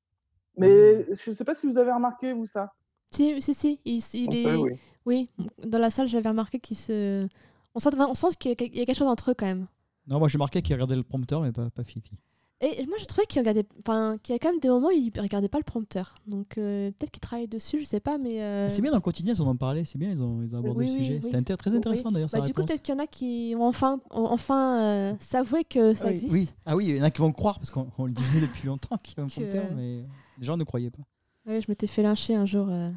[0.57, 2.73] Mais je ne sais pas si vous avez remarqué, vous, ça.
[3.11, 3.79] Si, si, si.
[3.85, 4.43] Il, il est...
[4.43, 4.79] peut, oui.
[5.05, 5.29] Oui,
[5.65, 7.27] dans la salle, j'avais remarqué qu'il se.
[7.75, 9.45] On sent, on sent qu'il y, a- il y a quelque chose entre eux quand
[9.45, 9.65] même.
[10.07, 12.17] Non, moi j'ai marqué qu'il regardait le prompteur, mais pas, pas Fifi.
[12.61, 13.65] Et moi, j'ai trouvé qu'il regardait.
[13.79, 16.15] Enfin, qu'il y a quand même des moments où il regardait pas le prompteur.
[16.25, 18.41] Donc euh, peut-être qu'il travaille dessus, je sais pas, mais.
[18.41, 19.83] euh, C'est bien dans le quotidien, ils en ont parlé.
[19.83, 21.13] C'est bien, ils ont, ils ont abordé Oui, le oui, sujet.
[21.15, 21.19] oui.
[21.23, 22.29] C'était intér- très intéressant d'ailleurs.
[22.31, 25.65] bah, du coup, peut-être qu'il y en a qui vont enfin, ont enfin euh, s'avouer
[25.65, 26.33] que ça Ah oui, existe.
[26.33, 26.49] oui.
[26.65, 28.67] Ah oui, il y en a qui vont croire, parce qu'on on le disait depuis
[28.67, 30.05] longtemps qu'il y a un prompteur, mais
[30.39, 31.03] les gens ne croyaient pas.
[31.45, 32.67] Ouais, je m'étais fait lyncher un jour.
[32.69, 32.89] euh,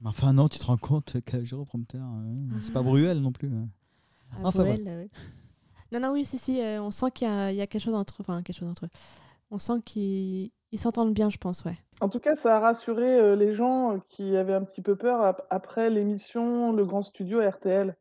[0.00, 2.36] Mais enfin, non, tu te rends compte jour prompteur hein.
[2.62, 3.48] C'est pas Bruel non plus.
[3.48, 3.68] hein.
[4.42, 5.10] à Enfin, euh, ouais.
[5.94, 6.60] Non, non, oui, si, si.
[6.60, 8.68] euh, on sent qu'il y, a- il y a quelque chose entre Enfin, quelque chose
[8.68, 8.90] entre eux.
[9.50, 11.76] On sent qu'ils ils s'entendent bien, je pense, ouais.
[12.00, 14.96] En tout cas, ça a rassuré euh, les gens euh, qui avaient un petit peu
[14.96, 17.94] peur ap- après l'émission Le Grand Studio à RTL,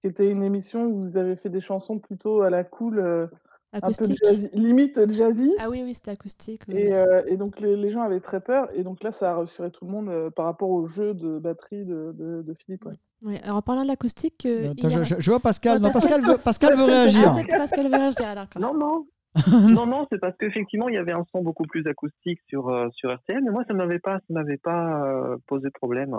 [0.00, 3.26] qui était une émission où vous avez fait des chansons plutôt à la cool, euh,
[3.74, 4.18] un peu Acoustique.
[4.24, 5.52] jazzy, limite jazzy.
[5.58, 6.62] Ah oui, oui, c'était acoustique.
[6.68, 6.90] oui,
[7.28, 8.70] Et, donc les, les gens avaient très peur.
[8.74, 11.84] Et donc là, ça a rassuré tout le monde par rapport au jeu de batterie
[11.84, 12.86] de, de- de Philippe.
[12.86, 12.96] ouais.
[13.22, 14.72] Ouais, alors en parlant de l'acoustique, euh,
[15.18, 15.74] je, vois Pascal.
[15.74, 17.32] Ouais, non, Pascal- Pascal veut, Pascal veut Ah, réagir.
[17.56, 18.62] Pascal dirais, d'accord.
[18.62, 19.06] Non, non.
[19.68, 22.88] non, non, c'est parce qu'effectivement, il y avait un son beaucoup plus acoustique sur, euh,
[22.92, 26.16] sur RTL, mais moi, ça ne m'avait pas, ça m'avait pas euh, posé problème.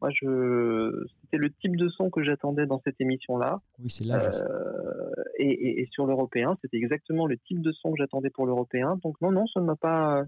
[0.00, 3.60] Moi, je, c'était le type de son que j'attendais dans cette émission-là.
[3.82, 4.20] Oui, c'est là.
[4.22, 8.44] Euh, et, et- et sur l'européen, c'était exactement le type de son que j'attendais pour
[8.46, 8.98] l'européen.
[9.02, 10.22] Donc, non, non, ça ne m'a pas.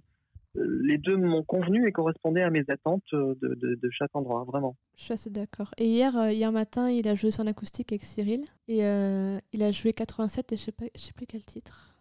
[0.59, 4.44] Les deux m'ont convenu et correspondaient à mes attentes euh, de, de, de chaque endroit,
[4.44, 4.76] vraiment.
[4.96, 5.72] Je suis assez d'accord.
[5.78, 8.44] Et hier, euh, hier matin, il a joué son acoustique avec Cyril.
[8.68, 11.94] Et euh, il a joué 87 et je sais pas, je sais plus quel titre.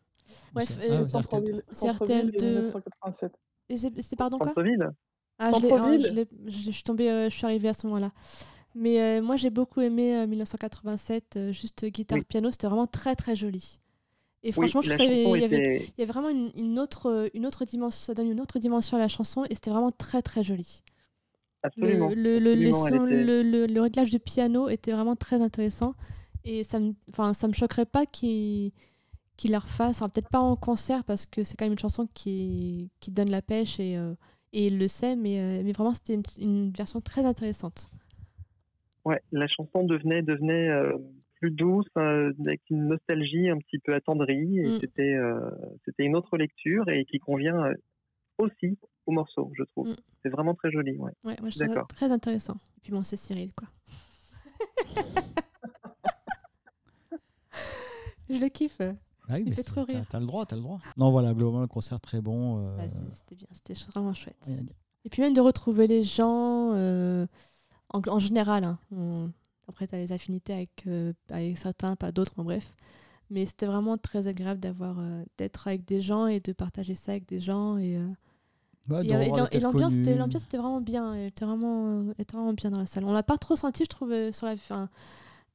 [0.54, 1.22] Bref, c'est- euh, ah,
[1.70, 3.32] c'est RTL et de- 1987.
[3.70, 4.48] et c'est pardon quoi?
[4.48, 4.90] Centre-ville
[5.38, 7.86] Ah, je ah, je l'ai- je je suis tombée, euh, je suis arrivée à ce
[7.88, 8.12] moment-là.
[8.74, 12.24] Mais euh, moi, j'ai beaucoup aimé euh, 1987, euh, juste guitare Oui.
[12.26, 13.80] piano, c'était vraiment très très joli.
[14.46, 15.86] Et Oui, franchement, je la trouve qu'il y chanson avait- il y avait, était.
[15.98, 19.00] y avait vraiment une, une autre, une autre dimension, ça donne une autre dimension à
[19.00, 20.84] la chanson et c'était vraiment très très joli.
[21.64, 22.10] Absolument.
[22.10, 25.96] le, le, absolument, était- le, réglage du piano était vraiment très intéressant.
[26.44, 26.94] Et ça me,
[27.34, 28.72] ça me choquerait pas qu'il
[29.36, 30.00] qu'il la refasse.
[30.00, 33.42] Peut-être pas en concert parce que c'est quand même une chanson qui, qui donne la
[33.42, 34.14] pêche et, euh,
[34.54, 37.90] et il le sait, mais, euh, mais vraiment c'était une, une version très intéressante.
[39.04, 40.94] Ouais, la chanson devenait devenait euh,
[41.36, 44.60] plus douce, euh, avec une nostalgie un petit peu attendrie.
[44.60, 44.80] Et Mm.
[44.82, 45.50] c'était euh,
[45.86, 47.74] c'était une autre lecture et qui convient euh,
[48.38, 49.90] aussi au morceau, je trouve.
[49.90, 49.96] Mm.
[50.24, 50.98] C'est vraiment très joli.
[50.98, 51.12] Ouais.
[51.24, 51.88] Ouais, moi je trouve ça D'accord.
[51.88, 52.56] très intéressant.
[52.78, 53.68] Et puis bon, c'est Cyril, quoi.
[58.30, 58.82] je le kiffe.
[59.28, 60.06] Ah oui, Il fait trop rire.
[60.10, 60.80] T'as le droit, t'as le droit.
[60.98, 62.60] Non, voilà, globalement, le concert très bon.
[62.60, 64.50] euh, c'est- c'était bien, c'était vraiment chouette.
[65.04, 67.26] Et puis même de retrouver les gens euh,
[67.90, 68.64] en, en général.
[68.64, 68.80] hein.
[68.92, 69.32] On-
[69.68, 72.74] après, tu as les affinités avec, euh, avec certains, pas d'autres, en bref.
[73.30, 77.14] Mais c'était vraiment très agréable d'avoir euh, d'être avec des gens et de partager ça
[77.14, 77.78] avec des gens.
[77.78, 78.08] Et, euh,
[79.02, 80.14] et, et l'ambiance, était,
[80.58, 81.14] vraiment bien.
[81.16, 83.04] Elle était vraiment, était vraiment bien dans la salle.
[83.06, 84.90] On l'a pas trop senti, je trouve, sur la, fin,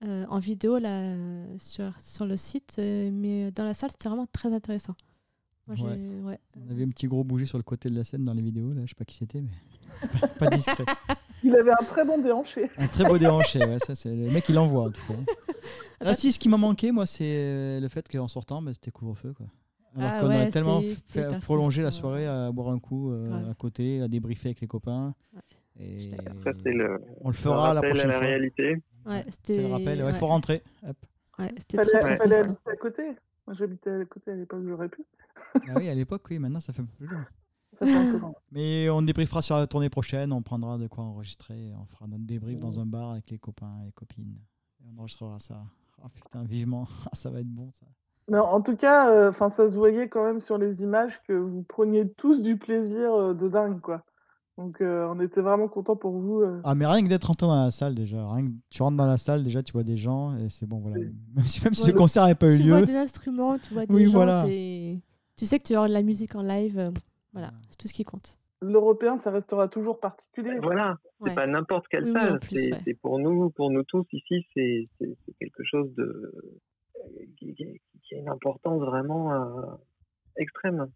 [0.03, 1.15] en vidéo là,
[1.59, 2.75] sur, sur le site.
[2.79, 4.97] mais dans la salle, c'était vraiment très intéressant.
[5.69, 6.21] Moi, j'ai- Ouais.
[6.25, 6.41] ouais.
[6.57, 8.73] On avait un petit gros bougie sur le côté de la scène dans les vidéos,
[8.73, 9.53] là, je sais pas qui c'était, mais
[10.41, 10.85] pas discret.
[11.43, 12.71] Il avait un très bon déhanché.
[12.79, 15.33] Un très beau déhanché, ouais, ça c'est le mec il envoie en tout cas.
[16.01, 18.91] Ah, si, ce qui m'a manqué moi c'est euh, le fait qu'en sortant bah, c'était
[18.91, 19.47] couvre-feu quoi.
[19.97, 23.11] Alors Ah qu'on ouais, aurait tellement fait hyper prolonger la soirée à boire un coup
[23.13, 23.51] euh, Ouais.
[23.51, 25.15] à côté, à débriefer avec les copains.
[25.35, 25.41] Ouais,
[25.85, 26.11] Et.
[26.45, 28.27] Ça, c'est le, on le le fera la prochaine à la fois.
[28.27, 28.77] réalité.
[29.07, 30.13] Ouais, C'est le rappel, il ouais.
[30.15, 30.63] faut rentrer.
[30.87, 30.97] Hop.
[31.39, 33.03] Ouais, c'était Fallait, très très fallait à côté.
[33.47, 35.03] Moi, j'habitais à côté à l'époque, j'aurais pu.
[35.55, 37.23] Ah oui, à l'époque, oui, maintenant ça fait un peu plus long.
[37.81, 38.19] Peu.
[38.53, 42.25] Mais on débriefera sur la tournée prochaine, on prendra de quoi enregistrer, on fera notre
[42.25, 44.37] débrief dans un bar avec les copains et les copines.
[44.81, 45.63] Et on enregistrera ça.
[46.03, 47.87] Ah putain, vivement, ça va être bon ça.
[48.29, 51.63] Mais en tout cas, euh, ça se voyait quand même sur les images que vous
[51.65, 54.05] preniez tous du plaisir euh, de dingue, quoi.
[54.59, 56.41] Donc, euh, on était vraiment contents pour vous.
[56.43, 56.61] euh.
[56.65, 59.07] Ah mais rien que d'être rentré dans la salle déjà, rien que tu rentres dans
[59.07, 60.99] la salle déjà, tu vois des gens et c'est bon voilà.
[60.99, 63.59] Même si, même si Ouais, le concert n'avait pas eu Tu vois lieu, des instruments,
[63.59, 64.45] tu vois des Oui, gens, voilà.
[64.45, 65.01] des-
[65.37, 66.93] tu sais que tu vas avoir de la musique en live.
[67.33, 68.39] Voilà, c'est tout ce qui compte.
[68.63, 70.59] L'européen, ça restera toujours particulier.
[70.63, 71.35] Voilà, c'est Ouais.
[71.35, 72.39] pas n'importe quelle salle.
[72.41, 72.81] plus, c'est ouais.
[72.85, 76.33] c'est pour nous, pour nous tous ici, c'est c'est- c'est quelque chose de
[77.39, 79.63] qui, qui- qui a une importance vraiment euh,
[80.37, 80.91] extrême.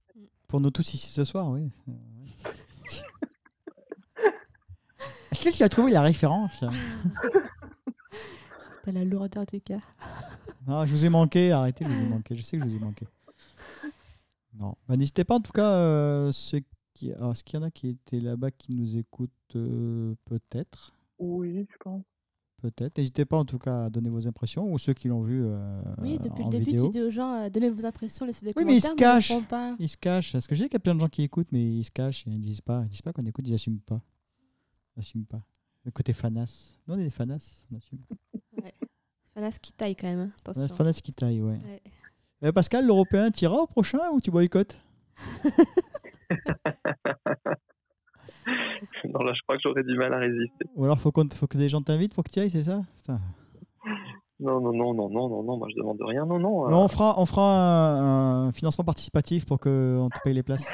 [0.49, 1.70] pour nous tous ici ce soir, oui.
[5.32, 6.64] Est-ce que tu as trouvé la référence?
[8.82, 9.80] T'as la lourdeur du cas.
[10.66, 12.76] Non, je vous ai manqué, arrêtez, je vous ai manqué, je sais que je vous
[12.76, 13.07] ai manqué.
[14.61, 17.12] Non, bah, n'hésitez pas en tout cas, euh, ceux qui...
[17.12, 20.94] Alors, est-ce qu'il y en a qui étaient là-bas qui nous écoutent euh, peut-être?
[21.18, 22.02] Oui, je pense.
[22.62, 22.96] Peut-être.
[22.96, 25.82] N'hésitez pas en tout cas à donner vos impressions ou ceux qui l'ont vu euh,
[25.98, 26.84] Oui, depuis en le début, vidéo.
[26.86, 29.30] tu dis aux gens, euh, donnez vos impressions, laissez des Oui, mais ils se cachent.
[29.30, 29.76] ils le font pas.
[29.78, 30.32] Ils se cachent.
[30.32, 31.90] Parce que je sais qu'il y a plein de gens qui écoutent, mais ils se
[31.90, 32.82] cachent et ils disent pas.
[32.84, 34.00] Ils disent pas qu'on écoute, ils n'assument pas.
[34.96, 35.42] Ils n'assument pas.
[35.84, 36.78] Le côté fanas.
[36.86, 37.98] Nous, on est des fanas, on assume.
[39.36, 40.20] Ce qui taille quand même.
[40.20, 40.62] hein, Attention.
[40.68, 41.59] Fanas, fanas qui taille, ouais.
[41.59, 41.82] Ouais.
[42.45, 44.78] Euh, Pascal, l'européen, tira au prochain ou tu boycottes?
[49.09, 50.66] Non, là, je crois que j'aurais du mal à résister.
[50.76, 52.80] Ou alors faut, faut que des gens t'invitent pour que tu ailles, c'est ça?
[52.97, 53.18] Putain.
[54.40, 56.26] Non, non, non, non, non, non, non, moi je demande rien.
[56.26, 56.66] Non, non.
[56.66, 60.42] euh, Non, on fera, on fera un, un financement participatif pour qu'on te paye les
[60.42, 60.68] places.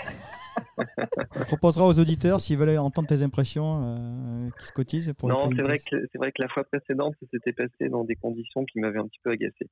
[0.78, 5.50] on proposera aux auditeurs, s'ils veulent entendre tes impressions, euh, qui se cotisent pour Non,
[5.54, 8.64] c'est vrai que c'est vrai que la fois précédente, ça s'était passé dans des conditions
[8.64, 9.68] qui m'avaient un petit peu agacé.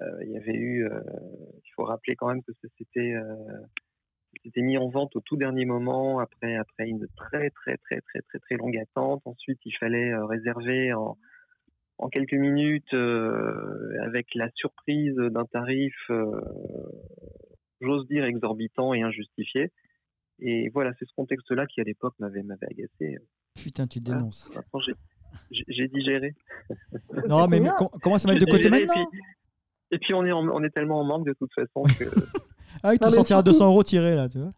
[0.00, 1.00] Euh, Il y avait eu, euh,
[1.64, 3.34] il faut rappeler quand même que ça s'était euh,
[4.42, 8.20] c'était mis en vente au tout dernier moment après après une très très très très
[8.22, 9.22] très très longue attente.
[9.26, 11.16] Ensuite, il fallait euh, réserver en
[11.98, 16.40] en quelques minutes euh, avec la surprise d'un tarif, euh,
[17.80, 19.70] j'ose dire exorbitant et injustifié.
[20.40, 23.18] Et voilà, c'est ce contexte-là qui à l'époque m'avait m'avait agacé.
[23.54, 24.50] Putain, tu dénonces.
[24.52, 26.34] Maintenant, j'ai- digéré.
[27.28, 27.70] Non, mais, mais
[28.02, 29.20] comment ça mettre de côté maintenant puis,
[29.94, 32.04] et puis on est, en- on est tellement en manque de toute façon que.
[32.82, 34.50] Ah oui, tu sortiras surtout- 200 euros tirés là, tu vois.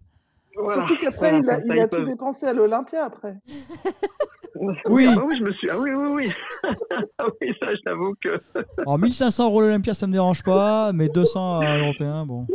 [0.57, 0.87] voilà.
[0.89, 3.37] Surtout qu'après, Voilà, il a, il tout peuvent- dépensé à l'Olympia après.
[4.87, 5.07] Oui.
[5.11, 5.68] Ah bah oui, je me suis.
[5.70, 6.32] Ah oui, oui, oui.
[7.18, 8.40] ah oui, ça, j'avoue que
[8.78, 12.47] Alors 1500 euros l'Olympia, ça me dérange pas, mais 200 à l'européen, bon.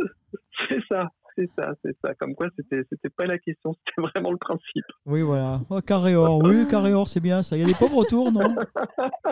[0.68, 1.10] c'est ça.
[1.42, 2.14] C'est ça, c'est ça.
[2.16, 4.86] Comme quoi, c'était, c'était pas la question, c'était vraiment le principe.
[5.06, 5.62] Oui, voilà.
[5.70, 7.58] Oh, carré or, oui, carré or, c'est bien ça.
[7.58, 8.56] Il y a des pauvres autour, non?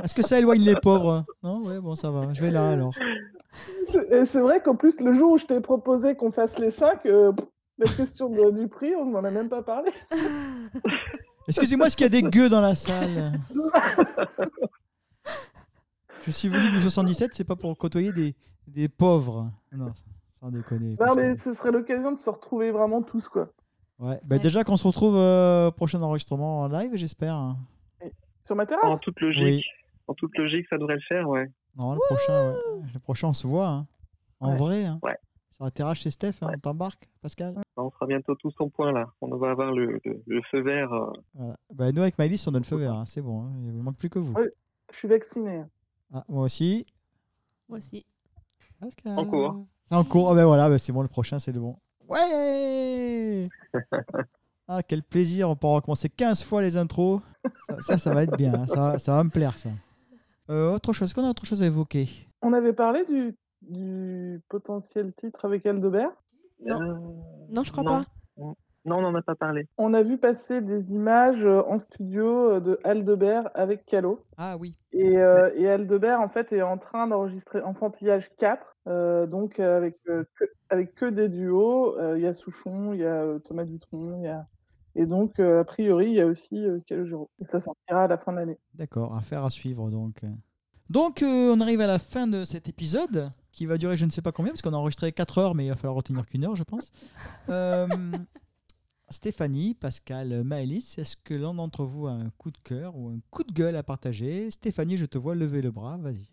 [0.04, 1.26] Est-ce que ça éloigne les pauvres?
[1.44, 2.34] Non, ouais, bon, ça va.
[2.34, 2.94] Je vais là alors.
[3.92, 6.72] C'est et c'est vrai qu'en plus, le jour où je t'ai proposé qu'on fasse les
[6.72, 9.92] cinq, euh, pff, la question de- du prix, on n'en a même pas parlé.
[11.48, 13.34] Excusez-moi, est-ce qu'il y a des gueux dans la salle?
[16.26, 18.36] Je suis venu du 77, c'est pas pour côtoyer des,
[18.68, 19.52] des pauvres.
[19.72, 19.92] Non,
[20.40, 20.96] sans déconner.
[21.00, 23.50] Non, mais ce serait l'occasion de se retrouver vraiment tous, quoi.
[24.00, 24.40] Ouais, bah Ouais.
[24.40, 27.36] déjà qu'on se retrouve euh, prochain enregistrement en live, j'espère.
[27.36, 27.58] hein.
[28.42, 29.00] Sur ma En terrasse.
[29.02, 29.44] toute logique.
[29.44, 29.64] Oui.
[30.08, 31.52] En toute logique, ça devrait le faire, ouais.
[31.76, 32.58] Non, le prochain, ouais.
[32.94, 33.68] le prochain, on se voit.
[33.68, 33.88] hein.
[34.40, 34.58] En Ouais.
[34.58, 34.86] vrai.
[34.86, 35.00] Hein.
[35.04, 35.18] Ouais.
[35.52, 37.56] Sur la terrasse chez Steph, hein, on t'embarque, Pascal?
[37.76, 39.10] On sera bientôt tous en point là.
[39.20, 40.94] On va avoir le, le, le feu vert.
[40.94, 41.56] euh, Voilà.
[41.74, 42.94] Bah, nous, avec Maëlys, on a le feu vert.
[42.94, 43.44] hein, C'est bon.
[43.44, 43.52] hein.
[43.66, 44.32] Il ne manque plus que vous.
[44.34, 44.50] Ouais.
[44.94, 45.64] Je suis vacciné.
[46.14, 46.86] Ah, moi aussi.
[47.68, 48.06] Moi aussi.
[48.80, 49.20] Pascal.
[49.20, 49.66] En cours.
[49.92, 50.32] En cours.
[50.32, 51.76] Ah, ben voilà, bah, c'est bon, le prochain, c'est le bon.
[52.08, 53.50] Ouais
[54.68, 55.50] Ah, quel plaisir.
[55.50, 57.22] On pourra recommencer 15 fois les intros.
[57.68, 58.54] Ça, ça, ça va être bien.
[58.54, 58.68] hein.
[58.68, 59.70] Ça, va- ça va me plaire, ça.
[60.52, 62.08] Euh, autre chose, est-ce qu'on a autre chose à évoquer?
[62.42, 66.12] On avait parlé du, du potentiel titre avec Aldebert?
[66.66, 66.82] Non.
[66.82, 66.96] euh,
[67.50, 68.02] Non, je crois non.
[68.38, 68.54] pas.
[68.90, 69.68] Non, on n'en a pas parlé.
[69.78, 74.26] On a vu passer des images euh, en studio euh, de Aldebert avec Calo.
[74.36, 74.76] Ah oui.
[74.94, 79.98] Et, euh, et Aldebert, en fait, est en train d'enregistrer Enfantillage 4, euh, donc avec,
[80.10, 81.96] euh, que, avec que des duos.
[82.00, 84.48] Euh, Il y a Souchon, il y a Thomas Dutronc, il y a...
[84.96, 87.30] et donc, euh, a priori, il y a aussi euh, Calogero.
[87.40, 88.58] Et ça sortira à la fin de l'année.
[88.74, 90.26] D'accord, affaire à suivre donc.
[90.90, 94.10] Donc euh, on arrive à la fin de cet épisode qui va durer je ne
[94.10, 96.44] sais pas combien parce qu'on a enregistré 4 heures mais il va falloir retenir qu'une
[96.46, 96.92] heure je pense.
[99.12, 103.20] Stéphanie, Pascal, Maëlys, est-ce que l'un d'entre vous a un coup de cœur ou un
[103.32, 104.52] coup de gueule à partager?
[104.52, 106.30] Stéphanie, je te vois lever le bras, vas-y.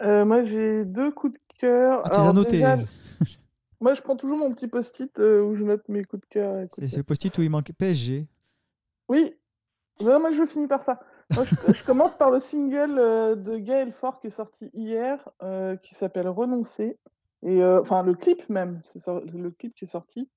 [0.00, 2.02] Euh, moi, j'ai deux coups de cœur.
[2.04, 2.76] Ah, tu les as notés déjà,
[3.80, 6.66] moi, je prends toujours mon petit post-it euh, où je note mes coups de cœur.
[6.76, 8.26] C'est ce post-it où il manque PSG.
[9.08, 9.36] Oui,
[10.00, 11.00] non, moi je finis par ça.
[11.34, 15.28] Moi, je, je commence par le single euh, de Gaël Fort qui est sorti hier,
[15.82, 16.98] qui s'appelle Renoncer.
[17.44, 20.28] Et enfin, le clip même, c'est le clip qui est sorti,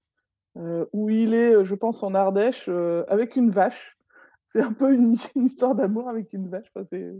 [0.93, 3.97] où il est, euh, je pense, en Ardèche euh, avec une vache.
[4.45, 6.71] C'est un peu une, une histoire d'amour avec une vache.
[6.73, 7.11] Enfin, c'est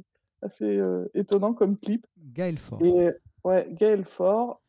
[0.41, 2.05] assez euh, étonnant comme clip.
[2.33, 2.79] Gaël Fort.
[2.83, 3.09] Et
[3.43, 4.61] ouais, Gaël Fort,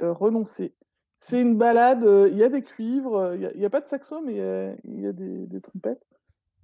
[0.00, 0.74] euh, Renoncer.
[1.18, 3.88] C'est une balade, euh, il y a des cuivres, euh, il n'y a, pas de
[3.88, 6.06] saxo, mais euh, il y a des, des trompettes.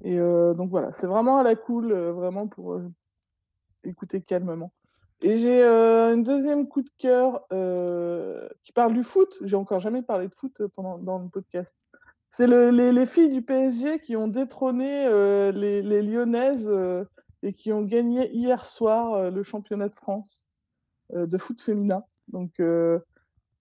[0.02, 2.88] Et euh, donc voilà, c'est vraiment à la cool, euh, vraiment pour euh,
[3.84, 4.72] écouter calmement.
[5.22, 9.28] Et j'ai euh, un deuxième coup de cœur euh, qui parle du foot.
[9.44, 11.76] J'ai encore jamais parlé de foot euh, pendant, dans le podcast.
[12.30, 16.70] C'est le- les, les filles du PSG qui ont détrôné euh, les, les Lyonnaises
[17.42, 20.46] et qui ont gagné hier soir le championnat de France
[21.14, 22.04] de foot féminin.
[22.28, 22.60] Donc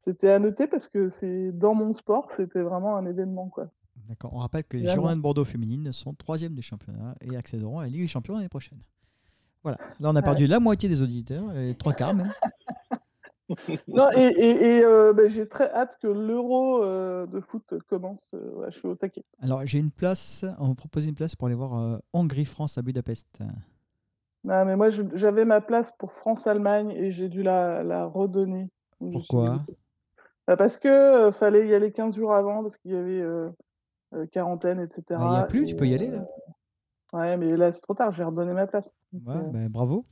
[0.06, 3.69] c'était à noter parce que c'est dans mon sport, c'était vraiment un événement quoi.
[4.07, 4.34] D'accord.
[4.34, 4.86] On rappelle que les.
[4.86, 8.36] Girondins de Bordeaux féminines sont troisième du championnat et accéderont à la Ligue des Champions
[8.36, 8.80] l'année prochaine.
[9.64, 9.77] Voilà.
[9.99, 12.31] Là, on a perdu la moitié des auditeurs, et trois quarts même.
[13.88, 18.30] Non, et, et- et, euh, ben, j'ai très hâte que l'euro euh, de foot commence.
[18.36, 19.23] euh, ouais, je suis au taquet.
[19.41, 22.81] Alors, j'ai une place, on me propose une place pour aller voir euh, Hongrie-France à
[22.84, 23.27] Budapest.
[24.44, 28.69] Non, mais moi j'avais ma place pour France-Allemagne et j'ai dû la, la redonner.
[28.99, 29.65] Pourquoi?
[30.48, 33.49] Bah, Parce que euh, fallait y aller 15 jours avant parce qu'il y avait euh,
[34.14, 35.03] euh, quarantaine, etc.
[35.15, 36.26] Ah, Il n'y a plus, tu peux y aller euh, là.
[37.14, 38.94] Ouais, mais là c'est trop tard, j'ai redonné ma place.
[39.14, 40.03] Ouais, euh, ben, bravo.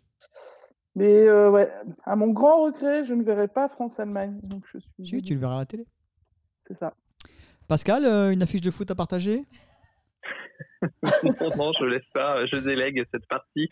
[0.95, 1.72] Mais euh, ouais,
[2.06, 4.40] à mon grand regret, je ne verrai pas France-Allemagne.
[4.41, 5.06] Donc je suis.
[5.06, 5.86] Si, tu le verras à la télé.
[6.68, 6.94] C'est ça.
[7.68, 9.45] Pascal, euh, une affiche de foot à partager?
[11.24, 13.68] Non, non, je laisse ça, je délègue cette partie.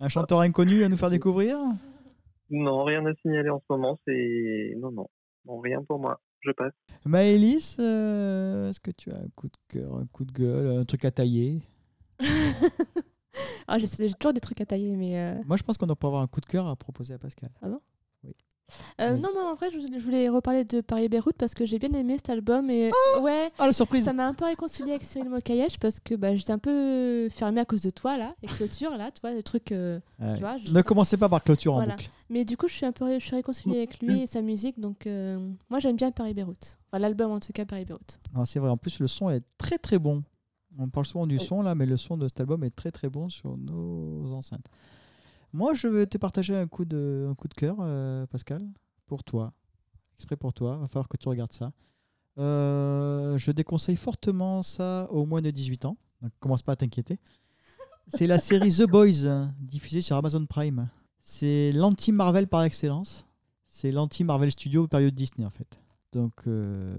[0.00, 1.56] Un chanteur inconnu à nous faire découvrir?
[2.50, 3.98] Non, rien à signaler en ce moment.
[4.06, 5.08] C'est non, non,
[5.46, 6.20] non, rien pour moi.
[6.40, 6.72] Je passe.
[7.04, 10.84] Maëlys, euh, est-ce que tu as un coup de cœur, un coup de gueule, un
[10.84, 11.62] truc à tailler?
[13.78, 15.18] j'ai j'ai toujours des trucs à tailler, mais.
[15.18, 17.18] euh, Moi, je pense qu'on doit pas avoir un coup de cœur à proposer à
[17.18, 17.50] Pascal.
[17.64, 17.70] euh,
[18.24, 18.34] Oui.
[19.20, 22.16] Non, moi en vrai, je, je voulais reparler de Paris-Beyrouth parce que j'ai bien aimé
[22.18, 22.90] cet album et
[23.20, 26.36] ouais, Ah, la surprise ça m'a un peu réconcilié avec Cyril Mokayesh parce que bah,
[26.36, 29.42] j'étais un peu fermée à cause de toi là, et clôture là, tu vois, des
[29.42, 29.72] trucs.
[29.72, 30.34] euh, Ouais.
[30.34, 31.96] tu vois, je- Ne commencez pas par clôture en Voilà.
[31.96, 32.10] boucle.
[32.28, 34.40] Mais du coup, je suis un peu ré- je suis réconciliée avec lui et sa
[34.42, 35.06] musique, donc
[35.68, 36.78] moi j'aime bien Paris-Beyrouth.
[36.92, 38.20] Enfin, l'album en tout cas, Paris-Beyrouth.
[38.44, 40.22] C'est vrai, en plus, le son est très très bon.
[40.80, 43.10] On parle souvent du son là, mais le son de cet album est très très
[43.10, 44.66] bon sur nos enceintes.
[45.52, 48.66] Moi, je vais te partager un coup de, un coup de cœur, euh, Pascal,
[49.06, 49.52] pour toi.
[50.16, 51.72] Exprès pour toi, va falloir que tu regardes ça.
[52.38, 55.96] Euh, je déconseille fortement ça aux moins de 18 ans.
[56.22, 57.18] Donc, commence pas à t'inquiéter.
[58.06, 60.88] C'est la série The Boys, diffusée sur Amazon Prime.
[61.20, 63.26] C'est l'anti-Marvel par excellence.
[63.66, 65.78] C'est l'anti-Marvel Studio période Disney en fait.
[66.12, 66.92] Donc, euh,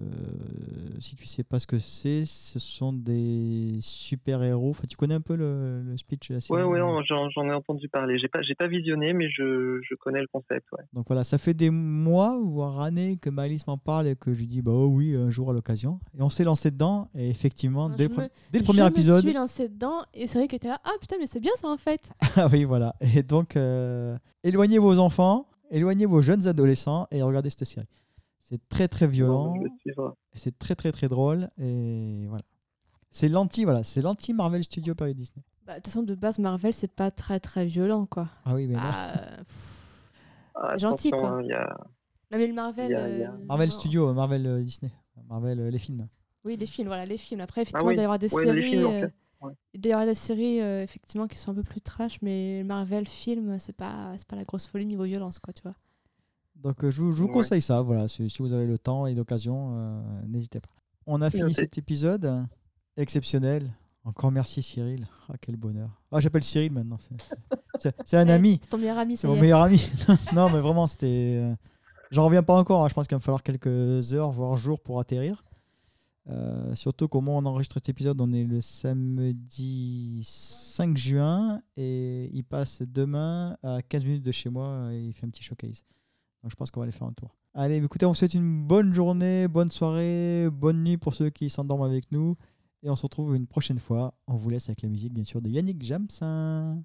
[1.00, 4.70] si tu sais pas ce que c'est, ce sont des super-héros.
[4.70, 7.54] Enfin, tu connais un peu le, le speech de la série Ouais, j'en j'en ai
[7.54, 8.18] entendu parler.
[8.20, 10.66] J'ai pas, j'ai pas visionné, mais je, je connais le concept.
[10.72, 10.84] Ouais.
[10.94, 14.40] Donc voilà, ça fait des mois, voire années que Maëlys m'en parle et que je
[14.40, 16.00] lui dis, bah oh oui, un jour à l'occasion.
[16.18, 18.88] Et on s'est lancé dedans, et effectivement, dès, je le me- dès le premier je
[18.88, 19.24] épisode.
[19.26, 20.80] me suis lancée dedans et c'est vrai qu'elle était là.
[20.86, 22.12] Ah putain, mais c'est bien ça en fait.
[22.38, 22.96] ah oui, voilà.
[23.02, 27.88] Et donc, euh, éloignez vos enfants, éloignez vos jeunes adolescents et regardez cette série.
[28.52, 29.54] C'est très très violent,
[30.34, 32.44] c'est très très très drôle, et voilà.
[33.10, 35.44] C'est l'anti, voilà, c'est l'anti Marvel Studio période Disney.
[35.66, 38.28] Bah, de toute façon, de base, Marvel, c'est pas très très violent quoi.
[38.44, 39.88] Ah oui, mais là, Ah, euh, pff,
[40.72, 41.30] C'est gentil, quoi.
[41.30, 41.78] hein, y a-
[42.32, 42.92] Non, mais le Marvel.
[42.92, 43.76] Y a- y a- euh, Marvel non.
[43.80, 44.92] Studio, Marvel euh, Disney,
[45.30, 46.08] Marvel euh, les films.
[46.44, 47.40] Oui, les films, voilà, les films.
[47.40, 47.94] Après, effectivement, oui.
[47.94, 48.70] il doit y avoir des Ouais, séries.
[48.70, 49.14] films, en euh, fait.
[49.42, 49.54] Ouais.
[49.74, 52.64] Il doit y avoir des séries, euh, effectivement, qui sont un peu plus trash, mais
[52.64, 55.76] Marvel film, c'est pas, c'est pas la grosse folie niveau violence, quoi, tu vois.
[56.64, 57.34] Donc euh, je vous, je vous Ouais.
[57.34, 60.70] conseille ça, voilà, si, si vous avez le temps et l'occasion, euh, n'hésitez pas.
[61.08, 62.46] On a fini cet épisode
[62.98, 63.74] exceptionnel.
[64.04, 65.08] Encore merci Cyril.
[65.30, 65.90] Ah quel bonheur.
[66.12, 66.98] Ah j'appelle Cyril maintenant.
[67.00, 67.36] c'est-
[67.78, 68.60] C'est c'est un ami.
[68.62, 69.88] C'est ton meilleur ami, C'est mon meilleur ami.
[70.36, 71.36] non, mais vraiment, c'était.
[71.40, 71.56] euh,
[72.12, 72.84] J'en reviens pas encore.
[72.84, 72.88] hein.
[72.90, 75.44] Je pense qu'il va me falloir quelques heures, voire jours pour atterrir.
[76.30, 78.20] Euh, surtout comment on enregistre cet épisode.
[78.22, 84.50] On est le samedi 5 juin et il passe demain à 15 minutes de chez
[84.50, 85.84] moi et il fait un petit showcase.
[86.44, 87.36] Donc je pense qu'on va aller faire un tour.
[87.54, 91.50] Allez, écoutez, on vous souhaite une bonne journée, bonne soirée, bonne nuit pour ceux qui
[91.50, 92.36] s'endorment avec nous.
[92.84, 94.16] Et on se retrouve une prochaine fois.
[94.28, 96.82] On vous laisse avec la musique, bien sûr, de Yannick Jamsin.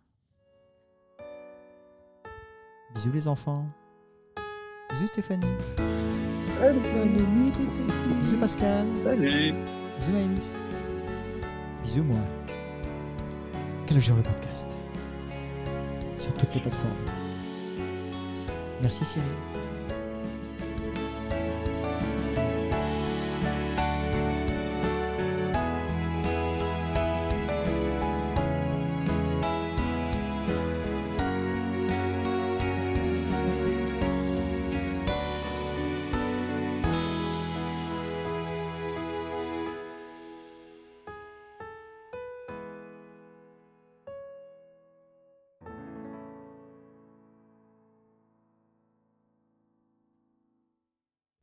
[2.95, 3.66] Bisous les enfants.
[4.91, 5.47] Bisous Stéphanie.
[8.20, 8.87] Bisous Pascal.
[9.05, 9.55] Salut
[9.99, 10.55] Bisous Maëlys.
[11.83, 12.19] Bisous moi.
[13.87, 14.69] Quel le podcast.
[16.19, 17.26] Sur toutes les plateformes.
[18.82, 19.56] Merci Cyril.